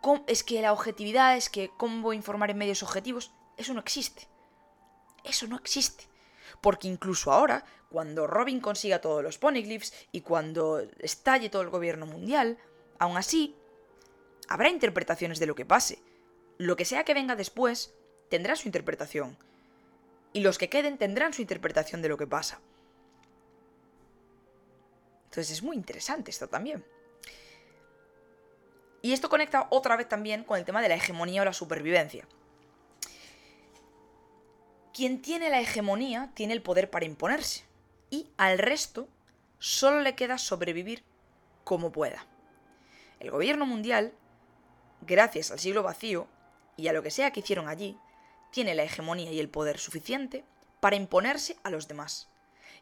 ¿cómo, 0.00 0.22
es 0.28 0.44
que 0.44 0.60
la 0.60 0.72
objetividad, 0.72 1.36
es 1.36 1.48
que 1.48 1.70
cómo 1.76 2.02
voy 2.02 2.14
a 2.14 2.18
informar 2.18 2.50
en 2.50 2.58
medios 2.58 2.84
objetivos, 2.84 3.32
eso 3.56 3.74
no 3.74 3.80
existe. 3.80 4.28
Eso 5.24 5.48
no 5.48 5.56
existe. 5.56 6.04
Porque 6.60 6.86
incluso 6.86 7.32
ahora, 7.32 7.64
cuando 7.90 8.26
Robin 8.26 8.60
consiga 8.60 9.00
todos 9.00 9.22
los 9.22 9.38
poneglyphs 9.38 9.92
y 10.12 10.20
cuando 10.20 10.80
estalle 10.98 11.48
todo 11.48 11.62
el 11.62 11.70
gobierno 11.70 12.06
mundial, 12.06 12.58
aún 12.98 13.16
así, 13.16 13.56
habrá 14.48 14.68
interpretaciones 14.68 15.38
de 15.38 15.46
lo 15.46 15.54
que 15.54 15.64
pase. 15.64 15.98
Lo 16.58 16.76
que 16.76 16.84
sea 16.84 17.04
que 17.04 17.14
venga 17.14 17.36
después 17.36 17.94
tendrá 18.28 18.56
su 18.56 18.68
interpretación 18.68 19.36
y 20.32 20.40
los 20.40 20.58
que 20.58 20.68
queden 20.68 20.98
tendrán 20.98 21.32
su 21.32 21.42
interpretación 21.42 22.02
de 22.02 22.08
lo 22.08 22.16
que 22.16 22.26
pasa. 22.26 22.60
Entonces 25.24 25.50
es 25.50 25.62
muy 25.62 25.76
interesante 25.76 26.30
esto 26.30 26.48
también. 26.48 26.84
Y 29.02 29.12
esto 29.12 29.28
conecta 29.28 29.66
otra 29.70 29.96
vez 29.96 30.08
también 30.08 30.44
con 30.44 30.58
el 30.58 30.64
tema 30.64 30.82
de 30.82 30.88
la 30.88 30.96
hegemonía 30.96 31.42
o 31.42 31.44
la 31.44 31.52
supervivencia. 31.52 32.26
Quien 34.92 35.20
tiene 35.20 35.50
la 35.50 35.60
hegemonía 35.60 36.30
tiene 36.34 36.54
el 36.54 36.62
poder 36.62 36.90
para 36.90 37.04
imponerse. 37.04 37.64
Y 38.10 38.30
al 38.36 38.58
resto 38.58 39.08
solo 39.58 40.00
le 40.00 40.14
queda 40.14 40.38
sobrevivir 40.38 41.04
como 41.64 41.92
pueda. 41.92 42.26
El 43.20 43.30
gobierno 43.30 43.66
mundial, 43.66 44.12
gracias 45.00 45.50
al 45.50 45.58
siglo 45.58 45.82
vacío 45.82 46.28
y 46.76 46.88
a 46.88 46.92
lo 46.92 47.02
que 47.02 47.10
sea 47.10 47.30
que 47.30 47.40
hicieron 47.40 47.68
allí, 47.68 47.98
tiene 48.50 48.74
la 48.74 48.84
hegemonía 48.84 49.32
y 49.32 49.40
el 49.40 49.48
poder 49.48 49.78
suficiente 49.78 50.44
para 50.80 50.96
imponerse 50.96 51.56
a 51.62 51.70
los 51.70 51.88
demás. 51.88 52.28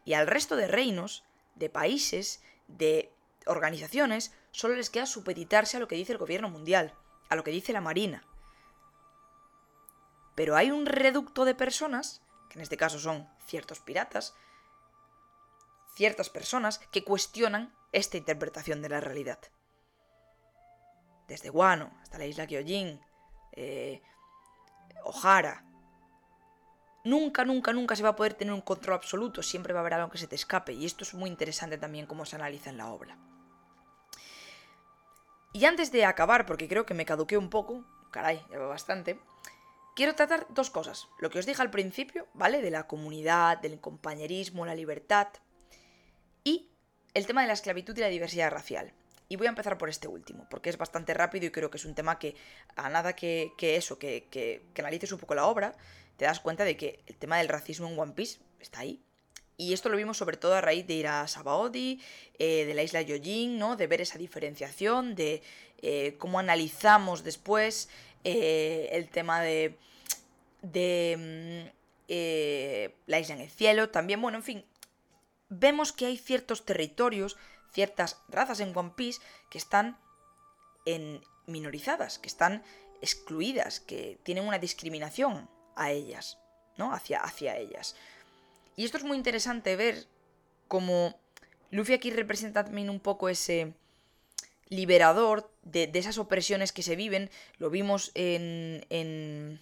Y 0.05 0.15
al 0.15 0.27
resto 0.27 0.57
de 0.57 0.67
reinos, 0.67 1.25
de 1.55 1.71
países, 1.71 2.43
de 2.69 3.13
organizaciones, 3.47 4.33
solo 4.51 4.75
les 4.75 4.91
queda 4.91 5.07
supeditarse 5.07 5.77
a 5.77 5.81
lo 5.81 5.89
que 5.89 5.97
dice 5.97 6.13
el 6.13 6.19
gobierno 6.19 6.49
mundial, 6.49 6.95
a 7.29 7.37
lo 7.37 7.45
que 7.45 7.51
dice 7.51 7.73
la 7.73 7.81
Marina. 7.81 8.25
Pero 10.35 10.57
hay 10.57 10.71
un 10.71 10.87
reducto 10.87 11.45
de 11.45 11.55
personas, 11.55 12.23
que 12.51 12.59
en 12.59 12.63
este 12.63 12.77
caso 12.77 12.99
son 12.99 13.29
ciertos 13.47 13.81
piratas, 13.81 14.35
ciertas 15.95 16.29
personas 16.29 16.79
que 16.91 17.05
cuestionan 17.05 17.75
esta 17.93 18.17
interpretación 18.17 18.83
de 18.83 18.89
la 18.89 19.01
realidad. 19.01 19.39
Desde 21.29 21.51
Guano 21.51 21.91
hasta 22.03 22.19
la 22.19 22.27
isla 22.27 22.47
Kyojin, 22.47 23.01
eh, 23.53 24.03
Ojara. 25.05 25.65
Nunca, 27.05 27.45
nunca, 27.45 27.73
nunca 27.73 27.97
se 27.97 28.03
va 28.03 28.11
a 28.11 28.17
poder 28.17 28.35
tener 28.35 28.55
un 28.55 28.63
control 28.63 28.97
absoluto, 28.97 29.43
siempre 29.43 29.75
va 29.75 29.81
a 29.81 29.83
haber 29.83 29.95
algo 29.95 30.11
que 30.11 30.19
se 30.19 30.27
te 30.27 30.37
escape, 30.37 30.73
y 30.73 30.87
esto 30.87 31.05
es 31.05 31.13
muy 31.13 31.29
interesante 31.29 31.77
también 31.77 32.07
cómo 32.07 32.25
se 32.25 32.37
analiza 32.37 32.71
en 32.71 32.79
la 32.79 32.89
obra. 32.89 33.19
Y 35.53 35.67
antes 35.67 35.93
de 35.93 36.07
acabar, 36.07 36.47
porque 36.47 36.67
creo 36.67 36.87
que 36.87 36.95
me 36.95 37.05
caduqué 37.05 37.37
un 37.37 37.51
poco, 37.51 37.85
caray, 38.11 38.43
ya 38.51 38.59
va 38.59 38.67
bastante, 38.69 39.21
quiero 39.95 40.15
tratar 40.15 40.47
dos 40.51 40.71
cosas. 40.71 41.07
Lo 41.19 41.29
que 41.29 41.39
os 41.39 41.47
dije 41.47 41.61
al 41.61 41.71
principio, 41.71 42.27
¿vale? 42.33 42.63
De 42.63 42.71
la 42.71 42.87
comunidad, 42.87 43.59
del 43.59 43.81
compañerismo, 43.81 44.65
la 44.65 44.75
libertad, 44.75 45.29
y 46.43 46.71
el 47.13 47.27
tema 47.27 47.43
de 47.43 47.49
la 47.49 47.53
esclavitud 47.53 47.97
y 47.97 48.01
la 48.01 48.09
diversidad 48.09 48.51
racial. 48.51 48.95
Y 49.29 49.37
voy 49.37 49.47
a 49.47 49.51
empezar 49.51 49.79
por 49.79 49.89
este 49.89 50.07
último, 50.07 50.47
porque 50.51 50.71
es 50.71 50.77
bastante 50.77 51.15
rápido 51.15 51.47
y 51.47 51.51
creo 51.51 51.71
que 51.71 51.79
es 51.79 51.85
un 51.85 51.95
tema 51.95 52.19
que, 52.19 52.37
a 52.77 52.89
nada 52.91 53.15
que, 53.15 53.53
eso, 53.59 53.99
que, 53.99 54.27
que, 54.31 54.63
analices 54.79 55.13
un 55.13 55.19
poco 55.19 55.35
la 55.35 55.47
obra, 55.47 55.75
te 56.17 56.27
das 56.27 56.41
cuenta 56.41 56.65
de 56.65 56.77
que 56.77 57.01
el 57.07 57.17
tema 57.17 57.39
del 57.39 57.49
racismo 57.49 57.89
en 57.89 57.99
One 57.99 58.13
Piece 58.13 58.39
está 58.61 58.81
ahí. 58.81 59.01
Y 59.57 59.73
esto 59.73 59.89
lo 59.89 59.97
vimos 59.97 60.17
sobre 60.17 60.37
todo 60.37 60.55
a 60.55 60.61
raíz 60.61 60.87
de 60.87 60.95
ir 60.95 61.07
a 61.07 61.27
Sabaody, 61.29 62.01
eh, 62.39 62.65
de 62.67 62.75
la 62.75 62.83
isla 62.83 63.03
Yojin, 63.03 63.59
¿no? 63.59 63.77
De 63.77 63.87
ver 63.87 64.01
esa 64.01 64.19
diferenciación, 64.19 65.15
de 65.15 65.43
eh, 65.81 66.17
cómo 66.19 66.39
analizamos 66.39 67.23
después 67.23 67.89
eh, 68.25 68.89
el 68.93 69.09
tema 69.09 69.41
de, 69.41 69.77
de 70.63 71.71
mm, 72.09 72.11
la 73.07 73.21
isla 73.21 73.37
en 73.37 73.41
el 73.43 73.51
cielo. 73.51 73.91
También, 73.91 74.21
bueno, 74.21 74.39
en 74.39 74.45
fin, 74.45 74.65
vemos 75.49 75.93
que 75.93 76.07
hay 76.07 76.19
ciertos 76.19 76.65
territorios 76.65 77.37
ciertas 77.75 78.23
razas 78.29 78.61
en 78.61 78.77
One 78.77 78.93
Piece 78.97 79.21
que 79.51 79.59
están 79.59 79.99
en 80.87 81.23
minorizadas, 81.47 82.19
que 82.19 82.29
están 82.29 82.63
excluidas, 83.03 83.81
que 83.81 84.19
tienen 84.23 84.47
una 84.47 84.59
discriminación 84.59 85.51
a 85.77 85.91
ellas, 85.91 86.39
¿no? 86.79 86.95
Hacia, 86.95 87.21
hacia 87.21 87.57
ellas. 87.57 87.97
Y 88.77 88.85
esto 88.85 88.97
es 88.97 89.05
muy 89.05 89.17
interesante 89.17 89.77
ver 89.77 90.07
cómo 90.69 91.19
Luffy 91.71 91.93
aquí 91.93 92.11
representa 92.11 92.65
también 92.65 92.89
un 92.89 93.01
poco 93.01 93.29
ese 93.29 93.75
liberador 94.69 95.51
de, 95.63 95.91
esas 95.95 96.19
opresiones 96.19 96.73
que 96.73 96.83
se 96.83 96.97
viven. 96.97 97.31
Lo 97.59 97.71
vimos 97.71 98.11
en, 98.15 98.87
en, 98.91 99.61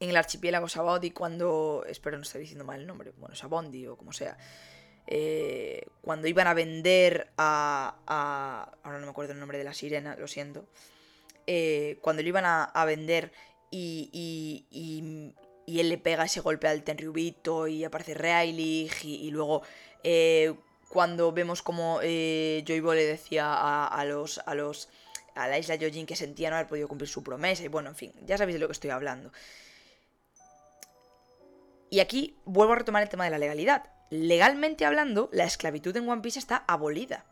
en 0.00 0.10
el 0.10 0.16
archipiélago 0.16 0.68
Sabondi 0.68 1.10
cuando... 1.10 1.84
Espero 1.88 2.16
no 2.16 2.22
estar 2.22 2.40
diciendo 2.40 2.64
mal 2.64 2.80
el 2.80 2.86
nombre. 2.86 3.12
Bueno, 3.18 3.34
Sabondi 3.34 3.86
o 3.86 3.96
como 3.96 4.12
sea. 4.12 4.36
Eh, 5.06 5.86
cuando 6.00 6.28
iban 6.28 6.46
a 6.46 6.54
vender 6.54 7.28
a, 7.36 7.96
Ahora 8.82 8.98
no 8.98 9.06
me 9.06 9.10
acuerdo 9.10 9.32
el 9.32 9.40
nombre 9.40 9.58
de 9.58 9.64
la 9.64 9.74
sirena, 9.74 10.16
lo 10.16 10.28
siento. 10.28 10.64
Eh, 11.46 11.98
cuando 12.00 12.22
lo 12.22 12.28
iban 12.28 12.44
a, 12.46 12.84
vender 12.84 13.32
y, 13.70 14.10
y, 14.70 15.80
él 15.80 15.88
le 15.88 15.98
pega 15.98 16.24
ese 16.24 16.40
golpe 16.40 16.68
al 16.68 16.84
Tenryubito 16.84 17.66
y 17.66 17.84
aparece 17.84 18.14
Riley 18.14 18.90
y, 19.02 19.30
luego 19.30 19.62
eh, 20.04 20.54
cuando 20.88 21.32
vemos 21.32 21.62
como 21.62 22.00
eh, 22.02 22.62
Joybo 22.66 22.94
le 22.94 23.06
decía 23.06 23.86
a, 23.86 24.04
los... 24.04 24.38
A 24.46 24.54
los 24.54 24.88
a 25.34 25.48
la 25.48 25.58
isla 25.58 25.76
Yojin 25.76 26.04
que 26.04 26.14
sentía 26.14 26.50
no 26.50 26.56
haber 26.56 26.68
podido 26.68 26.88
cumplir 26.88 27.08
su 27.08 27.22
promesa 27.24 27.64
y 27.64 27.68
bueno, 27.68 27.88
en 27.88 27.96
fin, 27.96 28.12
ya 28.26 28.36
sabéis 28.36 28.56
de 28.56 28.60
lo 28.60 28.66
que 28.66 28.72
estoy 28.72 28.90
hablando. 28.90 29.32
Y 31.88 32.00
aquí 32.00 32.36
vuelvo 32.44 32.74
a 32.74 32.76
retomar 32.76 33.02
el 33.02 33.08
tema 33.08 33.24
de 33.24 33.30
la 33.30 33.38
legalidad. 33.38 33.84
Legalmente 34.12 34.84
hablando, 34.84 35.30
la 35.32 35.44
esclavitud 35.44 35.96
en 35.96 36.06
One 36.06 36.20
Piece 36.20 36.38
está 36.38 36.64
abolida. 36.68 37.24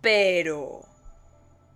Pero 0.00 0.80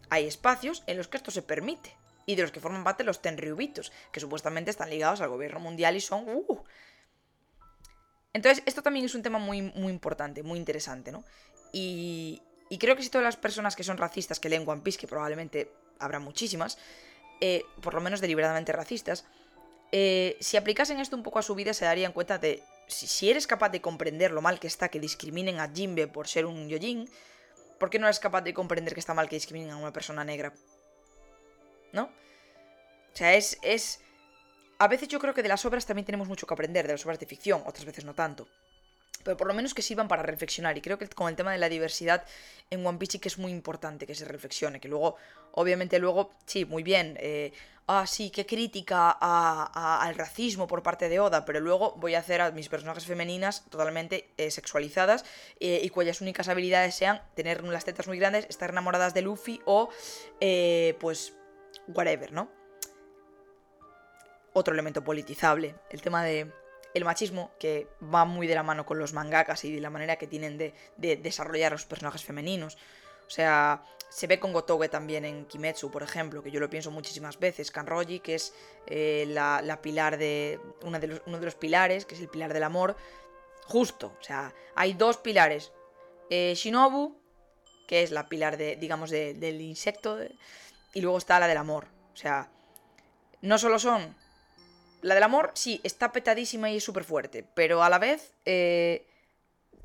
hay 0.08 0.26
espacios 0.26 0.82
en 0.86 0.96
los 0.96 1.06
que 1.06 1.18
esto 1.18 1.30
se 1.30 1.42
permite. 1.42 1.94
Y 2.24 2.34
de 2.34 2.40
los 2.40 2.50
que 2.50 2.58
forman 2.58 2.82
parte 2.82 3.04
los 3.04 3.20
Tenryubitos, 3.20 3.92
que 4.10 4.20
supuestamente 4.20 4.70
están 4.70 4.88
ligados 4.88 5.20
al 5.20 5.28
gobierno 5.28 5.60
mundial 5.60 5.96
y 5.96 6.00
son... 6.00 6.24
Uh. 6.26 6.64
Entonces, 8.32 8.62
esto 8.64 8.80
también 8.80 9.04
es 9.04 9.14
un 9.14 9.22
tema 9.22 9.38
muy, 9.38 9.60
muy 9.60 9.92
importante, 9.92 10.42
muy 10.42 10.58
interesante, 10.58 11.12
¿no? 11.12 11.24
Y, 11.70 12.40
y 12.70 12.78
creo 12.78 12.96
que 12.96 13.02
si 13.02 13.10
todas 13.10 13.26
las 13.26 13.36
personas 13.36 13.76
que 13.76 13.84
son 13.84 13.98
racistas 13.98 14.40
que 14.40 14.48
leen 14.48 14.66
One 14.66 14.80
Piece, 14.80 14.98
que 14.98 15.06
probablemente 15.06 15.70
habrá 15.98 16.20
muchísimas, 16.20 16.78
eh, 17.42 17.64
por 17.82 17.92
lo 17.92 18.00
menos 18.00 18.22
deliberadamente 18.22 18.72
racistas, 18.72 19.26
eh, 19.90 20.38
si 20.40 20.56
aplicasen 20.56 21.00
esto 21.00 21.16
un 21.16 21.22
poco 21.22 21.38
a 21.38 21.42
su 21.42 21.54
vida 21.54 21.74
se 21.74 21.84
darían 21.84 22.12
cuenta 22.12 22.38
de 22.38 22.62
si, 22.92 23.30
eres 23.30 23.46
capaz 23.46 23.70
de 23.70 23.80
comprender 23.80 24.30
lo 24.30 24.42
mal 24.42 24.60
que 24.60 24.66
está 24.66 24.88
que 24.88 25.00
discriminen 25.00 25.60
a 25.60 25.70
Jinbe 25.72 26.06
por 26.06 26.28
ser 26.28 26.46
un 26.46 26.68
Yojin, 26.68 27.08
¿Por 27.78 27.90
qué 27.90 27.98
no 27.98 28.06
eres 28.06 28.20
capaz 28.20 28.42
de 28.42 28.54
comprender 28.54 28.94
que 28.94 29.00
está 29.00 29.12
mal 29.12 29.28
que 29.28 29.34
discriminen 29.34 29.72
a 29.72 29.76
una 29.76 29.92
persona 29.92 30.24
negra? 30.24 30.52
¿No? 31.92 32.04
O 32.04 33.16
sea, 33.16 33.34
es, 33.34 33.58
es... 33.60 33.98
A 34.78 34.86
veces 34.86 35.08
yo 35.08 35.18
creo 35.18 35.34
que 35.34 35.42
de 35.42 35.48
las 35.48 35.64
obras 35.64 35.84
también 35.84 36.06
tenemos 36.06 36.28
mucho 36.28 36.46
que 36.46 36.54
aprender, 36.54 36.86
de 36.86 36.92
las 36.92 37.04
obras 37.04 37.18
de 37.18 37.26
ficción, 37.26 37.60
otras 37.66 37.84
veces 37.84 38.04
no 38.04 38.14
tanto 38.14 38.46
pero 39.22 39.36
por 39.36 39.46
lo 39.46 39.54
menos 39.54 39.74
que 39.74 39.82
sirvan 39.82 40.08
para 40.08 40.22
reflexionar. 40.22 40.76
Y 40.76 40.80
creo 40.80 40.98
que 40.98 41.08
con 41.08 41.28
el 41.28 41.36
tema 41.36 41.52
de 41.52 41.58
la 41.58 41.68
diversidad 41.68 42.24
en 42.70 42.84
One 42.86 42.98
Piece 42.98 43.18
que 43.18 43.28
es 43.28 43.38
muy 43.38 43.52
importante 43.52 44.06
que 44.06 44.14
se 44.14 44.24
reflexione, 44.24 44.80
que 44.80 44.88
luego, 44.88 45.16
obviamente 45.52 45.98
luego, 45.98 46.30
sí, 46.46 46.64
muy 46.64 46.82
bien, 46.82 47.16
eh, 47.20 47.52
ah, 47.86 48.06
sí, 48.06 48.30
qué 48.30 48.46
crítica 48.46 49.10
al 49.10 50.14
racismo 50.14 50.66
por 50.66 50.82
parte 50.82 51.08
de 51.08 51.20
Oda, 51.20 51.44
pero 51.44 51.60
luego 51.60 51.94
voy 51.96 52.14
a 52.14 52.20
hacer 52.20 52.40
a 52.40 52.50
mis 52.50 52.68
personajes 52.68 53.04
femeninas 53.04 53.64
totalmente 53.68 54.32
eh, 54.38 54.50
sexualizadas 54.50 55.24
eh, 55.60 55.80
y 55.82 55.88
cuyas 55.90 56.20
únicas 56.20 56.48
habilidades 56.48 56.94
sean 56.94 57.22
tener 57.34 57.62
las 57.64 57.84
tetas 57.84 58.06
muy 58.06 58.18
grandes, 58.18 58.46
estar 58.48 58.70
enamoradas 58.70 59.14
de 59.14 59.22
Luffy 59.22 59.60
o, 59.66 59.90
pues, 60.98 61.34
whatever, 61.88 62.32
¿no? 62.32 62.50
Otro 64.54 64.74
elemento 64.74 65.02
politizable, 65.02 65.74
el 65.90 66.02
tema 66.02 66.22
de 66.24 66.52
el 66.94 67.04
machismo, 67.04 67.50
que 67.58 67.88
va 68.02 68.24
muy 68.24 68.46
de 68.46 68.54
la 68.54 68.62
mano 68.62 68.84
con 68.86 68.98
los 68.98 69.12
mangakas 69.12 69.64
y 69.64 69.72
de 69.74 69.80
la 69.80 69.90
manera 69.90 70.16
que 70.16 70.26
tienen 70.26 70.58
de, 70.58 70.74
desarrollar 70.96 71.72
los 71.72 71.86
personajes 71.86 72.24
femeninos. 72.24 72.76
O 73.26 73.30
sea, 73.30 73.84
se 74.10 74.26
ve 74.26 74.38
con 74.38 74.52
Gotoge 74.52 74.88
también 74.88 75.24
en 75.24 75.46
Kimetsu, 75.46 75.90
por 75.90 76.02
ejemplo, 76.02 76.42
que 76.42 76.50
yo 76.50 76.60
lo 76.60 76.68
pienso 76.68 76.90
muchísimas 76.90 77.38
veces. 77.38 77.70
Kanroji, 77.70 78.20
que 78.20 78.34
es 78.34 78.54
eh, 78.86 79.24
la, 79.28 79.78
pilar 79.80 80.18
de, 80.18 80.60
de 80.82 81.20
uno 81.26 81.38
de 81.38 81.44
los 81.44 81.54
pilares, 81.54 82.04
que 82.04 82.14
es 82.14 82.20
el 82.20 82.28
pilar 82.28 82.52
del 82.52 82.64
amor. 82.64 82.96
Justo, 83.66 84.14
o 84.20 84.22
sea, 84.22 84.52
hay 84.74 84.92
dos 84.92 85.16
pilares. 85.16 85.72
Eh, 86.28 86.54
Shinobu, 86.54 87.16
que 87.86 88.02
es 88.02 88.10
la 88.10 88.28
pilar 88.28 88.56
de, 88.56 88.76
digamos, 88.76 89.10
del 89.10 89.60
insecto, 89.60 90.18
y 90.92 91.00
luego 91.00 91.18
está 91.18 91.40
la 91.40 91.48
del 91.48 91.58
amor. 91.58 91.86
O 92.12 92.16
sea, 92.16 92.50
no 93.40 93.58
solo 93.58 93.78
son 93.78 94.14
la 95.02 95.14
del 95.14 95.24
amor, 95.24 95.50
sí, 95.54 95.80
está 95.84 96.12
petadísima 96.12 96.70
y 96.70 96.76
es 96.76 96.84
súper 96.84 97.04
fuerte, 97.04 97.44
pero 97.54 97.82
a 97.82 97.90
la 97.90 97.98
vez 97.98 98.32
eh, 98.44 99.06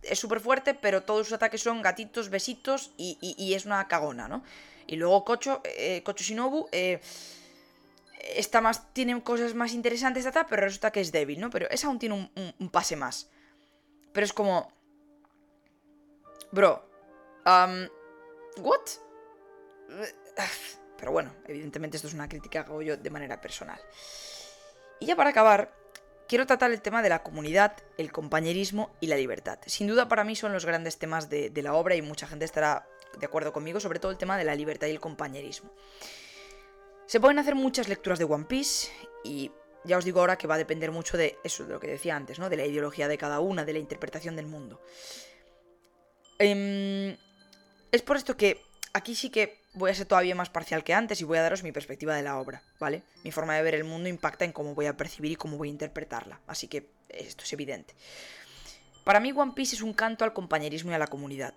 es 0.03 0.19
súper 0.19 0.39
fuerte, 0.39 0.73
pero 0.73 1.03
todos 1.03 1.27
sus 1.27 1.33
ataques 1.33 1.61
son 1.61 1.81
gatitos, 1.81 2.29
besitos 2.29 2.91
y, 2.97 3.53
es 3.53 3.65
una 3.65 3.87
cagona, 3.87 4.27
¿no? 4.27 4.43
Y 4.85 4.95
luego 4.95 5.25
Kocho, 5.25 5.61
eh, 5.65 6.03
Shinobu, 6.15 6.69
eh, 6.71 7.01
está 8.35 8.61
más, 8.61 8.93
tiene 8.93 9.21
cosas 9.21 9.53
más 9.53 9.73
interesantes, 9.73 10.27
pero 10.49 10.61
resulta 10.61 10.91
que 10.91 11.01
es 11.01 11.11
débil, 11.11 11.39
¿no? 11.39 11.49
Pero 11.49 11.69
esa 11.69 11.87
aún 11.87 11.99
tiene 11.99 12.31
un, 12.59 12.69
pase 12.69 12.95
más. 12.95 13.29
Pero 14.13 14.25
es 14.25 14.33
como... 14.33 14.71
Bro, 16.51 16.89
um, 17.45 17.87
¿what? 18.63 18.81
Pero 20.97 21.11
bueno, 21.11 21.33
evidentemente 21.47 21.97
esto 21.97 22.07
es 22.07 22.13
una 22.13 22.29
crítica 22.29 22.63
que 22.63 22.71
hago 22.71 22.81
yo 22.81 22.95
de 22.95 23.09
manera 23.09 23.41
personal. 23.41 23.79
Y 24.99 25.05
ya 25.05 25.15
para 25.15 25.29
acabar, 25.29 25.73
quiero 26.27 26.45
tratar 26.45 26.71
el 26.71 26.81
tema 26.81 27.01
de 27.01 27.09
la 27.09 27.23
comunidad, 27.23 27.77
el 27.97 28.11
compañerismo 28.11 28.95
y 28.99 29.07
la 29.07 29.17
libertad. 29.17 29.59
Sin 29.65 29.87
duda 29.87 30.07
para 30.07 30.23
mí 30.23 30.35
son 30.35 30.53
los 30.53 30.65
grandes 30.65 30.97
temas 30.97 31.29
de, 31.29 31.51
la 31.55 31.73
obra 31.73 31.95
y 31.95 32.01
mucha 32.01 32.27
gente 32.27 32.45
estará 32.45 32.87
de 33.19 33.25
acuerdo 33.25 33.53
conmigo, 33.53 33.79
sobre 33.79 33.99
todo 33.99 34.11
el 34.11 34.17
tema 34.17 34.37
de 34.37 34.43
la 34.43 34.55
libertad 34.55 34.87
y 34.87 34.91
el 34.91 34.99
compañerismo. 34.99 35.71
Se 37.05 37.19
pueden 37.19 37.39
hacer 37.39 37.55
muchas 37.55 37.87
lecturas 37.87 38.19
de 38.19 38.25
One 38.25 38.45
Piece 38.45 38.89
y 39.23 39.51
ya 39.85 39.97
os 39.97 40.03
digo 40.03 40.19
ahora 40.19 40.37
que 40.37 40.47
va 40.47 40.55
a 40.55 40.57
depender 40.57 40.91
mucho 40.91 41.17
de 41.17 41.37
eso, 41.43 41.65
de 41.65 41.73
lo 41.73 41.79
que 41.79 41.87
decía 41.87 42.15
antes, 42.15 42.39
¿no? 42.39 42.49
De 42.49 42.57
la 42.57 42.65
ideología 42.65 43.07
de 43.07 43.17
cada 43.17 43.39
una, 43.39 43.63
de 43.63 43.73
la 43.73 43.79
interpretación 43.79 44.35
del 44.35 44.47
mundo. 44.47 44.81
Em, 46.39 47.15
es 47.91 48.01
por 48.01 48.17
esto 48.17 48.35
que 48.35 48.61
aquí 48.93 49.15
sí 49.15 49.29
que 49.29 49.61
voy 49.73 49.91
a 49.91 49.95
ser 49.95 50.05
todavía 50.05 50.35
más 50.35 50.49
parcial 50.49 50.83
que 50.83 50.93
antes 50.93 51.21
y 51.21 51.23
voy 51.23 51.37
a 51.37 51.41
daros 51.41 51.63
mi 51.63 51.71
perspectiva 51.71 52.15
de 52.15 52.23
la 52.23 52.39
obra, 52.39 52.63
¿vale? 52.79 53.03
Mi 53.23 53.31
forma 53.31 53.55
de 53.55 53.61
ver 53.61 53.75
el 53.75 53.83
mundo 53.83 54.09
impacta 54.09 54.45
en 54.45 54.51
cómo 54.51 54.75
voy 54.75 54.87
a 54.87 54.97
percibir 54.97 55.31
y 55.31 55.35
cómo 55.35 55.57
voy 55.57 55.69
a 55.69 55.71
interpretarla, 55.71 56.41
así 56.47 56.67
que 56.67 56.89
esto 57.09 57.43
es 57.43 57.53
evidente. 57.53 57.95
Para 59.03 59.19
mí 59.19 59.31
One 59.31 59.53
Piece 59.53 59.75
es 59.75 59.81
un 59.81 59.93
canto 59.93 60.25
al 60.25 60.33
compañerismo 60.33 60.91
y 60.91 60.95
a 60.95 60.99
la 60.99 61.07
comunidad. 61.07 61.53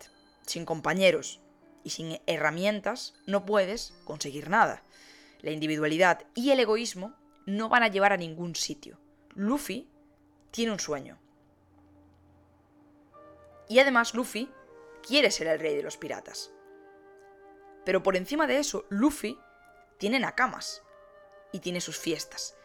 Sin 0.47 0.65
compañeros 0.65 1.41
y 1.83 1.91
sin 1.91 2.21
herramientas 2.27 3.15
no 3.27 3.45
puedes 3.45 3.95
conseguir 4.05 4.51
nada. 4.51 4.85
La 5.41 5.51
individualidad 5.51 6.27
y 6.35 6.51
el 6.51 6.61
egoísmo 6.61 7.17
no 7.47 7.69
van 7.69 7.83
a 7.83 7.89
llevar 7.89 8.13
a 8.13 8.17
ningún 8.17 8.55
sitio. 8.55 9.01
Luffy 9.35 9.89
tiene 10.51 10.73
un 10.73 10.79
sueño. 10.79 11.19
Y 13.69 13.79
además 13.79 14.15
Luffy 14.15 14.49
quiere 15.07 15.31
ser 15.31 15.47
el 15.47 15.61
rey 15.61 15.75
de 15.77 15.83
los 15.83 15.97
piratas. 15.97 16.53
Pero 17.85 18.03
por 18.03 18.17
encima 18.17 18.47
de 18.47 18.59
eso, 18.59 18.85
Luffy 18.89 19.39
tiene 19.99 20.21
nakamas 20.21 20.83
y 21.53 21.61
tiene 21.61 21.81
sus 21.81 21.99
fiestas. 21.99 22.57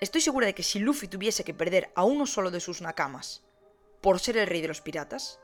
Estoy 0.00 0.20
segura 0.20 0.46
de 0.46 0.54
que 0.54 0.62
si 0.62 0.78
Luffy 0.78 1.08
tuviese 1.08 1.44
que 1.44 1.54
perder 1.54 1.92
a 1.94 2.04
uno 2.04 2.26
solo 2.26 2.50
de 2.50 2.60
sus 2.60 2.80
nakamas 2.80 3.44
por 4.00 4.18
ser 4.18 4.38
el 4.38 4.46
rey 4.46 4.62
de 4.62 4.68
los 4.68 4.80
piratas, 4.80 5.40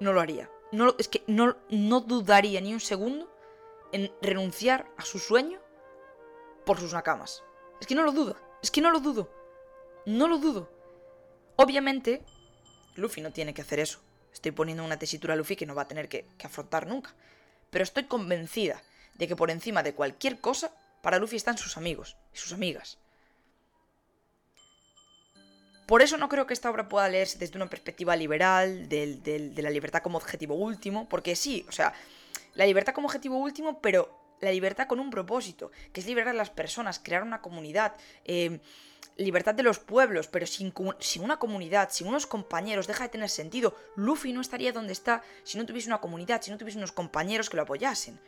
no 0.00 0.12
lo 0.12 0.20
haría. 0.20 0.50
No, 0.72 0.94
es 0.98 1.08
que 1.08 1.24
no, 1.26 1.56
no 1.70 2.00
dudaría 2.00 2.60
ni 2.60 2.72
un 2.72 2.80
segundo 2.80 3.32
en 3.92 4.12
renunciar 4.20 4.90
a 4.96 5.04
su 5.04 5.18
sueño 5.18 5.60
por 6.66 6.78
sus 6.78 6.92
nakamas. 6.92 7.44
Es 7.80 7.86
que 7.86 7.94
no 7.94 8.02
lo 8.02 8.12
dudo. 8.12 8.36
Es 8.62 8.70
que 8.70 8.80
no 8.80 8.90
lo 8.90 9.00
dudo. 9.00 9.30
No 10.06 10.28
lo 10.28 10.38
dudo. 10.38 10.70
Obviamente, 11.56 12.24
Luffy 12.96 13.20
no 13.20 13.32
tiene 13.32 13.54
que 13.54 13.62
hacer 13.62 13.80
eso. 13.80 14.00
Estoy 14.34 14.50
poniendo 14.50 14.84
una 14.84 14.98
tesitura 14.98 15.32
a 15.32 15.36
Luffy 15.36 15.56
que 15.56 15.64
no 15.64 15.74
va 15.74 15.82
a 15.82 15.88
tener 15.88 16.08
que, 16.08 16.26
afrontar 16.42 16.86
nunca. 16.86 17.14
Pero 17.70 17.84
estoy 17.84 18.04
convencida 18.04 18.82
de 19.14 19.28
que 19.28 19.36
por 19.36 19.50
encima 19.50 19.82
de 19.82 19.94
cualquier 19.94 20.40
cosa, 20.40 20.74
para 21.02 21.18
Luffy 21.18 21.36
están 21.36 21.56
sus 21.56 21.76
amigos 21.76 22.16
y 22.34 22.38
sus 22.38 22.52
amigas. 22.52 22.98
Por 25.86 26.02
eso 26.02 26.16
no 26.16 26.28
creo 26.28 26.46
que 26.46 26.54
esta 26.54 26.70
obra 26.70 26.88
pueda 26.88 27.08
leerse 27.08 27.38
desde 27.38 27.56
una 27.56 27.70
perspectiva 27.70 28.16
liberal, 28.16 28.88
de 28.88 29.52
la 29.56 29.70
libertad 29.70 30.02
como 30.02 30.18
objetivo 30.18 30.54
último, 30.54 31.08
porque 31.08 31.36
sí, 31.36 31.64
o 31.68 31.72
sea, 31.72 31.92
la 32.54 32.66
libertad 32.66 32.94
como 32.94 33.06
objetivo 33.06 33.38
último, 33.38 33.80
pero 33.80 34.36
la 34.40 34.50
libertad 34.50 34.88
con 34.88 34.98
un 34.98 35.10
propósito, 35.10 35.70
que 35.92 36.00
es 36.00 36.06
liberar 36.06 36.30
a 36.30 36.38
las 36.38 36.50
personas, 36.50 36.98
crear 36.98 37.22
una 37.22 37.40
comunidad, 37.40 37.94
eh, 38.24 38.60
libertad 39.16 39.54
de 39.54 39.62
los 39.62 39.78
pueblos, 39.78 40.26
pero 40.26 40.46
sin, 40.46 40.72
una 41.20 41.38
comunidad, 41.38 41.90
sin 41.90 42.08
unos 42.08 42.26
compañeros, 42.26 42.86
deja 42.86 43.04
de 43.04 43.10
tener 43.10 43.30
sentido. 43.30 43.76
Luffy 43.96 44.32
no 44.32 44.40
estaría 44.40 44.72
donde 44.72 44.92
está 44.92 45.22
si 45.44 45.56
no 45.58 45.66
tuviese 45.66 45.88
una 45.88 46.00
comunidad, 46.00 46.42
si 46.42 46.50
no 46.50 46.58
tuviese 46.58 46.78
unos 46.78 46.92
compañeros 46.92 47.48
que 47.48 47.56
lo 47.56 47.62
apoyasen. 47.62 48.20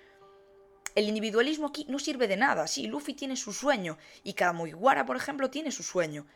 el 0.94 1.08
individualismo 1.08 1.66
aquí 1.66 1.84
no 1.88 1.98
sirve 1.98 2.28
de 2.28 2.36
nada. 2.36 2.66
Sí, 2.66 2.86
Luffy 2.86 3.14
tiene 3.14 3.36
su 3.36 3.52
sueño 3.52 3.98
y 4.22 4.32
cada 4.32 4.52
Mugiwara, 4.52 5.04
por 5.04 5.16
ejemplo, 5.16 5.50
tiene 5.50 5.70
su 5.70 5.82
sueño. 5.82 6.26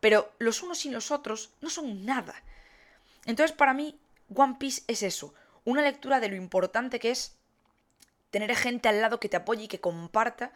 Pero 0.00 0.32
los 0.38 0.62
unos 0.62 0.78
sin 0.78 0.92
los 0.92 1.10
otros 1.10 1.50
no 1.60 1.68
son 1.68 2.04
nada. 2.04 2.34
Entonces, 3.26 3.54
para 3.54 3.74
mí, 3.74 3.98
One 4.34 4.56
Piece 4.58 4.82
es 4.86 5.02
eso. 5.02 5.34
Una 5.64 5.82
lectura 5.82 6.20
de 6.20 6.28
lo 6.28 6.36
importante 6.36 7.00
que 7.00 7.10
es 7.10 7.36
tener 8.30 8.54
gente 8.56 8.88
al 8.88 9.00
lado 9.00 9.20
que 9.20 9.28
te 9.28 9.36
apoye 9.36 9.64
y 9.64 9.68
que 9.68 9.80
comparta 9.80 10.52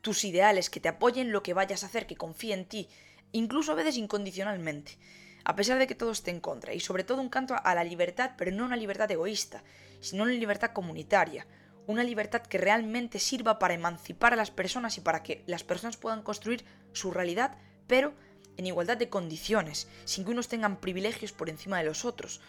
tus 0.00 0.24
ideales, 0.24 0.70
que 0.70 0.80
te 0.80 0.88
apoye 0.88 1.20
en 1.20 1.32
lo 1.32 1.42
que 1.42 1.54
vayas 1.54 1.82
a 1.82 1.86
hacer, 1.86 2.06
que 2.06 2.16
confíe 2.16 2.54
en 2.54 2.66
ti, 2.66 2.88
incluso 3.32 3.72
a 3.72 3.76
veces 3.76 3.96
incondicionalmente, 3.96 4.98
a 5.44 5.54
pesar 5.56 5.78
de 5.78 5.86
que 5.86 5.94
todo 5.94 6.12
esté 6.12 6.30
en 6.30 6.40
contra. 6.40 6.74
Y 6.74 6.80
sobre 6.80 7.04
todo 7.04 7.20
un 7.20 7.28
canto 7.28 7.56
a 7.62 7.74
la 7.74 7.84
libertad, 7.84 8.32
pero 8.36 8.50
no 8.50 8.64
una 8.64 8.76
libertad 8.76 9.10
egoísta, 9.10 9.62
sino 10.00 10.24
una 10.24 10.32
libertad 10.32 10.72
comunitaria, 10.72 11.46
una 11.86 12.04
libertad 12.04 12.42
que 12.42 12.58
realmente 12.58 13.18
sirva 13.18 13.58
para 13.58 13.74
emancipar 13.74 14.34
a 14.34 14.36
las 14.36 14.50
personas 14.50 14.98
y 14.98 15.00
para 15.00 15.22
que 15.22 15.42
las 15.46 15.64
personas 15.64 15.96
puedan 15.96 16.22
construir 16.22 16.64
su 16.92 17.10
realidad, 17.10 17.56
pero 17.86 18.14
en 18.58 18.66
igualdad 18.66 18.98
de 18.98 19.08
condiciones, 19.08 19.88
sin 20.04 20.24
que 20.24 20.32
unos 20.32 20.48
tengan 20.48 20.80
privilegios 20.80 21.32
por 21.32 21.48
encima 21.48 21.78
de 21.78 21.84
los 21.84 22.04
otros. 22.04 22.40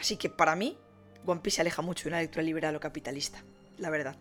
Así 0.00 0.16
que 0.16 0.30
para 0.30 0.56
mí, 0.56 0.76
One 1.24 1.40
Piece 1.42 1.56
se 1.56 1.60
aleja 1.60 1.82
mucho 1.82 2.04
de 2.04 2.08
una 2.08 2.20
lectura 2.20 2.42
liberal 2.42 2.74
o 2.74 2.80
capitalista, 2.80 3.44
la 3.78 3.90
verdad. 3.90 4.16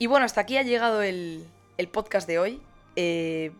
Y 0.00 0.06
bueno, 0.06 0.24
hasta 0.24 0.40
aquí 0.40 0.56
ha 0.56 0.62
llegado 0.62 1.02
el, 1.02 1.46
podcast 1.92 2.26
de 2.26 2.38
hoy. 2.38 2.62
Eh, 2.96 3.52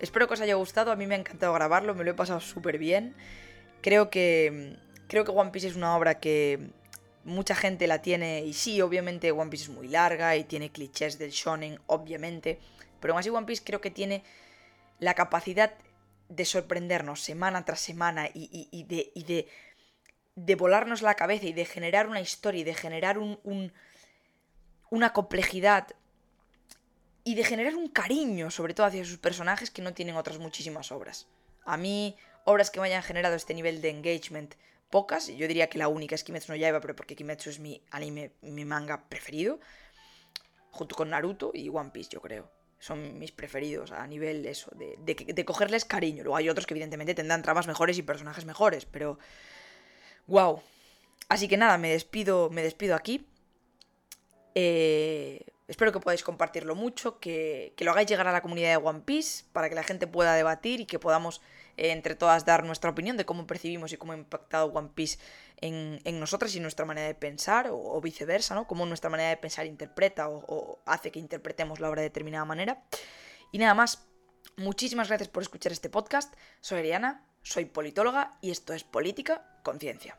espero 0.00 0.26
que 0.26 0.34
os 0.34 0.40
haya 0.40 0.56
gustado, 0.56 0.90
a 0.90 0.96
mí 0.96 1.06
me 1.06 1.14
ha 1.14 1.18
encantado 1.18 1.52
grabarlo, 1.52 1.94
me 1.94 2.02
lo 2.02 2.10
he 2.10 2.14
pasado 2.14 2.40
súper 2.40 2.76
bien. 2.76 3.14
Creo 3.82 4.10
que, 4.10 4.76
creo 5.06 5.24
que 5.24 5.30
One 5.30 5.52
Piece 5.52 5.68
es 5.68 5.76
una 5.76 5.96
obra 5.96 6.18
que 6.18 6.70
mucha 7.22 7.54
gente 7.54 7.86
la 7.86 8.02
tiene, 8.02 8.44
y 8.44 8.52
sí, 8.52 8.80
obviamente 8.80 9.30
One 9.30 9.48
Piece 9.48 9.66
es 9.66 9.70
muy 9.70 9.86
larga 9.86 10.34
y 10.34 10.42
tiene 10.42 10.72
clichés 10.72 11.20
del 11.20 11.30
shonen, 11.30 11.78
obviamente, 11.86 12.58
pero 12.98 13.14
aún 13.14 13.20
así 13.20 13.30
One 13.30 13.46
Piece 13.46 13.62
creo 13.64 13.80
que 13.80 13.92
tiene 13.92 14.24
la 14.98 15.14
capacidad 15.14 15.72
de 16.28 16.44
sorprendernos 16.46 17.20
semana 17.20 17.64
tras 17.64 17.78
semana 17.78 18.28
y, 18.34 18.82
de, 18.88 19.12
de, 19.14 19.46
de, 20.34 20.54
volarnos 20.56 21.02
la 21.02 21.14
cabeza 21.14 21.46
y 21.46 21.52
de 21.52 21.64
generar 21.64 22.08
una 22.08 22.20
historia 22.20 22.62
y 22.62 22.64
de 22.64 22.74
generar 22.74 23.18
un, 23.18 23.72
una 24.90 25.12
complejidad 25.12 25.88
y 27.24 27.34
de 27.34 27.44
generar 27.44 27.74
un 27.74 27.88
cariño, 27.88 28.50
sobre 28.50 28.74
todo 28.74 28.86
hacia 28.86 29.04
sus 29.04 29.18
personajes 29.18 29.70
que 29.70 29.82
no 29.82 29.94
tienen 29.94 30.16
otras 30.16 30.38
muchísimas 30.38 30.92
obras. 30.92 31.26
A 31.64 31.76
mí, 31.76 32.16
obras 32.44 32.70
que 32.70 32.80
me 32.80 32.86
hayan 32.86 33.02
generado 33.02 33.34
este 33.34 33.52
nivel 33.52 33.82
de 33.82 33.90
engagement, 33.90 34.54
pocas. 34.90 35.28
Yo 35.28 35.48
diría 35.48 35.68
que 35.68 35.78
la 35.78 35.88
única 35.88 36.14
es 36.14 36.24
Kimetsu 36.24 36.52
no 36.52 36.56
Yaiba, 36.56 36.80
pero 36.80 36.94
porque 36.94 37.16
Kimetsu 37.16 37.50
es 37.50 37.58
mi 37.58 37.82
anime, 37.90 38.32
mi 38.42 38.64
manga 38.64 39.08
preferido. 39.08 39.58
Junto 40.70 40.94
con 40.94 41.10
Naruto 41.10 41.50
y 41.52 41.68
One 41.68 41.90
Piece, 41.90 42.10
yo 42.10 42.20
creo. 42.20 42.50
Son 42.78 43.18
mis 43.18 43.32
preferidos 43.32 43.90
a 43.90 44.06
nivel 44.06 44.44
eso, 44.46 44.70
de, 44.76 44.96
de, 44.98 45.44
cogerles 45.44 45.84
cariño. 45.84 46.22
Luego 46.22 46.36
hay 46.36 46.48
otros 46.48 46.66
que 46.66 46.74
evidentemente 46.74 47.14
tendrán 47.14 47.42
tramas 47.42 47.66
mejores 47.66 47.98
y 47.98 48.02
personajes 48.02 48.44
mejores, 48.44 48.84
pero... 48.84 49.18
¡Wow! 50.26 50.62
Así 51.28 51.48
que 51.48 51.56
nada, 51.56 51.78
me 51.78 51.90
despido, 51.90 52.50
me 52.50 52.62
despido 52.62 52.94
aquí. 52.94 53.26
Eh, 54.58 55.44
espero 55.68 55.92
que 55.92 56.00
podáis 56.00 56.24
compartirlo 56.24 56.74
mucho, 56.74 57.20
que, 57.20 57.74
lo 57.78 57.90
hagáis 57.90 58.08
llegar 58.08 58.26
a 58.26 58.32
la 58.32 58.40
comunidad 58.40 58.70
de 58.70 58.76
One 58.78 59.02
Piece 59.04 59.44
para 59.52 59.68
que 59.68 59.74
la 59.74 59.82
gente 59.82 60.06
pueda 60.06 60.32
debatir 60.32 60.80
y 60.80 60.86
que 60.86 60.98
podamos 60.98 61.42
eh, 61.76 61.90
entre 61.90 62.14
todas 62.14 62.46
dar 62.46 62.64
nuestra 62.64 62.88
opinión 62.88 63.18
de 63.18 63.26
cómo 63.26 63.46
percibimos 63.46 63.92
y 63.92 63.98
cómo 63.98 64.12
ha 64.12 64.16
impactado 64.16 64.72
One 64.72 64.88
Piece 64.94 65.18
en, 65.58 66.00
nosotras 66.18 66.54
y 66.56 66.60
nuestra 66.60 66.86
manera 66.86 67.06
de 67.06 67.14
pensar 67.14 67.68
o, 67.70 68.00
viceversa, 68.00 68.54
¿no? 68.54 68.66
Cómo 68.66 68.86
nuestra 68.86 69.10
manera 69.10 69.28
de 69.28 69.36
pensar 69.36 69.66
interpreta 69.66 70.30
o, 70.30 70.42
o 70.48 70.78
hace 70.86 71.10
que 71.10 71.18
interpretemos 71.18 71.78
la 71.78 71.90
obra 71.90 72.00
de 72.00 72.08
determinada 72.08 72.46
manera. 72.46 72.82
Y 73.52 73.58
nada 73.58 73.74
más, 73.74 74.06
muchísimas 74.56 75.08
gracias 75.08 75.28
por 75.28 75.42
escuchar 75.42 75.72
este 75.72 75.90
podcast. 75.90 76.34
Soy 76.62 76.78
Ariana, 76.78 77.26
soy 77.42 77.66
politóloga 77.66 78.38
y 78.40 78.52
esto 78.52 78.72
es 78.72 78.84
Política 78.84 79.60
Conciencia. 79.62 80.16